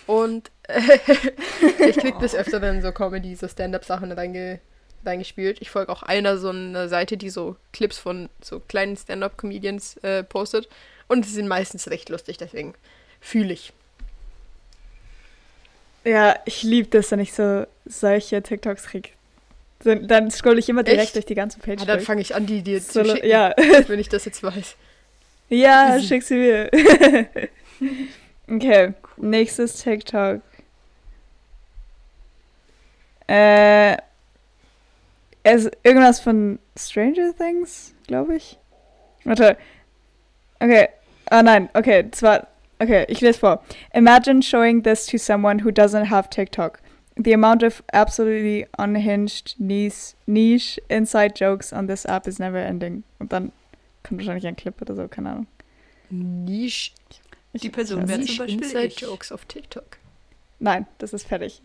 Und 0.07 0.51
äh, 0.67 0.79
ich 1.89 1.97
krieg 1.97 2.19
des 2.19 2.35
Öfteren 2.35 2.81
so 2.81 2.91
Comedy, 2.91 3.35
so 3.35 3.47
Stand-up-Sachen 3.47 4.11
reinge 4.11 4.59
reingespielt. 5.05 5.61
Ich 5.61 5.69
folge 5.71 5.91
auch 5.91 6.03
einer 6.03 6.37
so 6.37 6.49
einer 6.49 6.87
Seite, 6.87 7.17
die 7.17 7.29
so 7.29 7.55
Clips 7.73 7.97
von 7.97 8.29
so 8.41 8.59
kleinen 8.59 8.95
Stand-up-Comedians 8.95 9.97
äh, 9.97 10.23
postet. 10.23 10.69
Und 11.07 11.25
sie 11.25 11.33
sind 11.33 11.47
meistens 11.47 11.89
recht 11.89 12.09
lustig, 12.09 12.37
deswegen 12.37 12.73
fühle 13.19 13.53
ich. 13.53 13.73
Ja, 16.03 16.35
ich 16.45 16.63
liebe 16.63 16.87
das, 16.89 17.11
wenn 17.11 17.19
ich 17.19 17.33
so 17.33 17.65
solche 17.85 18.41
TikToks 18.41 18.83
kriege. 18.85 19.09
So, 19.83 19.95
dann 19.95 20.29
scroll 20.31 20.59
ich 20.59 20.69
immer 20.69 20.83
direkt 20.83 21.03
Echt? 21.03 21.15
durch 21.15 21.25
die 21.25 21.35
ganze 21.35 21.59
Page. 21.59 21.79
Ja, 21.79 21.85
dann 21.85 21.97
durch. 21.97 22.05
fange 22.05 22.21
ich 22.21 22.35
an, 22.35 22.45
die 22.45 22.61
dir 22.61 22.79
So, 22.79 23.03
zu 23.03 23.09
schicken, 23.09 23.27
ja. 23.27 23.53
wenn 23.87 23.99
ich 23.99 24.09
das 24.09 24.25
jetzt 24.25 24.43
weiß. 24.43 24.75
ja, 25.49 25.95
Easy. 25.97 26.07
schick 26.07 26.23
sie 26.23 26.35
mir. 26.35 26.69
okay, 28.51 28.93
nächstes 29.17 29.81
TikTok. 29.81 30.41
Äh, 33.27 33.97
es 35.43 35.69
irgendwas 35.83 36.19
von 36.19 36.59
Stranger 36.77 37.33
Things, 37.35 37.93
glaube 38.07 38.35
ich. 38.35 38.57
Warte. 39.23 39.57
Okay. 40.59 40.89
Ah 41.29 41.41
nein, 41.41 41.69
okay, 41.73 42.09
zwar 42.11 42.47
okay, 42.79 43.05
ich 43.07 43.21
lese 43.21 43.39
vor. 43.39 43.63
Imagine 43.93 44.41
showing 44.41 44.83
this 44.83 45.05
to 45.05 45.17
someone 45.17 45.59
who 45.63 45.71
doesn't 45.71 46.09
have 46.09 46.29
TikTok. 46.29 46.79
The 47.15 47.33
amount 47.33 47.63
of 47.63 47.83
absolutely 47.93 48.67
unhinged 48.77 49.55
niche, 49.59 50.15
niche 50.27 50.79
inside 50.89 51.35
jokes 51.35 51.71
on 51.71 51.87
this 51.87 52.05
app 52.05 52.27
is 52.27 52.39
never 52.39 52.57
ending. 52.57 53.03
Und 53.19 53.31
dann 53.31 53.51
kommt 54.03 54.19
wahrscheinlich 54.19 54.47
ein 54.47 54.55
Clip 54.55 54.81
oder 54.81 54.95
so, 54.95 55.07
keine 55.07 55.31
Ahnung. 55.31 55.47
Niche, 56.09 56.91
Ich, 57.09 57.21
Die 57.53 57.69
Person 57.69 58.07
wäre 58.07 58.21
zum 58.21 58.37
Beispiel 58.37 58.61
Inside 58.63 58.85
ich. 58.85 58.99
Jokes 59.01 59.31
auf 59.31 59.45
TikTok. 59.45 59.97
Nein, 60.59 60.85
das 60.99 61.13
ist 61.13 61.27
fertig. 61.27 61.61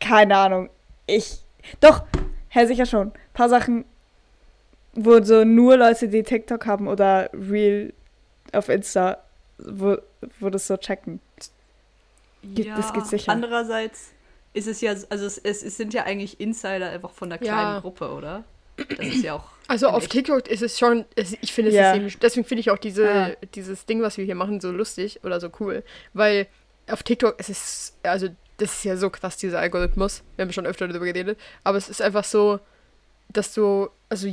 Keine 0.00 0.36
Ahnung. 0.36 0.70
Ich. 1.06 1.38
Doch, 1.80 2.04
Herr 2.48 2.66
sicher 2.66 2.86
schon. 2.86 3.08
Ein 3.08 3.12
paar 3.34 3.48
Sachen, 3.48 3.84
wo 4.94 5.22
so 5.22 5.44
nur 5.44 5.76
Leute, 5.76 6.08
die 6.08 6.22
TikTok 6.22 6.66
haben 6.66 6.86
oder 6.88 7.30
Real 7.32 7.92
auf 8.52 8.68
Insta, 8.68 9.18
wo, 9.58 9.96
wo 10.38 10.50
das 10.50 10.66
so 10.66 10.76
checken. 10.76 11.20
Gibt- 12.42 12.76
das 12.76 12.92
gibt's 12.92 13.10
sicher. 13.10 13.32
Andererseits 13.32 14.10
ist 14.52 14.66
es 14.68 14.80
ja, 14.80 14.92
also 15.08 15.24
es, 15.26 15.38
es, 15.38 15.62
es 15.62 15.76
sind 15.76 15.94
ja 15.94 16.04
eigentlich 16.04 16.40
Insider 16.40 16.90
einfach 16.90 17.10
von 17.10 17.30
der 17.30 17.38
kleinen 17.38 17.56
Ja. 17.74 17.80
Gruppe, 17.80 18.12
oder? 18.12 18.44
Das 18.76 19.06
ist 19.06 19.22
ja 19.22 19.34
auch. 19.34 19.51
Also 19.68 19.88
auf. 19.88 20.06
TikTok 20.08 20.48
ist 20.48 20.62
es 20.62 20.78
schon, 20.78 21.04
ich 21.40 21.52
finde 21.52 21.70
es 21.70 21.76
Ja. 21.76 21.96
deswegen 22.20 22.44
finde 22.46 22.60
ich 22.60 22.70
auch 22.70 22.78
diese, 22.78 23.08
Ah. 23.08 23.30
dieses 23.54 23.86
Ding, 23.86 24.02
was 24.02 24.18
wir 24.18 24.24
hier 24.24 24.34
machen, 24.34 24.60
so 24.60 24.70
lustig 24.70 25.20
oder 25.24 25.40
so 25.40 25.50
cool. 25.60 25.82
Weil 26.14 26.46
auf 26.90 27.02
TikTok 27.02 27.38
ist 27.38 27.48
es, 27.48 27.96
also 28.02 28.28
das 28.58 28.72
ist 28.74 28.84
ja 28.84 28.96
so 28.96 29.08
krass, 29.10 29.36
dieser 29.36 29.60
Algorithmus. 29.60 30.22
Wir 30.36 30.44
haben 30.44 30.52
schon 30.52 30.66
öfter 30.66 30.86
darüber 30.88 31.06
geredet. 31.06 31.38
Aber 31.64 31.78
es 31.78 31.88
ist 31.88 32.02
einfach 32.02 32.24
so, 32.24 32.60
dass 33.28 33.54
du, 33.54 33.88
also 34.08 34.28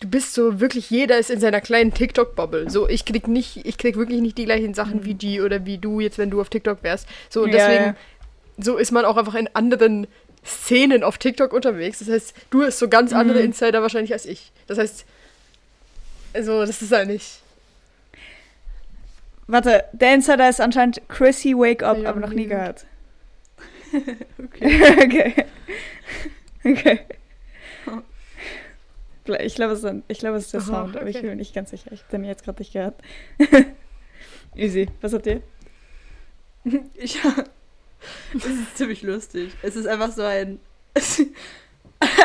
du 0.00 0.08
bist 0.08 0.34
so 0.34 0.60
wirklich, 0.60 0.90
jeder 0.90 1.18
ist 1.18 1.30
in 1.30 1.38
seiner 1.40 1.60
kleinen 1.60 1.94
TikTok-Bubble. 1.94 2.68
So, 2.68 2.88
ich 2.88 3.04
krieg 3.04 3.28
nicht, 3.28 3.64
ich 3.64 3.78
krieg 3.78 3.96
wirklich 3.96 4.20
nicht 4.20 4.36
die 4.38 4.44
gleichen 4.46 4.74
Sachen 4.74 5.04
wie 5.04 5.14
die 5.14 5.40
oder 5.40 5.64
wie 5.66 5.78
du 5.78 6.00
jetzt, 6.00 6.18
wenn 6.18 6.30
du 6.30 6.40
auf 6.40 6.48
TikTok 6.48 6.82
wärst. 6.82 7.06
So, 7.30 7.42
und 7.44 7.50
Ja, 7.50 7.68
deswegen, 7.68 7.84
ja. 7.84 7.96
so 8.58 8.76
ist 8.76 8.90
man 8.90 9.04
auch 9.04 9.16
einfach 9.16 9.34
in 9.36 9.48
anderen 9.54 10.08
Szenen 10.44 11.02
auf 11.04 11.18
TikTok 11.18 11.52
unterwegs. 11.52 12.00
Das 12.00 12.08
heißt, 12.08 12.34
du 12.50 12.62
hast 12.64 12.78
so 12.78 12.88
ganz 12.88 13.12
andere 13.12 13.38
Mhm. 13.38 13.46
Insider 13.46 13.82
wahrscheinlich 13.82 14.12
als 14.12 14.26
ich. 14.26 14.52
Das 14.66 14.78
heißt, 14.78 15.04
also, 16.34 16.64
das 16.64 16.82
ist 16.82 16.92
eigentlich. 16.92 17.38
Warte, 19.46 19.84
der 19.92 20.14
Insider 20.14 20.48
ist 20.48 20.60
anscheinend 20.60 21.02
Chrissy 21.08 21.54
Wake 21.54 21.82
Up, 21.82 21.98
Ja, 21.98 22.08
aber 22.10 22.20
noch 22.20 22.30
nie 22.30 22.42
nie 22.42 22.46
gehört. 22.46 22.86
Okay. 24.42 25.04
okay. 25.04 25.34
Okay. 26.64 27.00
Ich 29.40 29.54
glaube, 29.54 29.72
es, 29.74 29.84
ist 29.84 29.94
ich 30.08 30.18
glaube, 30.18 30.36
es 30.36 30.44
ist 30.46 30.52
der 30.54 30.60
Aha, 30.60 30.66
Sound, 30.66 30.96
aber 30.96 31.06
ich 31.08 31.16
okay. 31.16 31.22
bin 31.26 31.30
mir 31.30 31.36
nicht 31.36 31.54
ganz 31.54 31.70
sicher. 31.70 31.90
Ich 31.92 32.00
habe 32.02 32.10
den 32.12 32.24
jetzt 32.24 32.44
gerade 32.44 32.60
nicht 32.60 32.72
gehört. 32.72 32.94
Easy. 34.56 34.88
Was 35.00 35.12
habt 35.12 35.26
ihr? 35.26 35.42
Ich, 36.94 37.18
es 38.34 38.44
ist 38.44 38.76
ziemlich 38.76 39.02
lustig. 39.02 39.52
Es 39.62 39.76
ist 39.76 39.86
einfach 39.86 40.12
so 40.12 40.22
ein. 40.22 40.60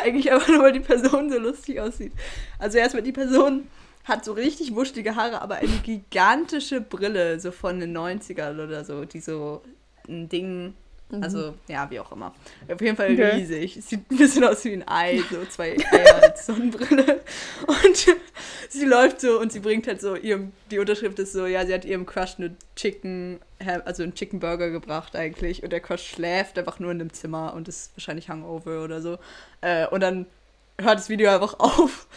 eigentlich 0.03 0.31
einfach 0.31 0.47
nur, 0.47 0.63
weil 0.63 0.73
die 0.73 0.79
Person 0.79 1.29
so 1.29 1.37
lustig 1.37 1.79
aussieht. 1.79 2.13
Also 2.59 2.77
erstmal, 2.77 3.03
die 3.03 3.11
Person 3.11 3.67
hat 4.05 4.23
so 4.25 4.33
richtig 4.33 4.73
wuschelige 4.73 5.15
Haare, 5.15 5.41
aber 5.41 5.55
eine 5.55 5.77
gigantische 5.83 6.81
Brille, 6.81 7.39
so 7.39 7.51
von 7.51 7.79
den 7.79 7.95
90ern 7.95 8.63
oder 8.63 8.85
so, 8.85 9.05
die 9.05 9.19
so 9.19 9.61
ein 10.07 10.29
Ding. 10.29 10.73
Also, 11.09 11.53
ja, 11.69 11.89
wie 11.89 12.01
auch 12.01 12.11
immer. 12.11 12.33
Auf 12.69 12.81
jeden 12.81 12.97
Fall 12.97 13.13
Okay. 13.13 13.35
riesig. 13.37 13.79
Sieht 13.81 14.11
ein 14.11 14.17
bisschen 14.17 14.43
aus 14.43 14.65
wie 14.65 14.73
ein 14.73 14.87
Ei, 14.87 15.21
so 15.31 15.45
zwei 15.45 15.77
Eier 15.91 16.21
als 16.21 16.45
Sonnenbrille. 16.45 17.21
Und 17.65 18.07
sie 18.69 18.85
läuft 18.85 19.21
so 19.21 19.39
und 19.39 19.51
sie 19.53 19.61
bringt 19.61 19.87
halt 19.87 20.01
so 20.01 20.15
ihrem, 20.15 20.51
die 20.69 20.79
Unterschrift 20.79 21.17
ist 21.19 21.31
so, 21.31 21.45
ja, 21.45 21.65
sie 21.65 21.73
hat 21.73 21.85
ihrem 21.85 22.05
Crush 22.05 22.35
eine 22.37 22.55
Chicken, 22.75 23.39
also 23.85 24.03
einen 24.03 24.15
Chicken 24.15 24.39
Burger 24.41 24.69
gebracht 24.69 25.15
eigentlich. 25.15 25.63
Und 25.63 25.71
der 25.71 25.79
Crush 25.79 26.05
schläft 26.05 26.59
einfach 26.59 26.79
nur 26.79 26.91
in 26.91 26.99
einem 26.99 27.13
Zimmer 27.13 27.53
und 27.53 27.69
ist 27.69 27.91
wahrscheinlich 27.95 28.27
Hangover 28.27 28.83
oder 28.83 29.01
so. 29.01 29.17
Äh, 29.61 29.87
und 29.87 30.01
dann 30.01 30.25
hört 30.79 30.99
das 30.99 31.07
Video 31.09 31.31
einfach 31.33 31.53
auf, 31.59 32.07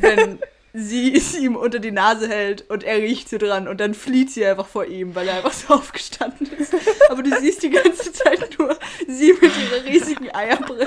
wenn 0.00 0.38
sie 0.72 1.14
es 1.16 1.34
ihm 1.36 1.56
unter 1.56 1.78
die 1.78 1.90
Nase 1.90 2.28
hält 2.28 2.68
und 2.70 2.84
er 2.84 2.98
riecht 2.98 3.28
so 3.28 3.38
dran 3.38 3.68
und 3.68 3.80
dann 3.80 3.94
flieht 3.94 4.30
sie 4.30 4.44
einfach 4.44 4.66
vor 4.66 4.86
ihm, 4.86 5.14
weil 5.14 5.28
er 5.28 5.36
einfach 5.36 5.52
so 5.52 5.74
aufgestanden 5.74 6.50
ist. 6.58 6.74
aber 7.08 7.22
du 7.22 7.38
siehst 7.40 7.62
die 7.62 7.70
ganze 7.70 8.12
Zeit 8.12 8.58
nur 8.58 8.78
sie 9.06 9.32
mit 9.32 9.52
ihrer 9.56 9.84
riesigen 9.84 10.34
Eierbrille. 10.34 10.86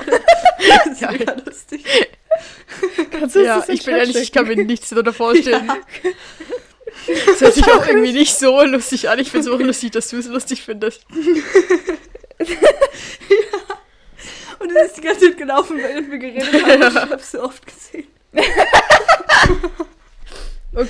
Das 0.68 0.86
ist 0.86 1.00
Geil. 1.00 1.18
mega 1.18 1.36
lustig. 1.44 1.84
Kannst 3.10 3.36
du 3.36 3.44
Ja, 3.44 3.60
das 3.60 3.68
ich 3.68 3.84
bin 3.84 3.94
ehrlich, 3.94 4.16
ich 4.16 4.32
kann 4.32 4.46
mir 4.46 4.56
nichts 4.56 4.88
darunter 4.90 5.12
vorstellen. 5.12 5.66
Ja. 5.66 5.76
Das 7.26 7.40
hört 7.40 7.54
sich 7.54 7.64
auch 7.66 7.86
irgendwie 7.86 8.12
nicht 8.12 8.34
so 8.36 8.62
lustig 8.62 9.08
an. 9.08 9.18
Ich 9.18 9.30
finde 9.30 9.48
es 9.48 9.54
auch 9.54 9.58
lustig, 9.60 9.90
dass 9.92 10.08
du 10.08 10.16
es 10.16 10.26
lustig 10.26 10.62
findest. 10.62 11.04
Und 14.58 14.70
es 14.70 14.86
ist 14.86 14.96
die 14.96 15.02
ganze 15.02 15.20
Zeit 15.28 15.36
gelaufen, 15.36 15.76
während 15.76 16.10
wir 16.10 16.18
geredet 16.18 16.52
haben. 16.52 16.82
Ich 16.82 17.12
hab's 17.12 17.32
so 17.32 17.42
oft 17.42 17.66
gesehen. 17.66 18.06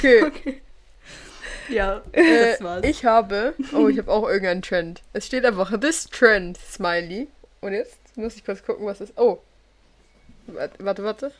Okay. 0.05 0.23
Okay. 0.37 0.61
Ja, 1.71 2.03
Äh, 2.13 2.51
das 2.53 2.63
war's. 2.63 2.85
ich 2.85 3.07
habe. 3.07 3.55
Oh, 3.73 3.89
ich 3.89 3.97
habe 3.97 4.11
auch 4.13 4.25
irgendeinen 4.29 4.61
Trend. 4.61 5.01
Es 5.15 5.25
steht 5.27 5.47
einfach 5.47 5.73
This 5.81 6.05
Trend, 6.11 6.59
Smiley. 6.59 7.27
Und 7.63 7.73
jetzt 7.73 7.97
muss 8.17 8.37
ich 8.37 8.45
kurz 8.45 8.63
gucken, 8.63 8.85
was 8.85 9.01
ist. 9.01 9.15
Oh. 9.17 9.39
Warte, 10.79 11.03
warte. 11.05 11.33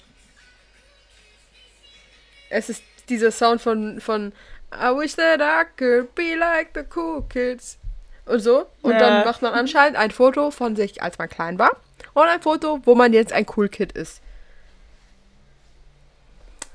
Es 2.49 2.71
ist 2.71 2.83
dieser 3.11 3.31
Sound 3.33 3.61
von, 3.61 4.01
von 4.01 4.33
I 4.73 4.87
wish 4.97 5.15
that 5.17 5.41
I 5.43 5.67
could 5.79 6.15
be 6.15 6.35
like 6.35 6.71
the 6.75 6.85
cool 6.97 7.23
kids. 7.29 7.77
Und 8.25 8.41
so. 8.41 8.67
Und 8.81 8.93
Ja. 8.93 8.99
dann 8.99 9.25
macht 9.27 9.43
man 9.43 9.53
anscheinend 9.53 9.99
ein 9.99 10.11
Foto 10.11 10.51
von 10.51 10.75
sich, 10.75 11.03
als 11.03 11.19
man 11.19 11.29
klein 11.29 11.59
war. 11.59 11.73
Und 12.15 12.29
ein 12.29 12.41
Foto, 12.41 12.81
wo 12.85 12.95
man 12.95 13.13
jetzt 13.13 13.35
ein 13.35 13.45
Cool 13.55 13.69
Kid 13.69 13.93
ist. 13.93 14.23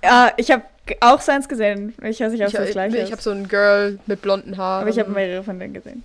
Ja, 0.04 0.32
ich 0.38 0.52
habe 0.52 0.64
auch 1.02 1.22
seins 1.22 1.48
gesehen. 1.48 1.94
Ich 2.04 2.20
weiß 2.20 2.32
nicht, 2.32 2.42
ob 2.42 2.48
Ich, 2.50 2.54
es 2.54 2.60
das 2.62 2.72
gleiche 2.72 2.98
ich 2.98 3.04
ist. 3.04 3.12
habe 3.12 3.22
so 3.22 3.32
ein 3.32 3.48
Girl 3.48 4.00
mit 4.08 4.22
blonden 4.22 4.58
Haaren. 4.58 4.82
aber 4.82 4.90
ich 4.90 5.00
habe 5.00 5.12
mehrere 5.12 5.44
von 5.44 5.60
denen 5.60 5.74
gesehen. 5.74 6.04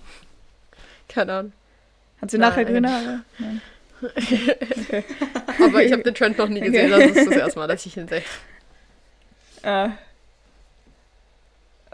Keine 1.09 1.33
Ahnung. 1.33 1.53
Hat 2.21 2.31
sie 2.31 2.37
Nein. 2.37 2.49
nachher 2.49 2.65
grüne 2.65 2.91
Haare? 2.91 3.21
Nein. 3.39 3.61
Okay. 4.01 5.03
Aber 5.63 5.83
ich 5.83 5.91
habe 5.91 6.03
den 6.03 6.13
Trend 6.13 6.37
noch 6.37 6.49
nie 6.49 6.59
gesehen. 6.59 6.91
Das 6.91 7.01
ist 7.11 7.27
das 7.27 7.35
erste 7.37 7.59
Mal, 7.59 7.67
dass 7.67 7.85
ich 7.85 7.95
ihn 7.97 8.07
sehe. 8.07 8.23
Äh. 9.63 9.89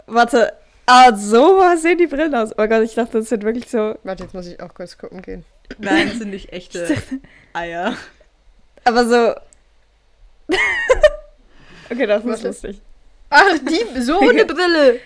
Warte. 0.06 0.52
Ah, 0.84 1.14
so 1.14 1.62
sehen 1.76 1.98
die 1.98 2.08
Brillen 2.08 2.34
aus. 2.34 2.50
Oh 2.58 2.66
Gott, 2.66 2.82
ich 2.82 2.94
dachte, 2.94 3.18
das 3.18 3.28
sind 3.28 3.44
wirklich 3.44 3.68
so. 3.68 3.96
Warte, 4.02 4.24
jetzt 4.24 4.34
muss 4.34 4.46
ich 4.46 4.60
auch 4.60 4.74
kurz 4.74 4.98
gucken 4.98 5.22
gehen. 5.22 5.44
Nein, 5.78 6.08
das 6.08 6.18
sind 6.18 6.30
nicht 6.30 6.52
echte 6.52 6.96
Eier. 7.52 7.96
Aber 8.84 9.06
so. 9.06 9.34
okay, 11.92 12.06
das 12.06 12.24
Was 12.24 12.38
ist 12.38 12.44
lustig. 12.44 12.80
Ach, 13.30 13.58
die, 13.58 14.00
so 14.00 14.20
eine 14.28 14.44
Brille. 14.44 15.00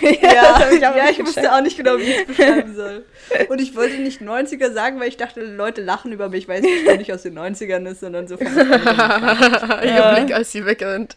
Ja, 0.00 0.68
ich 0.72 0.80
ja, 0.80 1.08
ich 1.08 1.24
wusste 1.24 1.52
auch 1.52 1.60
nicht 1.60 1.76
genau, 1.76 1.96
wie 1.98 2.02
ich 2.02 2.18
es 2.18 2.26
beschreiben 2.26 2.74
soll. 2.76 3.04
Und 3.48 3.60
ich 3.60 3.76
wollte 3.76 3.96
nicht 3.98 4.20
90er 4.20 4.72
sagen, 4.72 4.98
weil 4.98 5.08
ich 5.08 5.16
dachte, 5.16 5.40
Leute 5.40 5.82
lachen 5.82 6.10
über 6.10 6.28
mich, 6.28 6.48
weil 6.48 6.64
es 6.64 6.96
nicht 6.98 7.12
aus 7.12 7.22
den 7.22 7.38
90ern 7.38 7.86
ist, 7.88 8.00
sondern 8.00 8.26
so 8.26 8.36
von 8.36 8.46
Ihr 8.46 9.84
Ja. 9.84 10.14
Blick, 10.14 10.34
als 10.34 10.50
sie 10.50 10.66
wegrennt. 10.66 11.16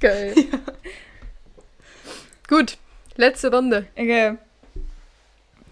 Geil. 0.00 0.34
Gut, 2.48 2.76
letzte 3.16 3.50
Runde. 3.50 3.86
Okay. 3.96 4.36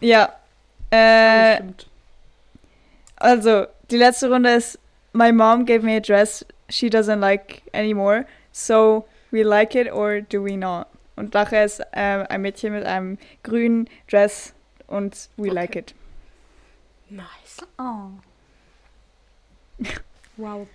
Ja. 0.01 0.35
Äh, 0.91 1.57
Stimmt. 1.57 1.87
also, 3.17 3.67
die 3.91 3.99
letzte 3.99 4.31
Runde 4.31 4.51
ist: 4.51 4.79
My 5.13 5.33
mom 5.33 5.65
gave 5.65 5.83
me 5.83 5.97
a 5.97 6.01
dress 6.01 6.45
she 6.69 6.89
doesn't 6.89 7.21
like 7.21 7.63
anymore. 7.75 8.27
So, 8.53 9.07
we 9.33 9.43
like 9.43 9.75
it 9.75 9.91
or 9.91 10.21
do 10.21 10.43
we 10.43 10.57
not? 10.57 10.87
Und 11.17 11.35
nachher 11.35 11.65
ist 11.65 11.81
äh, 11.93 12.25
ein 12.29 12.43
Mädchen 12.43 12.73
mit 12.73 12.85
einem 12.85 13.19
grünen 13.43 13.89
Dress 14.09 14.55
und 14.87 15.29
we 15.37 15.49
like 15.51 15.77
it. 15.77 15.95
Nice. 17.11 17.59
Oh. 17.79 18.11
Wow. 20.37 20.67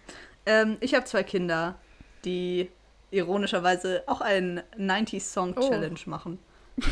Ähm, 0.46 0.78
ich 0.82 0.94
habe 0.94 1.06
zwei 1.06 1.24
Kinder, 1.24 1.76
die 2.24 2.70
ironischerweise 3.12 4.04
auch 4.06 4.22
einen 4.22 4.62
90s 4.78 5.22
Song 5.32 5.54
Oh. 5.58 5.70
Challenge 5.70 6.00
machen. 6.06 6.40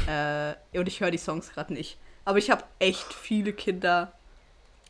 äh, 0.07 0.53
und 0.77 0.87
ich 0.87 1.01
höre 1.01 1.11
die 1.11 1.17
Songs 1.17 1.51
gerade 1.51 1.73
nicht. 1.73 1.97
Aber 2.25 2.37
ich 2.37 2.49
habe 2.49 2.63
echt 2.79 3.13
viele 3.13 3.51
Kinder. 3.53 4.13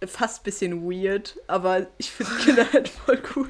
Fast 0.07 0.41
ein 0.41 0.43
bisschen 0.43 0.83
weird, 0.83 1.37
aber 1.47 1.87
ich 1.97 2.11
finde 2.11 2.31
Kinder 2.43 2.65
halt 2.73 2.89
voll 2.89 3.19
cool. 3.35 3.49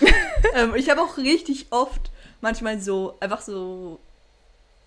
ähm, 0.54 0.74
ich 0.76 0.90
habe 0.90 1.00
auch 1.00 1.16
richtig 1.18 1.66
oft 1.70 2.10
manchmal 2.40 2.80
so, 2.80 3.16
einfach 3.20 3.40
so 3.40 3.98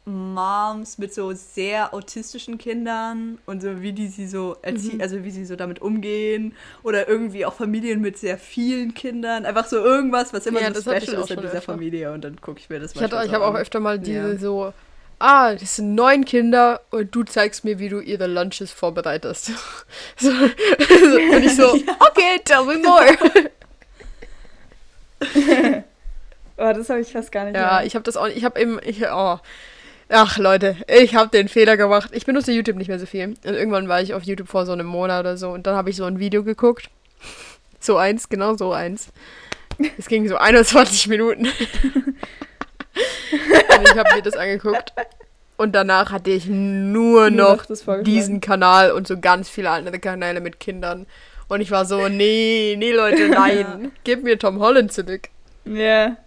Moms 0.05 0.97
mit 0.97 1.13
so 1.13 1.31
sehr 1.33 1.93
autistischen 1.93 2.57
Kindern 2.57 3.37
und 3.45 3.61
so 3.61 3.81
wie 3.81 3.93
die 3.93 4.07
sie 4.07 4.27
so 4.27 4.57
erziehen, 4.63 4.99
also 4.99 5.23
wie 5.23 5.29
sie 5.29 5.45
so 5.45 5.55
damit 5.55 5.79
umgehen 5.79 6.55
oder 6.81 7.07
irgendwie 7.07 7.45
auch 7.45 7.53
Familien 7.53 8.01
mit 8.01 8.17
sehr 8.17 8.39
vielen 8.39 8.95
Kindern, 8.95 9.45
einfach 9.45 9.67
so 9.67 9.77
irgendwas, 9.77 10.33
was 10.33 10.47
immer 10.47 10.59
Ja, 10.61 10.73
so 10.73 10.79
ich 10.91 11.03
special 11.03 11.21
ist 11.21 11.29
in 11.31 11.41
dieser 11.41 11.53
öfter. 11.53 11.73
Familie 11.73 12.11
und 12.13 12.23
dann 12.23 12.41
gucke 12.41 12.59
ich 12.59 12.69
mir 12.69 12.79
das 12.79 12.95
Ich, 12.95 13.01
hatte, 13.01 13.15
manchmal 13.15 13.27
ich 13.27 13.33
habe 13.33 13.45
auch 13.45 13.53
an. 13.55 13.61
öfter 13.61 13.79
mal 13.79 13.99
diese 13.99 14.31
Ja. 14.33 14.37
so, 14.39 14.73
ah, 15.21 15.55
das 15.55 15.77
sind 15.77 15.95
neun 15.95 16.25
Kinder 16.25 16.81
und 16.89 17.13
du 17.13 17.23
zeigst 17.23 17.63
mir, 17.63 17.79
wie 17.79 17.89
du 17.89 17.99
ihre 17.99 18.27
Lunches 18.27 18.71
vorbereitest. 18.71 19.51
so, 20.17 20.29
und 20.29 21.43
ich 21.43 21.55
so, 21.55 21.73
okay, 21.99 22.39
tell 22.43 22.65
me 22.65 22.77
more. 22.77 23.17
Oh, 26.57 26.73
das 26.73 26.89
habe 26.89 26.99
ich 26.99 27.11
fast 27.11 27.31
gar 27.31 27.45
nicht. 27.45 27.55
Ja, 27.55 27.77
mehr. 27.77 27.85
ich 27.87 27.95
habe 27.95 28.03
das 28.03 28.15
auch, 28.17 28.27
ich 28.27 28.43
habe 28.43 28.59
eben, 28.59 28.79
ich, 28.83 29.03
oh. 29.07 29.39
Ach 30.09 30.37
Leute, 30.37 30.75
ich 30.87 31.15
habe 31.15 31.31
den 31.31 31.47
Fehler 31.47 31.75
gemacht. 31.75 32.11
Ich 32.13 32.25
benutze 32.25 32.51
YouTube 32.51 32.75
nicht 32.75 32.89
mehr 32.89 32.99
so 32.99 33.07
viel. 33.07 33.29
Und 33.29 33.43
irgendwann 33.43 33.87
war 33.87 33.99
ich 33.99 34.13
auf 34.13 34.21
YouTube 34.23 34.47
vor 34.47 34.67
so 34.67 34.71
einem 34.71 34.85
Monat 34.85 35.21
oder 35.21 35.37
so 35.37 35.49
und 35.49 35.65
dann 35.65 35.75
habe 35.75 35.89
ich 35.89 35.95
so 35.95 36.03
ein 36.03 36.19
Video 36.19 36.43
geguckt. 36.43 36.89
So 37.79 37.97
eins, 37.97 38.29
genau 38.29 38.55
so 38.55 38.73
eins. 38.73 39.07
Es 39.97 40.07
ging 40.07 40.27
so 40.27 40.37
21 40.37 41.07
Minuten. 41.07 41.47
und 43.31 43.87
ich 43.87 43.95
habe 43.97 44.15
mir 44.15 44.21
das 44.21 44.35
angeguckt. 44.35 44.93
Und 45.57 45.73
danach 45.73 46.11
hatte 46.11 46.31
ich 46.31 46.47
nur 46.47 47.29
Nur 47.29 47.29
noch 47.29 47.65
vorgeschlagen. 47.65 48.03
diesen 48.03 48.41
Kanal 48.41 48.91
und 48.91 49.07
so 49.07 49.19
ganz 49.19 49.47
viele 49.49 49.69
andere 49.69 49.99
Kanäle 49.99 50.41
mit 50.41 50.59
Kindern. 50.59 51.05
Und 51.47 51.61
ich 51.61 51.69
war 51.71 51.85
so, 51.85 52.07
nee, 52.07 52.75
nee 52.77 52.91
Leute, 52.93 53.27
nein. 53.29 53.91
Gib 54.03 54.23
mir 54.23 54.39
Tom 54.39 54.59
Holland 54.59 54.91
zurück. 54.91 55.29
Ja. 55.65 56.17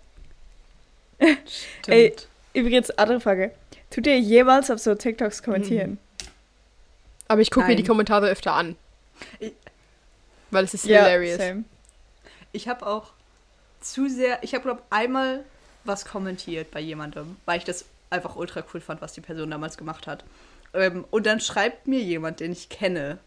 Stimmt. 1.19 1.89
Ey. 1.89 2.15
Übrigens, 2.53 2.91
andere 2.93 3.21
Frage. 3.21 3.51
Tut 3.91 4.07
ihr 4.07 4.19
jemals 4.19 4.71
auf 4.71 4.79
so 4.79 4.95
TikToks 4.95 5.43
kommentieren? 5.43 5.99
Aber 7.29 7.41
ich 7.41 7.51
gucke 7.51 7.67
mir 7.67 7.77
die 7.77 7.85
Kommentare 7.85 8.29
öfter 8.29 8.53
an. 8.53 8.77
Ich- 9.39 9.53
Weil 10.51 10.65
es 10.65 10.75
ist 10.75 10.85
hilarious. 10.85 11.39
same. 11.39 11.65
Ich 12.53 12.69
habe 12.69 12.87
auch 12.87 13.13
zu 13.81 14.09
sehr, 14.09 14.39
ich 14.43 14.55
habe 14.55 14.63
glaube 14.65 14.83
einmal 14.91 15.45
was 15.85 16.05
kommentiert 16.05 16.71
bei 16.71 16.81
jemandem, 16.81 17.37
weil 17.45 17.59
ich 17.59 17.65
das 17.65 17.85
einfach 18.11 18.37
ultra 18.37 18.63
cool 18.73 18.81
fand, 18.81 19.01
was 19.03 19.13
die 19.13 19.21
Person 19.21 19.51
damals 19.51 19.77
gemacht 19.77 20.07
hat. 20.07 20.25
Ähm, 20.73 21.05
und 21.11 21.27
dann 21.27 21.41
schreibt 21.41 21.87
mir 21.89 22.01
jemand, 22.01 22.41
den 22.41 22.53
ich 22.53 22.69
kenne. 22.69 23.19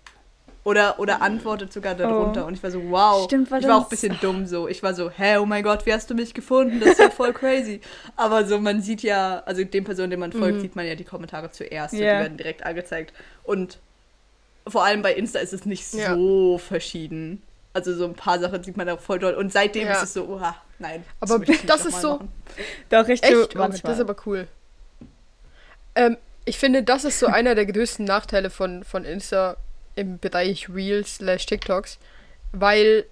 Oder, 0.64 1.00
oder 1.00 1.22
antwortet 1.22 1.72
sogar 1.72 1.96
darunter. 1.96 2.46
Und 2.46 2.54
ich 2.56 2.62
war 2.62 2.72
so, 2.72 2.82
wow. 2.90 3.24
Stimmt, 3.24 3.50
ich 3.58 3.66
war 3.70 3.78
auch 3.78 3.84
ein 3.84 3.90
bisschen 3.90 4.18
dumm 4.20 4.46
so. 4.46 4.68
Ich 4.68 4.84
war 4.84 4.94
so, 4.94 5.10
hä, 5.10 5.38
oh 5.38 5.46
mein 5.46 5.64
Gott, 5.64 5.86
wie 5.86 5.94
hast 5.94 6.10
du 6.10 6.14
mich 6.14 6.34
gefunden? 6.34 6.82
Das 6.82 6.90
ist 6.90 7.00
ja 7.00 7.10
voll 7.10 7.32
crazy. 7.32 7.80
Aber 8.18 8.46
so, 8.46 8.60
man 8.60 8.82
sieht 8.82 9.02
ja, 9.02 9.42
also 9.46 9.64
den 9.64 9.86
Personen, 9.86 10.10
denen 10.10 10.20
man 10.20 10.34
folgt, 10.34 10.58
Mhm. 10.58 10.62
sieht 10.62 10.76
man 10.76 10.86
ja 10.86 10.96
die 10.96 11.06
Kommentare 11.06 11.52
zuerst. 11.52 11.94
Und 11.94 12.00
die 12.00 12.06
werden 12.06 12.36
direkt 12.36 12.64
angezeigt. 12.66 13.14
Und 13.44 13.80
vor 14.68 14.84
allem 14.84 15.02
bei 15.02 15.14
Insta 15.14 15.40
ist 15.40 15.54
es 15.54 15.66
nicht 15.66 15.94
Ja. 15.94 16.14
so 16.16 16.58
verschieden. 16.58 17.42
Also 17.78 17.96
so 17.96 18.06
ein 18.06 18.16
paar 18.16 18.40
Sachen 18.40 18.64
sieht 18.64 18.76
man 18.76 18.90
auch 18.90 19.00
voll 19.00 19.20
doll. 19.20 19.34
Und 19.36 19.54
seitdem 19.54 19.86
Ja. 19.88 19.94
ist 19.94 20.04
es 20.04 20.14
so, 20.14 20.28
oha, 20.28 20.56
nein. 20.80 21.04
Aber 21.20 21.38
nicht 21.38 21.70
das 21.70 21.86
ist 21.86 22.02
so- 22.02 22.16
machen. 22.16 22.30
Doch, 22.90 23.08
Echt? 23.08 23.24
Oh, 23.26 23.46
das 23.56 23.76
ist 23.84 24.00
aber 24.02 24.16
cool. 24.26 24.48
Ähm, 25.96 26.18
ich 26.46 26.58
finde, 26.58 26.82
das 26.84 27.04
ist 27.04 27.20
so 27.20 27.28
einer 27.38 27.56
der 27.56 27.66
größten 27.66 28.06
Nachteile 28.06 28.50
von, 28.50 28.84
von 28.84 29.06
Insta 29.06 29.58
im 29.96 30.18
Bereich 30.20 30.70
Reels 30.74 31.16
slash 31.18 31.46
TikToks, 31.46 32.00
weil 32.52 33.06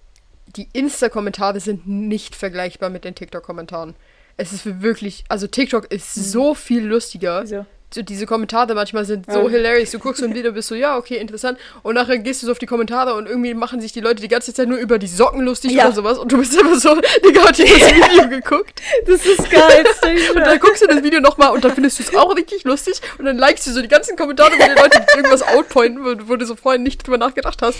die 0.55 0.67
Insta-Kommentare 0.73 1.59
sind 1.59 1.87
nicht 1.87 2.35
vergleichbar 2.35 2.89
mit 2.89 3.03
den 3.03 3.15
TikTok-Kommentaren. 3.15 3.95
Es 4.37 4.51
ist 4.51 4.81
wirklich, 4.81 5.23
also 5.29 5.47
TikTok 5.47 5.91
ist 5.91 6.13
so 6.13 6.53
viel 6.53 6.83
lustiger. 6.85 7.43
Wieso? 7.43 7.65
Diese 8.03 8.25
Kommentare 8.25 8.73
manchmal 8.75 9.05
sind 9.05 9.31
so 9.31 9.43
Ja. 9.43 9.49
hilarious. 9.49 9.91
Du 9.91 9.99
guckst 9.99 10.19
so 10.21 10.27
ein 10.27 10.33
Video, 10.35 10.51
bist 10.51 10.67
so, 10.67 10.75
ja, 10.75 10.97
okay, 10.97 11.17
interessant. 11.17 11.57
Und 11.83 11.95
nachher 11.95 12.17
gehst 12.17 12.41
du 12.41 12.47
so 12.47 12.51
auf 12.51 12.59
die 12.59 12.65
Kommentare 12.65 13.13
und 13.15 13.27
irgendwie 13.27 13.53
machen 13.53 13.79
sich 13.81 13.91
die 13.93 14.01
Leute 14.01 14.21
die 14.21 14.27
ganze 14.27 14.53
Zeit 14.53 14.67
nur 14.67 14.77
über 14.77 14.99
die 14.99 15.07
Socken 15.07 15.41
lustig 15.41 15.71
Ja. 15.71 15.85
oder 15.85 15.95
sowas. 15.95 16.17
Und 16.17 16.31
du 16.31 16.37
bist 16.37 16.59
immer 16.59 16.77
so, 16.79 16.95
Digga, 17.25 17.43
hat 17.47 17.57
dir 17.57 17.65
das 17.65 17.93
Video 17.95 18.29
geguckt? 18.29 18.81
Das 19.05 19.25
ist 19.25 19.49
geil. 19.49 19.85
Und 20.35 20.41
dann 20.41 20.59
guckst 20.59 20.81
du 20.81 20.87
das 20.87 21.03
Video 21.03 21.19
nochmal 21.19 21.51
und 21.51 21.63
dann 21.63 21.73
findest 21.73 21.99
du 21.99 22.03
es 22.03 22.15
auch 22.15 22.35
richtig 22.35 22.63
lustig 22.63 23.01
und 23.17 23.25
dann 23.25 23.37
likest 23.37 23.67
du 23.67 23.71
so 23.71 23.81
die 23.81 23.87
ganzen 23.87 24.15
Kommentare, 24.15 24.51
wo 24.51 24.63
die 24.63 24.79
Leute 24.79 25.05
irgendwas 25.15 25.41
outpointen, 25.41 26.03
wo, 26.03 26.29
wo 26.29 26.35
du 26.35 26.45
so 26.45 26.55
vorhin 26.55 26.83
nicht 26.83 27.05
drüber 27.05 27.17
nachgedacht 27.17 27.61
hast. 27.61 27.77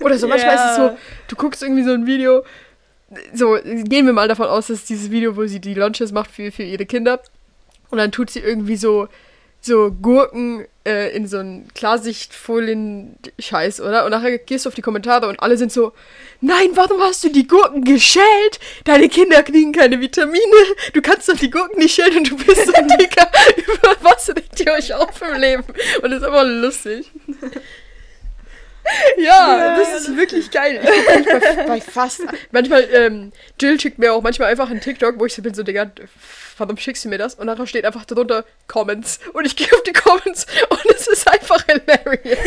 Oder 0.00 0.18
so, 0.18 0.26
manchmal 0.28 0.54
Ja. 0.56 0.64
ist 0.64 0.70
es 0.70 0.76
so, 0.76 0.96
du 1.28 1.36
guckst 1.36 1.62
irgendwie 1.62 1.82
so 1.84 1.90
ein 1.92 2.06
Video, 2.06 2.44
so, 3.34 3.58
gehen 3.64 4.06
wir 4.06 4.12
mal 4.12 4.28
davon 4.28 4.46
aus, 4.46 4.66
dass 4.68 4.84
dieses 4.84 5.10
Video, 5.10 5.36
wo 5.36 5.46
sie 5.46 5.60
die 5.60 5.74
Lunches 5.74 6.12
macht 6.12 6.30
für, 6.30 6.50
für 6.52 6.62
ihre 6.62 6.86
Kinder 6.86 7.20
und 7.90 7.98
dann 7.98 8.12
tut 8.12 8.30
sie 8.30 8.40
irgendwie 8.40 8.76
so 8.76 9.08
so 9.60 9.90
Gurken 9.90 10.66
äh, 10.86 11.14
in 11.14 11.26
so 11.26 11.38
einen 11.38 11.68
Klarsichtfolien-Scheiß, 11.74 13.80
oder? 13.80 14.04
Und 14.04 14.12
nachher 14.12 14.38
gehst 14.38 14.64
du 14.64 14.68
auf 14.68 14.74
die 14.74 14.82
Kommentare 14.82 15.28
und 15.28 15.40
alle 15.40 15.56
sind 15.56 15.72
so, 15.72 15.92
nein, 16.40 16.70
warum 16.74 17.00
hast 17.00 17.24
du 17.24 17.28
die 17.28 17.46
Gurken 17.46 17.84
geschält? 17.84 18.60
Deine 18.84 19.08
Kinder 19.08 19.42
kriegen 19.42 19.72
keine 19.72 20.00
Vitamine. 20.00 20.40
Du 20.94 21.02
kannst 21.02 21.28
doch 21.28 21.36
die 21.36 21.50
Gurken 21.50 21.78
nicht 21.78 21.94
schälen 21.94 22.18
und 22.18 22.30
du 22.30 22.36
bist 22.36 22.66
so 22.66 22.72
dicker. 22.98 23.30
Über 23.66 23.96
was 24.00 24.28
regt 24.30 24.60
ihr 24.60 24.72
euch 24.72 24.94
auf 24.94 25.20
im 25.22 25.40
Leben? 25.40 25.64
Und 26.02 26.10
das 26.10 26.20
ist 26.20 26.26
aber 26.26 26.44
lustig. 26.44 27.10
Ja, 29.18 29.76
das 29.76 30.02
ist 30.02 30.16
wirklich 30.16 30.50
geil. 30.50 30.80
Ich 30.82 31.08
eigentlich 31.08 31.56
bei, 31.56 31.64
bei 31.66 31.80
fast. 31.80 32.22
Manchmal, 32.52 32.88
ähm, 32.92 33.32
Jill 33.60 33.78
schickt 33.80 33.98
mir 33.98 34.12
auch 34.12 34.22
manchmal 34.22 34.50
einfach 34.50 34.70
einen 34.70 34.80
TikTok, 34.80 35.18
wo 35.18 35.26
ich 35.26 35.34
so 35.34 35.42
bin, 35.42 35.54
so, 35.54 35.62
Digga, 35.62 35.90
warum 36.56 36.76
schickst 36.76 37.04
du 37.04 37.08
mir 37.08 37.18
das? 37.18 37.34
Und 37.34 37.46
nachher 37.46 37.66
steht 37.66 37.84
einfach 37.84 38.04
drunter 38.04 38.44
Comments. 38.66 39.18
Und 39.32 39.46
ich 39.46 39.56
gehe 39.56 39.72
auf 39.72 39.82
die 39.82 39.92
Comments 39.92 40.46
und 40.68 40.86
es 40.94 41.06
ist 41.06 41.28
einfach 41.28 41.64
hilarious. 41.66 42.38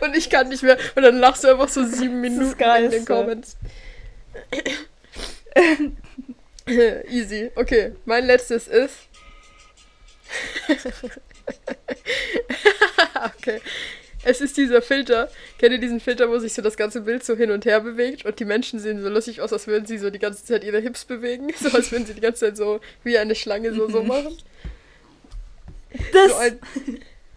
Und 0.00 0.16
ich 0.16 0.30
kann 0.30 0.48
nicht 0.48 0.62
mehr. 0.62 0.78
Und 0.94 1.02
dann 1.02 1.18
lachst 1.18 1.44
du 1.44 1.48
einfach 1.48 1.68
so 1.68 1.84
sieben 1.84 2.20
Minuten 2.20 2.60
in 2.60 2.90
den. 2.90 3.04
Comments. 3.04 3.56
Easy. 6.66 7.50
Okay, 7.54 7.92
mein 8.04 8.24
letztes 8.24 8.68
ist. 8.68 8.94
okay. 13.38 13.60
Es 14.24 14.40
ist 14.40 14.56
dieser 14.56 14.82
Filter. 14.82 15.28
Kennt 15.58 15.72
ihr 15.72 15.78
diesen 15.78 16.00
Filter, 16.00 16.30
wo 16.30 16.38
sich 16.38 16.54
so 16.54 16.62
das 16.62 16.76
ganze 16.76 17.02
Bild 17.02 17.24
so 17.24 17.36
hin 17.36 17.50
und 17.50 17.64
her 17.64 17.80
bewegt 17.80 18.24
und 18.24 18.38
die 18.40 18.44
Menschen 18.44 18.78
sehen 18.78 19.02
so 19.02 19.08
lustig 19.08 19.40
aus, 19.40 19.52
als 19.52 19.66
würden 19.66 19.86
sie 19.86 19.98
so 19.98 20.10
die 20.10 20.18
ganze 20.18 20.44
Zeit 20.44 20.64
ihre 20.64 20.80
Hips 20.80 21.04
bewegen? 21.04 21.52
So 21.60 21.70
als 21.76 21.92
würden 21.92 22.06
sie 22.06 22.14
die 22.14 22.20
ganze 22.20 22.46
Zeit 22.46 22.56
so 22.56 22.80
wie 23.04 23.16
eine 23.18 23.34
Schlange 23.34 23.72
so, 23.74 23.88
so 23.88 24.02
machen. 24.02 24.36
Das, 26.12 26.30
So 26.30 26.36
ein, 26.36 26.58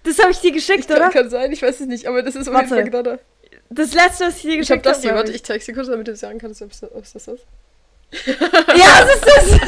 das 0.04 0.20
habe 0.20 0.32
ich 0.32 0.40
dir 0.40 0.52
geschickt, 0.52 0.88
kann, 0.88 0.98
oder? 0.98 1.10
kann 1.10 1.30
sein, 1.30 1.52
ich 1.52 1.62
weiß 1.62 1.82
es 1.82 1.88
nicht, 1.88 2.08
aber 2.08 2.24
das 2.24 2.36
ist 2.36 2.48
auf 2.48 2.56
jeden 2.56 2.70
Fall 2.70 2.90
gerade. 2.90 3.20
Das 3.70 3.94
letzte, 3.94 4.26
was 4.26 4.38
ich 4.38 4.42
dir 4.44 4.52
Ich 4.52 4.60
geschickt 4.60 4.86
hab 4.86 4.94
das 4.94 5.02
hier, 5.02 5.14
warte, 5.14 5.32
ich 5.32 5.44
zeig's 5.44 5.66
dir 5.66 5.74
kurz, 5.74 5.88
damit 5.88 6.08
du 6.08 6.16
sagen 6.16 6.40
kannst, 6.40 6.62
ob 6.62 6.72
es 6.72 6.80
das 7.14 7.28
ist. 7.28 7.46
Ja, 8.26 9.06
das 9.06 9.16
ist 9.16 9.26
das. 9.26 9.60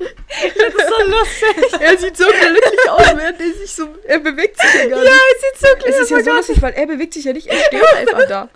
das 0.42 0.74
ist 0.74 0.88
so 0.88 1.10
lustig. 1.10 1.80
Er 1.80 1.98
sieht 1.98 2.16
so 2.16 2.24
glücklich 2.26 2.90
aus, 2.90 3.16
während 3.16 3.40
er 3.40 3.52
sich 3.52 3.70
so. 3.72 3.88
Er 4.04 4.18
bewegt 4.18 4.60
sich 4.60 4.74
ja 4.74 4.86
gar 4.88 5.00
nicht. 5.00 5.08
Ja, 5.10 5.16
es 5.34 5.40
sieht 5.40 5.58
so 5.60 5.66
Es 5.66 5.72
glücklich 5.84 6.00
ist 6.00 6.10
ja 6.10 6.22
so 6.22 6.30
lustig, 6.32 6.62
weil 6.62 6.72
er 6.74 6.86
bewegt 6.86 7.14
sich 7.14 7.24
ja 7.24 7.32
nicht, 7.32 7.46
er 7.46 7.58
steht 7.64 7.84
einfach 7.96 8.26
da. 8.28 8.48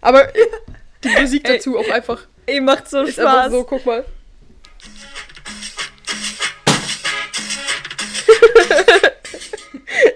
Aber 0.00 0.28
die 1.04 1.08
Musik 1.20 1.44
dazu 1.44 1.78
auch 1.78 1.88
einfach 1.90 2.26
Ey, 2.46 2.60
macht 2.60 2.88
so 2.88 3.02
ist 3.02 3.18
einfach 3.18 3.40
Spaß. 3.42 3.52
so, 3.52 3.64
guck 3.64 3.84
mal. 3.84 4.04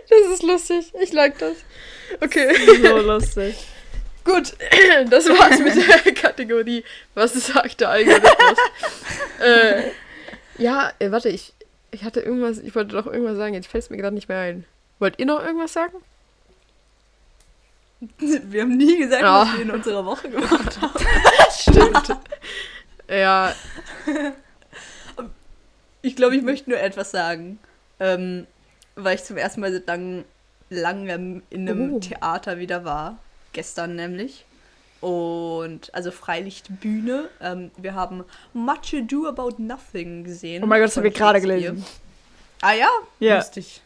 das 0.09 0.33
ist 0.33 0.43
lustig. 0.43 0.93
Ich 1.01 1.13
like 1.13 1.39
das. 1.39 1.57
Okay. 2.21 2.55
so 2.83 2.99
lustig. 2.99 3.55
Gut, 4.25 4.53
das 5.11 5.29
war's 5.29 5.59
mit 5.59 5.75
der 5.77 6.13
Kategorie. 6.15 6.85
Was 7.15 7.33
sagt 7.33 7.81
der 7.81 7.91
Algorithmus? 7.91 8.59
äh, 9.41 9.83
ja, 10.59 10.93
äh, 10.99 11.11
warte, 11.11 11.29
ich, 11.29 11.53
ich 11.91 12.05
hatte 12.05 12.21
irgendwas, 12.21 12.59
ich 12.59 12.75
wollte 12.75 12.95
doch 12.97 13.07
irgendwas 13.07 13.37
sagen, 13.37 13.55
jetzt 13.55 13.67
fällt 13.69 13.85
es 13.85 13.91
mir 13.91 13.97
gerade 13.97 14.15
nicht 14.15 14.29
mehr 14.29 14.41
ein. 14.41 14.65
Wollt 14.99 15.19
ihr 15.19 15.27
noch 15.27 15.45
irgendwas 15.45 15.73
sagen? 15.73 15.95
Wir 18.19 18.63
haben 18.63 18.77
nie 18.77 18.99
gesagt, 18.99 19.23
Ja. 19.23 19.43
was 19.43 19.55
wir 19.55 19.63
in 19.63 19.71
unserer 19.71 20.05
Woche 20.05 20.29
gemacht 20.29 20.81
haben. 20.81 20.93
Stimmt. 21.57 22.17
ja, 23.09 23.55
Ich 26.03 26.17
glaube, 26.17 26.35
ich 26.37 26.43
möchte 26.43 26.71
nur 26.71 26.81
etwas 26.81 27.11
sagen. 27.13 27.59
Ähm, 28.01 28.47
weil 28.97 29.15
ich 29.15 29.23
zum 29.25 29.37
ersten 29.37 29.61
Mal 29.61 29.73
seit 29.73 29.87
lang, 29.87 30.25
langem 30.69 31.43
in 31.51 31.69
einem 31.69 31.95
Oh. 31.95 31.99
Theater 32.01 32.59
wieder 32.59 32.85
war. 32.85 33.19
Gestern 33.53 33.95
nämlich. 33.95 34.45
Und 35.03 35.93
also 35.95 36.11
Freilichtbühne. 36.11 37.29
Ähm, 37.41 37.71
wir 37.77 37.95
haben 37.95 38.25
Much 38.55 38.95
Ado 38.95 39.27
About 39.27 39.57
Nothing 39.59 40.25
gesehen. 40.25 40.63
Oh 40.63 40.67
mein 40.67 40.81
Gott, 40.81 40.89
das 40.89 40.97
habe 40.97 41.09
ich 41.09 41.15
gerade 41.15 41.41
gelesen. 41.41 41.85
Ah 42.61 42.73
ja? 42.73 42.89
Ja. 43.19 43.37
Lustig. 43.39 43.83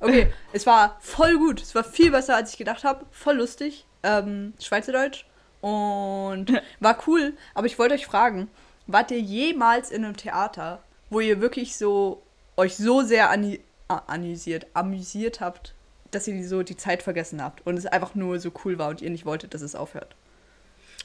Okay, 0.00 0.32
es 0.52 0.66
war 0.66 0.96
voll 1.00 1.38
gut. 1.38 1.62
Es 1.62 1.74
war 1.74 1.84
viel 1.84 2.10
besser, 2.10 2.34
als 2.36 2.50
ich 2.52 2.58
gedacht 2.58 2.82
habe. 2.84 3.06
Voll 3.12 3.36
lustig. 3.36 3.86
Ähm, 4.02 4.52
Schweizerdeutsch. 4.60 5.24
Und 5.60 6.52
war 6.80 6.98
cool. 7.06 7.34
Aber 7.54 7.66
ich 7.66 7.78
wollte 7.78 7.94
euch 7.94 8.06
fragen, 8.06 8.48
wart 8.88 9.10
ihr 9.12 9.20
jemals 9.20 9.90
in 9.90 10.04
einem 10.04 10.16
Theater, 10.16 10.82
wo 11.10 11.20
ihr 11.20 11.40
wirklich 11.40 11.76
so 11.76 12.20
euch 12.56 12.76
so 12.76 13.02
sehr 13.02 13.30
ani 13.30 13.60
a- 13.86 14.02
amüsiert, 14.08 14.66
amüsiert 14.74 15.40
habt, 15.40 15.74
dass 16.10 16.26
ihr 16.26 16.46
so 16.48 16.64
die 16.64 16.76
Zeit 16.76 17.02
vergessen 17.04 17.42
habt 17.42 17.64
und 17.66 17.76
es 17.76 17.86
einfach 17.86 18.16
nur 18.16 18.40
so 18.40 18.50
cool 18.64 18.78
war 18.78 18.88
und 18.88 19.00
ihr 19.02 19.10
nicht 19.10 19.24
wolltet, 19.24 19.54
dass 19.54 19.62
es 19.62 19.76
aufhört? 19.76 20.16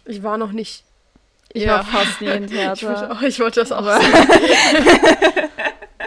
Ich 0.06 0.24
war 0.24 0.38
noch 0.38 0.52
nicht. 0.52 0.84
Ich 1.54 1.64
Ja. 1.64 1.78
war 1.78 1.84
fast 1.86 2.22
nie 2.22 2.28
im 2.28 2.44
Ich 2.46 2.52
wollte, 2.52 2.76
Theater. 2.80 3.12
auch, 3.12 3.22
ich 3.22 3.40
wollte 3.40 3.60
das 3.60 3.72
auch 3.72 3.84
sagen. 3.86 4.04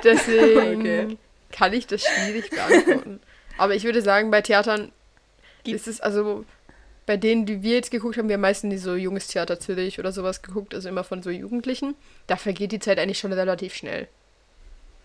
Deswegen 0.05 0.80
Okay. 0.80 1.16
kann 1.53 1.72
ich 1.72 1.86
das 1.86 2.03
schwierig 2.05 2.51
beantworten. 2.51 3.20
Aber 3.59 3.74
ich 3.74 3.84
würde 3.84 4.03
sagen, 4.03 4.30
bei 4.30 4.42
Theatern 4.42 4.92
Gibt- 5.64 5.76
ist 5.76 5.88
es 5.88 6.01
also 6.01 6.44
bei 7.07 7.16
denen, 7.16 7.47
die 7.47 7.62
wir 7.62 7.74
jetzt 7.76 7.90
geguckt 7.92 8.18
haben, 8.18 8.28
wir 8.28 8.34
haben 8.34 8.40
meistens 8.40 8.70
die 8.70 8.78
so 8.78 8.94
Junges 8.97 9.28
Theater 9.28 9.61
Zürich 9.61 9.99
oder 10.01 10.11
sowas 10.12 10.42
geguckt, 10.42 10.74
also 10.74 10.88
immer 10.88 11.05
von 11.05 11.22
so 11.22 11.30
Jugendlichen. 11.30 11.94
Da 12.26 12.36
vergeht 12.36 12.72
die 12.72 12.80
Zeit 12.80 12.99
eigentlich 12.99 13.18
schon 13.20 13.32
relativ 13.32 13.74
schnell. 13.74 14.09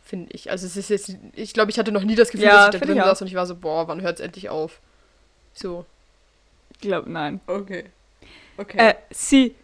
Finde 0.04 0.34
ich. 0.34 0.50
Also 0.50 0.66
es 0.66 0.76
ist 0.76 0.90
jetzt, 0.90 1.16
ich 1.36 1.54
glaube, 1.54 1.70
ich 1.72 1.78
hatte 1.80 1.92
noch 1.92 2.04
nie 2.04 2.16
das 2.16 2.32
Gefühl, 2.32 2.48
Ja, 2.48 2.66
dass 2.66 2.76
ich 2.76 2.82
da 2.82 2.86
ich 2.86 2.92
drin 2.92 3.00
auch. 3.02 3.06
saß 3.06 3.22
und 3.22 3.28
ich 3.28 3.36
war 3.36 3.46
so, 3.46 3.56
boah, 3.56 3.88
wann 3.88 4.02
hört 4.02 4.20
es 4.20 4.26
endlich 4.26 4.50
auf? 4.50 4.80
So. 5.54 5.86
Ich 6.74 6.80
glaube, 6.80 7.10
nein. 7.10 7.40
Okay. 7.48 7.86
Okay. 8.62 8.78
Äh, 8.78 8.94
sie 9.10 9.56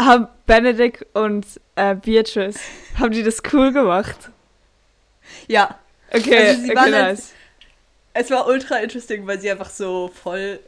haben 0.00 0.28
Benedikt 0.46 1.06
und 1.14 1.46
äh, 1.76 1.94
Beatrice, 1.94 2.58
haben 2.98 3.12
die 3.12 3.22
das 3.22 3.42
cool 3.52 3.72
gemacht? 3.72 4.30
ja, 5.48 5.78
Okay, 6.14 6.48
Also 6.48 6.60
sie 6.62 6.70
okay, 6.70 6.76
waren 6.76 6.90
nice. 6.90 7.32
Es 8.14 8.30
war 8.30 8.46
ultra 8.46 8.76
interesting, 8.78 9.26
weil 9.26 9.40
sie 9.40 9.50
einfach 9.50 9.70
so 9.70 10.08
voll. 10.08 10.60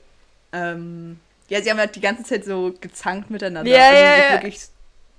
Ähm, 0.52 1.20
ja, 1.48 1.60
sie 1.60 1.70
haben 1.70 1.78
halt 1.78 1.94
die 1.94 2.00
ganze 2.00 2.22
Zeit 2.22 2.44
so 2.44 2.74
gezankt 2.80 3.30
miteinander. 3.30 3.70
Ja, 3.70 3.88
also 3.88 4.02
ja, 4.02 4.16
ja. 4.16 4.32
wirklich 4.32 4.60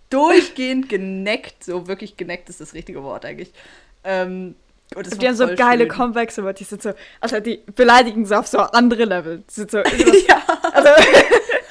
durchgehend 0.09 0.89
geneckt. 0.89 1.63
So 1.63 1.87
wirklich 1.87 2.17
geneckt 2.17 2.49
ist 2.49 2.59
das 2.61 2.73
richtige 2.73 3.03
Wort 3.03 3.25
eigentlich. 3.25 3.51
Ähm, 4.03 4.55
und 4.95 5.05
das 5.05 5.17
Die 5.17 5.27
haben 5.27 5.35
so 5.35 5.47
geile 5.55 5.83
schön. 5.83 5.89
Comebacks, 5.89 6.39
aber 6.39 6.53
die 6.53 6.63
sind 6.63 6.81
so, 6.81 6.93
also 7.19 7.39
die 7.39 7.61
beleidigen 7.75 8.25
so 8.25 8.35
auf 8.35 8.47
so 8.47 8.59
andere 8.59 9.05
Level. 9.05 9.43
Die 9.47 9.53
sind 9.53 9.69
so, 9.69 9.77
ja. 10.27 10.43
also, 10.73 10.89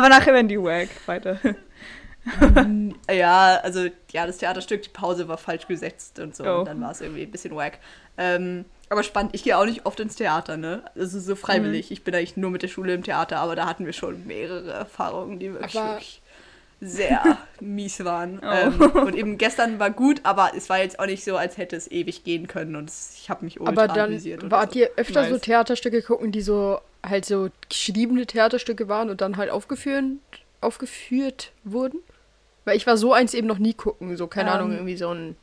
aber 0.00 0.08
nachher 0.08 0.32
werden 0.32 0.48
die 0.48 0.60
wack 0.60 0.88
weiter. 1.06 1.38
ja, 3.10 3.56
also 3.62 3.86
ja, 4.12 4.26
das 4.26 4.38
Theaterstück, 4.38 4.82
die 4.82 4.88
Pause 4.90 5.28
war 5.28 5.38
falsch 5.38 5.66
gesetzt 5.66 6.18
und 6.18 6.34
so. 6.36 6.44
Oh. 6.44 6.58
Und 6.60 6.68
dann 6.68 6.80
war 6.80 6.90
es 6.90 7.00
irgendwie 7.00 7.22
ein 7.22 7.30
bisschen 7.30 7.54
wack. 7.54 7.78
Ähm, 8.18 8.64
aber 8.88 9.02
spannend, 9.02 9.34
ich 9.34 9.44
gehe 9.44 9.56
auch 9.56 9.64
nicht 9.64 9.86
oft 9.86 10.00
ins 10.00 10.16
Theater, 10.16 10.56
ne? 10.56 10.82
Also 10.96 11.20
so 11.20 11.36
freiwillig. 11.36 11.90
Mhm. 11.90 11.92
Ich 11.92 12.04
bin 12.04 12.14
eigentlich 12.14 12.36
nur 12.36 12.50
mit 12.50 12.62
der 12.62 12.68
Schule 12.68 12.92
im 12.92 13.04
Theater, 13.04 13.38
aber 13.38 13.54
da 13.56 13.66
hatten 13.66 13.86
wir 13.86 13.92
schon 13.92 14.26
mehrere 14.26 14.70
Erfahrungen, 14.70 15.38
die 15.38 15.52
wirklich, 15.52 15.78
Aber- 15.78 15.92
wirklich 15.92 16.19
sehr 16.80 17.38
mies 17.60 18.04
waren. 18.04 18.40
Oh. 18.42 18.46
Ähm, 18.46 18.80
und 19.06 19.14
eben 19.14 19.38
gestern 19.38 19.78
war 19.78 19.90
gut, 19.90 20.20
aber 20.22 20.52
es 20.56 20.68
war 20.68 20.78
jetzt 20.78 20.98
auch 20.98 21.06
nicht 21.06 21.24
so, 21.24 21.36
als 21.36 21.56
hätte 21.58 21.76
es 21.76 21.90
ewig 21.90 22.24
gehen 22.24 22.46
können 22.46 22.76
und 22.76 22.88
es, 22.88 23.14
ich 23.16 23.30
habe 23.30 23.44
mich 23.44 23.60
ultra 23.60 23.72
Aber 23.84 23.88
dann 23.92 24.50
wart 24.50 24.72
so. 24.72 24.78
ihr 24.78 24.90
öfter 24.96 25.24
so 25.24 25.32
Nice. 25.32 25.42
Theaterstücke 25.42 26.02
gucken, 26.02 26.32
die 26.32 26.40
so 26.42 26.80
halt 27.06 27.24
so 27.24 27.48
geschriebene 27.68 28.26
Theaterstücke 28.26 28.88
waren 28.88 29.10
und 29.10 29.20
dann 29.20 29.36
halt 29.36 29.50
aufgeführt, 29.50 30.04
aufgeführt 30.60 31.52
wurden? 31.64 31.98
Weil 32.64 32.76
ich 32.76 32.86
war 32.86 32.96
so 32.96 33.12
eins 33.12 33.34
eben 33.34 33.46
noch 33.46 33.58
nie 33.58 33.74
gucken, 33.74 34.16
so 34.16 34.26
keine 34.26 34.50
Ähm. 34.50 34.56
Ahnung, 34.56 34.72
irgendwie 34.72 34.96
so 34.96 35.10
ein 35.12 35.36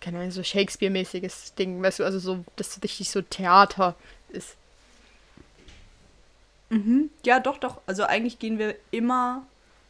keine 0.00 0.18
Ahnung, 0.18 0.30
so 0.30 0.42
Shakespeare-mäßiges 0.42 1.54
Ding, 1.54 1.82
weißt 1.82 2.00
du, 2.00 2.04
also 2.04 2.18
so, 2.18 2.44
das 2.56 2.80
richtig 2.82 3.10
so 3.10 3.22
Theater 3.22 3.94
ist. 4.28 4.56
Mhm. 6.68 7.10
Ja, 7.24 7.40
doch, 7.40 7.58
doch. 7.58 7.80
Also 7.86 8.04
eigentlich 8.04 8.38
gehen 8.38 8.58
wir 8.58 8.74
immer, 8.90 9.46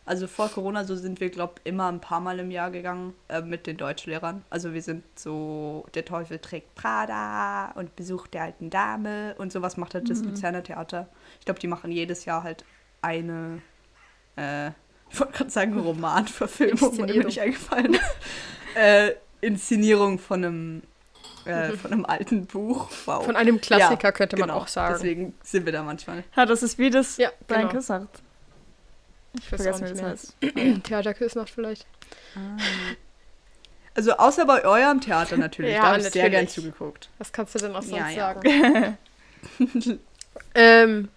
also 0.07 0.29
vor 0.29 0.49
Corona, 0.49 0.85
so 0.85 0.95
sind 0.95 1.19
wir, 1.21 1.31
glaube 1.31 1.55
ich, 1.59 1.69
immer 1.71 1.89
ein 1.91 2.01
paar 2.01 2.21
Mal 2.21 2.39
im 2.39 2.53
Jahr 2.53 2.71
gegangen 2.71 3.13
äh, 3.29 3.43
mit 3.43 3.67
den 3.67 3.77
Deutschlehrern. 3.77 4.45
Also 4.51 4.73
wir 4.73 4.81
sind 4.81 5.03
so, 5.19 5.85
der 5.95 6.05
Teufel 6.05 6.39
trägt 6.39 6.77
Prada 6.77 7.73
und 7.75 7.97
besucht 7.97 8.33
der 8.33 8.43
alten 8.43 8.71
Dame 8.71 9.35
und 9.39 9.53
sowas 9.53 9.77
macht 9.77 9.95
halt 9.95 10.09
das 10.09 10.23
Luzerner 10.23 10.63
Theater. 10.63 11.09
Ich 11.41 11.45
glaube, 11.45 11.59
die 11.59 11.67
machen 11.67 11.91
jedes 11.91 12.25
Jahr 12.25 12.45
halt 12.45 12.65
eine, 13.03 13.61
äh, 14.37 14.69
ich 15.11 15.19
wollte 15.19 15.33
gerade 15.33 15.51
sagen 15.51 15.79
Romanverfilmung, 15.79 16.79
mir 16.81 16.87
Inszenierung. 16.87 17.27
nicht 17.27 17.41
eingefallen 17.41 17.95
ist. 17.95 18.17
äh, 18.77 19.13
Inszenierung 19.41 20.21
von 20.21 20.45
einem, 20.45 20.83
äh, 21.47 21.71
von 21.71 21.93
einem 21.93 22.07
alten 22.07 22.47
Buch. 22.47 22.91
Wow. 23.07 23.25
Von 23.25 23.35
einem 23.35 23.61
Klassiker 23.61 24.09
Ja, 24.09 24.13
könnte 24.13 24.37
man 24.37 24.51
genau. 24.51 24.61
auch 24.61 24.69
sagen. 24.69 24.95
Deswegen 24.95 25.35
sind 25.43 25.67
wir 25.67 25.73
da 25.73 25.83
manchmal. 25.83 26.23
Ja, 26.37 26.47
das 26.47 26.63
ist 26.63 26.79
wie 26.79 26.91
das 26.91 27.17
Ja, 27.17 27.31
genau. 27.49 27.81
sagt. 27.81 28.23
Ich 29.39 29.53
weiß 29.53 29.63
Vergessen, 29.63 29.85
auch 29.85 29.89
nicht 29.91 30.03
das 30.03 30.35
mehr. 30.41 30.53
heißt. 30.75 30.85
Theaterküssnacht 30.89 31.51
vielleicht. 31.51 31.87
Also 33.95 34.13
außer 34.13 34.45
bei 34.45 34.65
eurem 34.65 35.01
Theater 35.01 35.37
natürlich. 35.37 35.75
Ja, 35.75 35.83
da 35.83 35.89
habe 35.93 36.01
ich 36.01 36.09
sehr 36.11 36.31
gern 36.31 36.49
zugeguckt. 36.49 37.09
Was 37.19 37.33
kannst 37.33 37.55
du 37.55 37.59
denn 37.61 37.73
auch 37.75 37.83
sonst 37.83 37.93
Ja, 37.99 38.11
ja. 38.11 38.35
sagen? 38.35 38.99
ähm, 40.55 41.09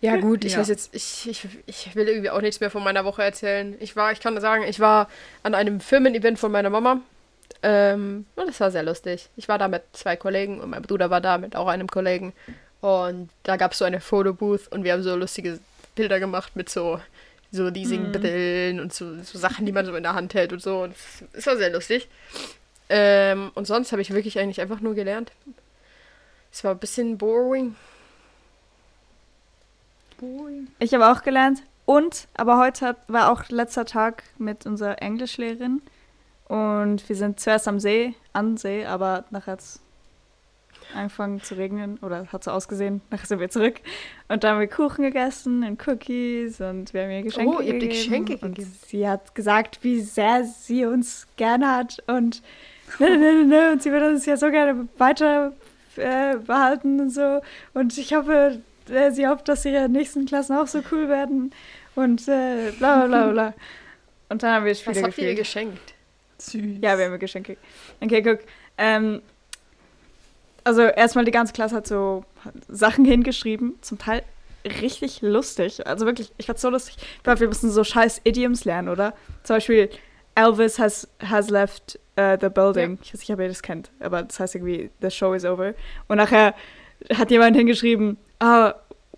ja 0.00 0.16
gut, 0.16 0.44
ich 0.44 0.52
Ja. 0.52 0.58
weiß 0.58 0.68
jetzt, 0.68 0.94
ich, 0.94 1.28
ich, 1.28 1.46
ich 1.66 1.94
will 1.94 2.08
irgendwie 2.08 2.30
auch 2.30 2.40
nichts 2.40 2.60
mehr 2.60 2.70
von 2.70 2.82
meiner 2.84 3.04
Woche 3.04 3.22
erzählen. 3.22 3.76
Ich 3.80 3.94
war, 3.96 4.12
ich 4.12 4.20
kann 4.20 4.38
sagen, 4.40 4.64
ich 4.64 4.80
war 4.80 5.08
an 5.42 5.54
einem 5.54 5.80
Firmen-Event 5.80 6.38
von 6.38 6.52
meiner 6.52 6.70
Mama. 6.70 7.00
Ähm, 7.62 8.26
und 8.36 8.48
das 8.48 8.60
war 8.60 8.70
sehr 8.70 8.82
lustig. 8.82 9.28
Ich 9.36 9.48
war 9.48 9.58
da 9.58 9.68
mit 9.68 9.82
zwei 9.92 10.16
Kollegen 10.16 10.60
und 10.60 10.70
mein 10.70 10.82
Bruder 10.82 11.10
war 11.10 11.20
da 11.20 11.38
mit 11.38 11.56
auch 11.56 11.68
einem 11.68 11.88
Kollegen. 11.88 12.32
Und 12.80 13.30
da 13.44 13.56
gab 13.56 13.72
es 13.72 13.78
so 13.78 13.84
eine 13.84 14.00
Fotobooth 14.00 14.68
und 14.68 14.84
wir 14.84 14.92
haben 14.92 15.02
so 15.02 15.16
lustige 15.16 15.58
Bilder 15.96 16.20
gemacht 16.20 16.54
mit 16.54 16.68
so, 16.68 17.00
so 17.50 17.68
Leasingbrillen 17.68 18.78
und 18.80 18.92
so, 18.92 19.22
so 19.22 19.38
Sachen, 19.38 19.64
die 19.66 19.72
man 19.72 19.86
so 19.86 19.94
in 19.94 20.02
der 20.02 20.14
Hand 20.14 20.34
hält 20.34 20.52
und 20.52 20.60
so. 20.62 20.82
Und 20.82 20.92
es- 20.94 21.24
es 21.32 21.46
war 21.46 21.56
sehr 21.56 21.70
lustig. 21.70 22.08
Ähm, 22.90 23.50
und 23.54 23.66
sonst 23.66 23.92
habe 23.92 24.02
ich 24.02 24.10
wirklich 24.12 24.38
eigentlich 24.38 24.60
einfach 24.60 24.80
nur 24.80 24.94
gelernt. 24.94 25.32
Es 26.52 26.64
war 26.64 26.72
ein 26.72 26.78
bisschen 26.78 27.18
boring. 27.18 27.76
Boring. 30.18 30.68
Ich 30.78 30.92
habe 30.94 31.08
auch 31.10 31.22
gelernt. 31.22 31.62
Und, 31.84 32.28
aber 32.34 32.58
heute 32.58 32.86
hat, 32.86 32.96
war 33.08 33.32
auch 33.32 33.48
letzter 33.48 33.84
Tag 33.86 34.22
mit 34.38 34.66
unserer 34.66 35.00
Englischlehrerin. 35.00 35.80
Und 36.48 37.08
wir 37.08 37.16
sind 37.16 37.40
zuerst 37.40 37.68
am 37.68 37.78
See, 37.80 38.14
an 38.32 38.56
See, 38.56 38.84
aber 38.84 39.24
nachher 39.30 39.52
hat 39.52 39.60
es 39.60 39.80
angefangen 40.94 41.42
zu 41.42 41.54
regnen 41.56 41.98
oder 41.98 42.26
hat 42.32 42.44
so 42.44 42.50
ausgesehen. 42.50 43.00
Nachher 43.10 43.26
sind 43.26 43.40
wir 43.40 43.50
zurück. 43.50 43.80
Und 44.28 44.44
da 44.44 44.50
haben 44.50 44.60
wir 44.60 44.68
Kuchen 44.68 45.04
gegessen 45.04 45.64
und 45.64 45.86
Cookies 45.86 46.60
und 46.60 46.92
wir 46.94 47.02
haben 47.02 47.10
ihr 47.10 47.22
Geschenke 47.22 47.56
Oh, 47.56 47.60
ihr 47.60 47.74
habt 47.74 47.82
ihr 47.82 47.88
gegeben. 47.88 47.90
Geschenke 47.90 48.32
und 48.44 48.54
gegeben. 48.56 48.76
Sie 48.86 49.08
hat 49.08 49.34
gesagt, 49.34 49.80
wie 49.82 50.00
sehr 50.00 50.44
sie 50.44 50.84
uns 50.86 51.26
gerne 51.36 51.68
hat 51.74 52.02
und 52.06 52.42
ne, 52.98 53.10
ne, 53.10 53.18
ne, 53.18 53.44
ne, 53.44 53.72
und 53.72 53.82
sie 53.82 53.90
würde 53.90 54.08
uns 54.08 54.24
ja 54.26 54.36
so 54.36 54.50
gerne 54.50 54.88
weiter 54.96 55.52
äh, 55.96 56.36
behalten 56.36 57.00
und 57.00 57.10
so. 57.10 57.40
Und 57.74 57.96
ich 57.98 58.14
hoffe, 58.14 58.60
äh, 58.88 59.10
sie 59.10 59.26
hofft, 59.28 59.48
dass 59.48 59.64
ihre 59.64 59.88
nächsten 59.88 60.24
Klassen 60.26 60.56
auch 60.56 60.66
so 60.66 60.82
cool 60.90 61.08
werden 61.08 61.52
und 61.94 62.26
äh, 62.28 62.72
bla 62.78 63.04
bla 63.04 63.06
bla 63.06 63.32
bla. 63.32 63.54
Und 64.30 64.42
dann 64.42 64.54
haben 64.54 64.64
wir 64.64 64.74
Spiele 64.74 64.96
Was 64.96 65.02
habt 65.02 65.18
ihr 65.18 65.28
ihr 65.28 65.34
gespielt. 65.34 65.74
geschenkt? 65.76 65.94
Süß. 66.38 66.78
Ja, 66.80 66.96
wir 66.96 67.06
haben 67.06 67.12
ihr 67.12 67.18
Geschenke. 67.18 67.56
Okay, 68.00 68.22
guck. 68.22 68.40
Ähm, 68.78 69.22
also 70.64 70.82
erstmal 70.82 71.24
die 71.24 71.30
ganze 71.30 71.52
Klasse 71.52 71.76
hat 71.76 71.86
so 71.86 72.24
Sachen 72.68 73.04
hingeschrieben, 73.04 73.76
zum 73.80 73.98
Teil 73.98 74.22
richtig 74.64 75.22
lustig. 75.22 75.86
Also 75.86 76.06
wirklich, 76.06 76.32
ich 76.36 76.46
fand's 76.46 76.62
so 76.62 76.70
lustig. 76.70 76.96
Ich 77.16 77.22
glaube, 77.22 77.40
wir 77.40 77.48
müssen 77.48 77.70
so 77.70 77.84
scheiß 77.84 78.22
Idioms 78.24 78.64
lernen, 78.64 78.88
oder? 78.88 79.14
Zum 79.44 79.56
Beispiel, 79.56 79.88
Elvis 80.34 80.78
has, 80.78 81.08
has 81.22 81.50
left 81.50 81.98
uh, 82.18 82.36
the 82.40 82.48
building. 82.48 82.98
Ich 83.02 83.12
weiß 83.12 83.20
nicht, 83.20 83.30
ob 83.32 83.40
ihr 83.40 83.48
das 83.48 83.62
kennt, 83.62 83.90
aber 84.00 84.22
das 84.22 84.38
heißt 84.38 84.54
irgendwie, 84.54 84.90
the 85.00 85.10
show 85.10 85.32
is 85.34 85.44
over. 85.44 85.74
Und 86.06 86.18
nachher 86.18 86.54
hat 87.14 87.30
jemand 87.30 87.56
hingeschrieben, 87.56 88.18
ah, 88.40 88.74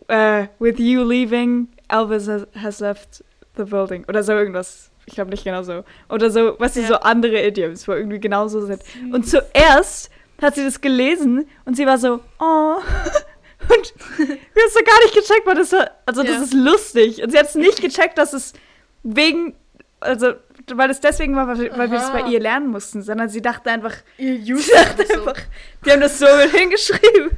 uh, 0.09 0.47
with 0.59 0.79
you 0.79 1.03
leaving, 1.03 1.69
Elvis 1.89 2.29
has, 2.29 2.47
has 2.55 2.81
left 2.81 3.25
the 3.57 3.65
building. 3.65 4.05
Oder 4.09 4.23
so 4.23 4.33
irgendwas. 4.33 4.91
Ich 5.07 5.15
glaube 5.15 5.31
nicht 5.31 5.45
genau 5.45 5.63
so. 5.63 5.85
Oder 6.09 6.31
so, 6.31 6.53
du, 6.53 6.65
Ja. 6.65 6.69
so 6.69 6.95
andere 7.01 7.45
Idioms, 7.45 7.89
wo 7.89 7.93
irgendwie 7.93 8.21
genauso 8.21 8.65
sind. 8.65 8.83
Und 9.13 9.29
zuerst 9.29 10.11
hat 10.43 10.55
sie 10.55 10.65
das 10.65 10.81
gelesen 10.81 11.49
und 11.65 11.77
sie 11.77 11.87
war 11.87 11.99
so, 11.99 12.21
oh. 12.41 12.77
Und 13.69 13.95
wir 14.17 14.27
haben 14.27 14.39
es 14.67 14.75
so 14.75 14.81
gar 14.85 14.99
nicht 15.05 15.15
gecheckt, 15.15 15.47
weil 15.47 15.55
das 15.55 15.71
war, 15.73 15.91
also 16.07 16.23
das 16.23 16.37
Ja. 16.37 16.43
ist 16.43 16.55
lustig. 16.55 17.23
Und 17.23 17.31
sie 17.31 17.39
hat 17.39 17.47
es 17.47 17.55
nicht 17.55 17.81
gecheckt, 17.81 18.17
dass 18.19 18.33
es 18.33 18.53
wegen, 19.03 19.55
also 20.01 20.33
weil 20.73 20.91
es 20.91 21.01
deswegen 21.01 21.37
war, 21.37 21.47
weil, 21.47 21.71
weil 21.77 21.91
wir 21.91 21.99
es 21.99 22.11
bei 22.11 22.23
ihr 22.23 22.41
lernen 22.41 22.69
mussten, 22.69 23.03
sondern 23.03 23.29
sie 23.29 23.43
dachte 23.43 23.71
einfach, 23.71 23.95
Ihr 24.17 24.43
sie 24.43 24.55
User 24.55 24.73
dachte 24.75 25.03
einfach, 25.13 25.37
die 25.85 25.91
haben 25.93 26.01
das 26.01 26.19
so 26.19 26.27
hingeschrieben. 26.27 27.37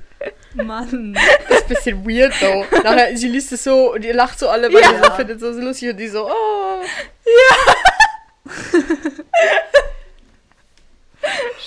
Mann. 0.54 1.18
Das 1.48 1.58
ist 1.58 1.62
ein 1.64 1.68
bisschen 1.68 2.08
weird, 2.08 2.32
though. 2.40 2.64
Nachher, 2.84 3.16
sie 3.16 3.28
liest 3.28 3.52
es 3.52 3.64
so 3.64 3.92
und 3.94 4.04
ihr 4.04 4.14
lacht 4.14 4.38
so 4.38 4.48
alle, 4.48 4.72
weil 4.72 4.80
Ja. 4.80 4.92
ihr 4.92 5.04
so 5.04 5.10
findet 5.12 5.42
es 5.42 5.54
so 5.56 5.60
lustig 5.60 5.90
und 5.90 5.96
die 5.98 6.08
so, 6.08 6.30
oh. 6.30 6.82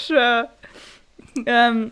Sure. 0.08 0.50
ähm, 1.46 1.92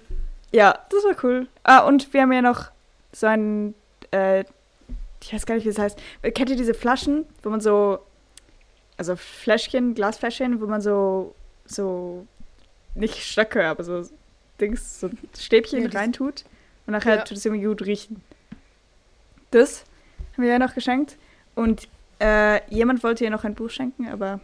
ja, 0.51 0.77
das 0.89 1.03
war 1.03 1.15
cool. 1.23 1.47
Ah, 1.63 1.79
und 1.79 2.13
wir 2.13 2.21
haben 2.21 2.31
ja 2.31 2.41
noch 2.41 2.71
so 3.11 3.27
ein, 3.27 3.73
äh, 4.11 4.41
ich 5.21 5.33
weiß 5.33 5.45
gar 5.45 5.55
nicht, 5.55 5.65
wie 5.65 5.69
es 5.69 5.79
heißt. 5.79 5.97
Kennt 6.33 6.49
ihr 6.49 6.55
diese 6.55 6.73
Flaschen, 6.73 7.25
wo 7.43 7.49
man 7.49 7.61
so, 7.61 7.99
also 8.97 9.15
Fläschchen, 9.15 9.95
Glasfläschchen, 9.95 10.61
wo 10.61 10.67
man 10.67 10.81
so, 10.81 11.33
so, 11.65 12.27
nicht 12.95 13.15
Stöcke, 13.23 13.65
aber 13.65 13.83
so 13.83 14.03
Dings, 14.61 14.99
so 14.99 15.09
Stäbchen 15.39 15.81
Ja, 15.81 15.87
das- 15.87 15.95
reintut 16.01 16.43
und 16.85 16.91
nachher 16.93 17.15
Ja. 17.17 17.21
tut 17.23 17.37
es 17.37 17.45
irgendwie 17.45 17.65
gut 17.65 17.81
riechen. 17.85 18.21
Das 19.51 19.83
haben 20.33 20.43
wir 20.43 20.51
ja 20.51 20.59
noch 20.59 20.73
geschenkt 20.75 21.17
und 21.55 21.87
äh, 22.19 22.61
jemand 22.69 23.03
wollte 23.03 23.23
ihr 23.23 23.29
noch 23.31 23.43
ein 23.43 23.55
Buch 23.55 23.69
schenken, 23.69 24.07
aber 24.07 24.39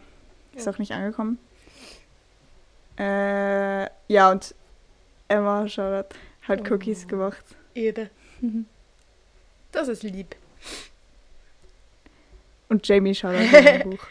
ist 0.54 0.66
Ja. 0.66 0.72
auch 0.72 0.78
nicht 0.78 0.92
angekommen. 0.92 1.38
Äh, 2.98 3.84
ja, 4.08 4.30
und 4.30 4.54
Emma 5.30 5.68
Charlotte 5.68 6.16
hat 6.42 6.60
Oh. 6.68 6.74
Cookies 6.74 7.06
gemacht. 7.06 7.44
Ede. 7.74 8.10
Das 9.72 9.88
ist 9.88 10.02
lieb. 10.02 10.34
Und 12.68 12.86
Jamie 12.86 13.14
Charlotte 13.14 13.50
hat 13.50 13.66
ein 13.66 13.82
Buch. 13.90 14.06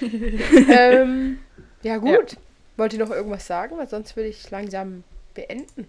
ähm, 0.70 1.38
ja, 1.82 1.96
gut. 1.96 2.36
Wollt 2.76 2.92
ihr 2.92 2.98
noch 2.98 3.10
irgendwas 3.10 3.46
sagen? 3.46 3.78
Weil 3.78 3.88
sonst 3.88 4.16
würde 4.16 4.28
ich 4.28 4.50
langsam 4.50 5.04
beenden. 5.34 5.88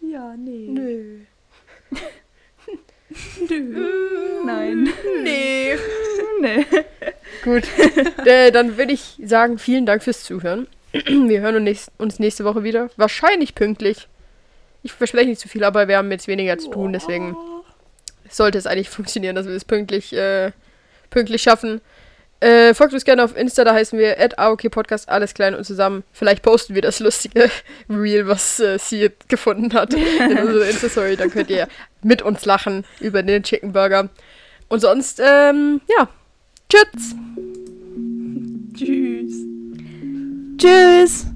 Ja, 0.00 0.34
nee. 0.36 0.66
Nö. 0.68 1.20
Nein. 4.44 4.88
Nee. 5.22 5.76
nee. 6.40 6.66
Gut. 7.44 7.64
äh, 8.26 8.50
dann 8.50 8.76
würde 8.76 8.92
ich 8.92 9.18
sagen, 9.24 9.58
vielen 9.58 9.86
Dank 9.86 10.02
fürs 10.02 10.24
Zuhören. 10.24 10.66
Wir 11.28 11.40
hören 11.40 11.56
uns 11.56 11.64
nächst- 11.64 11.92
uns 11.98 12.18
nächste 12.18 12.44
Woche 12.44 12.62
wieder. 12.62 12.90
Wahrscheinlich 12.96 13.54
pünktlich. 13.54 14.08
Ich 14.82 14.92
verspreche 14.92 15.28
nicht 15.28 15.40
zu 15.40 15.48
viel, 15.48 15.64
aber 15.64 15.86
wir 15.86 15.96
haben 15.96 16.10
jetzt 16.10 16.26
weniger 16.26 16.58
zu 16.58 16.68
tun, 16.68 16.92
deswegen 16.92 17.36
sollte 18.28 18.58
es 18.58 18.66
eigentlich 18.66 18.90
funktionieren, 18.90 19.36
dass 19.36 19.46
wir 19.46 19.54
es 19.54 19.64
pünktlich, 19.64 20.12
äh, 20.12 20.50
pünktlich 21.10 21.42
schaffen. 21.42 21.80
Äh, 22.40 22.74
folgt 22.74 22.92
uns 22.92 23.04
gerne 23.04 23.22
auf 23.22 23.36
Insta, 23.36 23.62
da 23.62 23.72
heißen 23.72 23.96
wir 23.96 24.16
Podcast, 24.70 25.08
alles 25.08 25.32
klein 25.34 25.54
und 25.54 25.62
zusammen. 25.64 26.02
Vielleicht 26.12 26.42
posten 26.42 26.74
wir 26.74 26.82
das 26.82 26.98
lustige 26.98 27.48
Reel, 27.88 28.26
was 28.26 28.58
äh, 28.58 28.80
sie 28.80 29.10
gefunden 29.28 29.72
hat 29.74 29.94
in 29.94 30.38
unserer 30.38 30.66
Insta-Story. 30.68 31.16
Dann 31.16 31.30
könnt 31.30 31.50
ihr 31.50 31.68
mit 32.02 32.20
uns 32.22 32.44
lachen 32.44 32.84
über 32.98 33.22
den 33.22 33.44
Chicken 33.44 33.72
Burger. 33.72 34.08
Und 34.68 34.80
sonst, 34.80 35.20
ähm, 35.24 35.80
ja. 35.96 36.08
Tschüss. 36.68 37.14
Tschüss. 38.76 39.51
Tschüss. 40.62 41.31